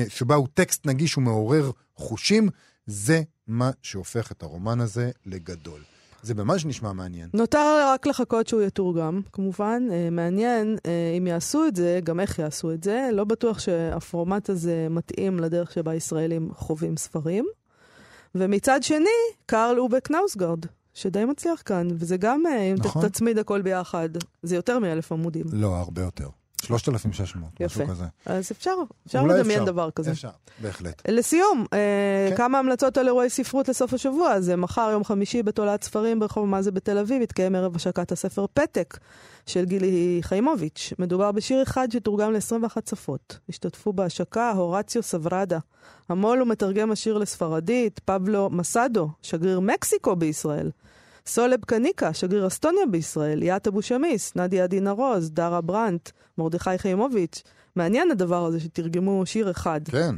שבה 0.09 0.35
הוא 0.35 0.47
טקסט 0.53 0.85
נגיש 0.85 1.17
ומעורר 1.17 1.71
חושים, 1.95 2.49
זה 2.85 3.21
מה 3.47 3.71
שהופך 3.81 4.31
את 4.31 4.43
הרומן 4.43 4.79
הזה 4.81 5.11
לגדול. 5.25 5.81
זה 6.23 6.33
ממש 6.33 6.65
נשמע 6.65 6.93
מעניין. 6.93 7.29
נותר 7.33 7.87
רק 7.93 8.07
לחכות 8.07 8.47
שהוא 8.47 8.61
יתורגם, 8.61 9.21
כמובן. 9.33 9.87
אה, 9.91 10.09
מעניין 10.09 10.77
אם 11.17 11.27
יעשו 11.27 11.67
את 11.67 11.75
זה, 11.75 11.99
גם 12.03 12.19
איך 12.19 12.39
יעשו 12.39 12.71
את 12.71 12.83
זה. 12.83 13.09
לא 13.13 13.23
בטוח 13.23 13.59
שהפורמט 13.59 14.49
הזה 14.49 14.87
מתאים 14.89 15.39
לדרך 15.39 15.71
שבה 15.71 15.95
ישראלים 15.95 16.49
חווים 16.53 16.97
ספרים. 16.97 17.45
ומצד 18.35 18.83
שני, 18.83 19.09
קרל 19.45 19.79
אובק 19.79 20.11
נאוסגרד, 20.11 20.65
שדי 20.93 21.25
מצליח 21.25 21.61
כאן, 21.65 21.87
וזה 21.91 22.17
גם, 22.17 22.43
אם 22.47 22.75
נכון. 22.77 23.09
תצמיד 23.09 23.37
הכל 23.37 23.61
ביחד, 23.61 24.09
זה 24.43 24.55
יותר 24.55 24.79
מאלף 24.79 25.11
עמודים. 25.11 25.45
לא, 25.51 25.75
הרבה 25.75 26.01
יותר. 26.01 26.29
3,600, 26.61 27.61
משהו 27.61 27.87
כזה. 27.87 28.05
אז 28.25 28.51
אפשר, 28.51 28.73
אפשר 29.07 29.23
לדמיין 29.23 29.65
דבר 29.65 29.91
כזה. 29.91 30.11
אפשר, 30.11 30.29
בהחלט. 30.61 31.01
לסיום, 31.07 31.65
אה, 31.73 32.27
כן. 32.29 32.35
כמה 32.37 32.59
המלצות 32.59 32.97
על 32.97 33.07
אירועי 33.07 33.29
ספרות 33.29 33.69
לסוף 33.69 33.93
השבוע. 33.93 34.33
אז 34.33 34.51
מחר, 34.57 34.89
יום 34.91 35.03
חמישי, 35.03 35.43
בתולעת 35.43 35.83
ספרים 35.83 36.19
ברחוב 36.19 36.47
מה 36.47 36.61
זה 36.61 36.71
בתל 36.71 36.97
אביב, 36.97 37.21
יתקיים 37.21 37.55
ערב 37.55 37.75
השקת 37.75 38.11
הספר 38.11 38.45
פתק 38.53 38.97
של 39.45 39.65
גילי 39.65 40.19
חיימוביץ'. 40.21 40.93
מדובר 40.99 41.31
בשיר 41.31 41.63
אחד 41.63 41.87
שתורגם 41.91 42.33
ל-21 42.33 42.77
שפות. 42.89 43.39
השתתפו 43.49 43.93
בהשקה 43.93 44.51
הורציו 44.51 45.03
סברדה. 45.03 45.59
המו"ל 46.09 46.39
הוא 46.39 46.47
מתרגם 46.47 46.91
השיר 46.91 47.17
לספרדית, 47.17 47.99
פבלו 47.99 48.49
מסאדו, 48.49 49.09
שגריר 49.21 49.59
מקסיקו 49.59 50.15
בישראל. 50.15 50.71
סולב 51.33 51.59
קניקה, 51.65 52.13
שגריר 52.13 52.47
אסטוניה 52.47 52.85
בישראל, 52.85 53.43
יאת 53.43 53.67
אבו 53.67 53.81
שמיס, 53.81 54.35
נדיה 54.35 54.63
עדינה 54.63 54.91
רוז, 54.91 55.31
דרה 55.31 55.61
ברנט, 55.61 56.09
מרדכי 56.37 56.77
חיימוביץ'. 56.77 57.43
מעניין 57.75 58.11
הדבר 58.11 58.45
הזה 58.45 58.59
שתרגמו 58.59 59.25
שיר 59.25 59.51
אחד. 59.51 59.81
כן. 59.85 60.15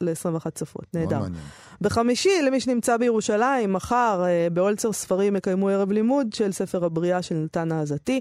ל-21 0.00 0.46
שפות, 0.58 0.86
נהדר. 0.94 1.20
בחמישי, 1.80 2.42
למי 2.46 2.60
שנמצא 2.60 2.96
בירושלים, 2.96 3.72
מחר 3.72 4.22
אה, 4.24 4.48
באולצר 4.52 4.92
ספרים 4.92 5.36
יקיימו 5.36 5.68
ערב 5.68 5.92
לימוד 5.92 6.32
של 6.32 6.52
ספר 6.52 6.84
הבריאה 6.84 7.22
של 7.22 7.34
נתן 7.34 7.72
האזתי. 7.72 8.20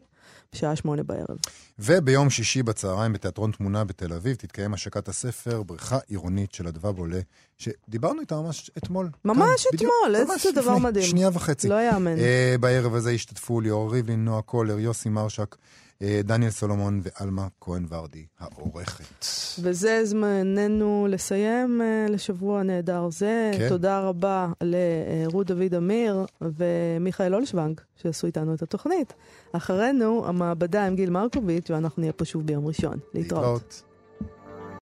בשעה 0.55 0.75
שמונה 0.75 1.03
בערב. 1.03 1.37
וביום 1.79 2.29
שישי 2.29 2.63
בצהריים 2.63 3.13
בתיאטרון 3.13 3.51
תמונה 3.51 3.83
בתל 3.83 4.13
אביב 4.13 4.35
תתקיים 4.35 4.73
השקת 4.73 5.07
הספר 5.07 5.63
בריכה 5.63 5.97
עירונית 6.07 6.53
של 6.53 6.67
הדבב 6.67 6.97
עולה, 6.97 7.19
שדיברנו 7.57 8.21
איתה 8.21 8.35
ממש 8.35 8.71
אתמול. 8.77 9.09
ממש 9.25 9.63
כאן, 9.63 9.75
אתמול, 9.75 9.91
בדיוק, 10.13 10.31
איזה 10.31 10.61
דבר 10.61 10.77
מדהים. 10.77 11.05
שנייה 11.05 11.29
וחצי. 11.33 11.69
לא 11.69 11.81
יאמן. 11.81 12.15
Uh, 12.15 12.57
בערב 12.59 12.95
הזה 12.95 13.11
השתתפו 13.11 13.61
ליאור 13.61 13.93
ריבלין, 13.93 14.25
נועה 14.25 14.41
קולר, 14.41 14.79
יוסי 14.79 15.09
מרשק. 15.09 15.55
אה, 16.01 16.21
דניאל 16.23 16.51
סולומון 16.51 17.01
ועלמה 17.03 17.47
כהן 17.61 17.85
ורדי, 17.89 18.25
העורכת. 18.39 19.25
וזה 19.61 20.05
זמננו 20.05 21.07
לסיים 21.09 21.81
אה, 21.81 22.05
לשבוע 22.09 22.63
נהדר 22.63 23.09
זה. 23.09 23.51
כן. 23.57 23.69
תודה 23.69 23.99
רבה 23.99 24.47
לרות 24.61 25.47
דוד 25.47 25.75
אמיר 25.77 26.25
ומיכאל 26.41 27.35
אולשוונג, 27.35 27.81
שעשו 27.95 28.27
איתנו 28.27 28.53
את 28.53 28.61
התוכנית. 28.61 29.13
אחרינו, 29.51 30.27
המעבדה 30.27 30.87
עם 30.87 30.95
גיל 30.95 31.09
מרקוביץ', 31.09 31.69
ואנחנו 31.69 32.01
נהיה 32.01 32.13
פה 32.13 32.25
שוב 32.25 32.45
ביום 32.45 32.67
ראשון. 32.67 32.97
להתראות. 33.13 33.43
להתראות. 33.43 33.83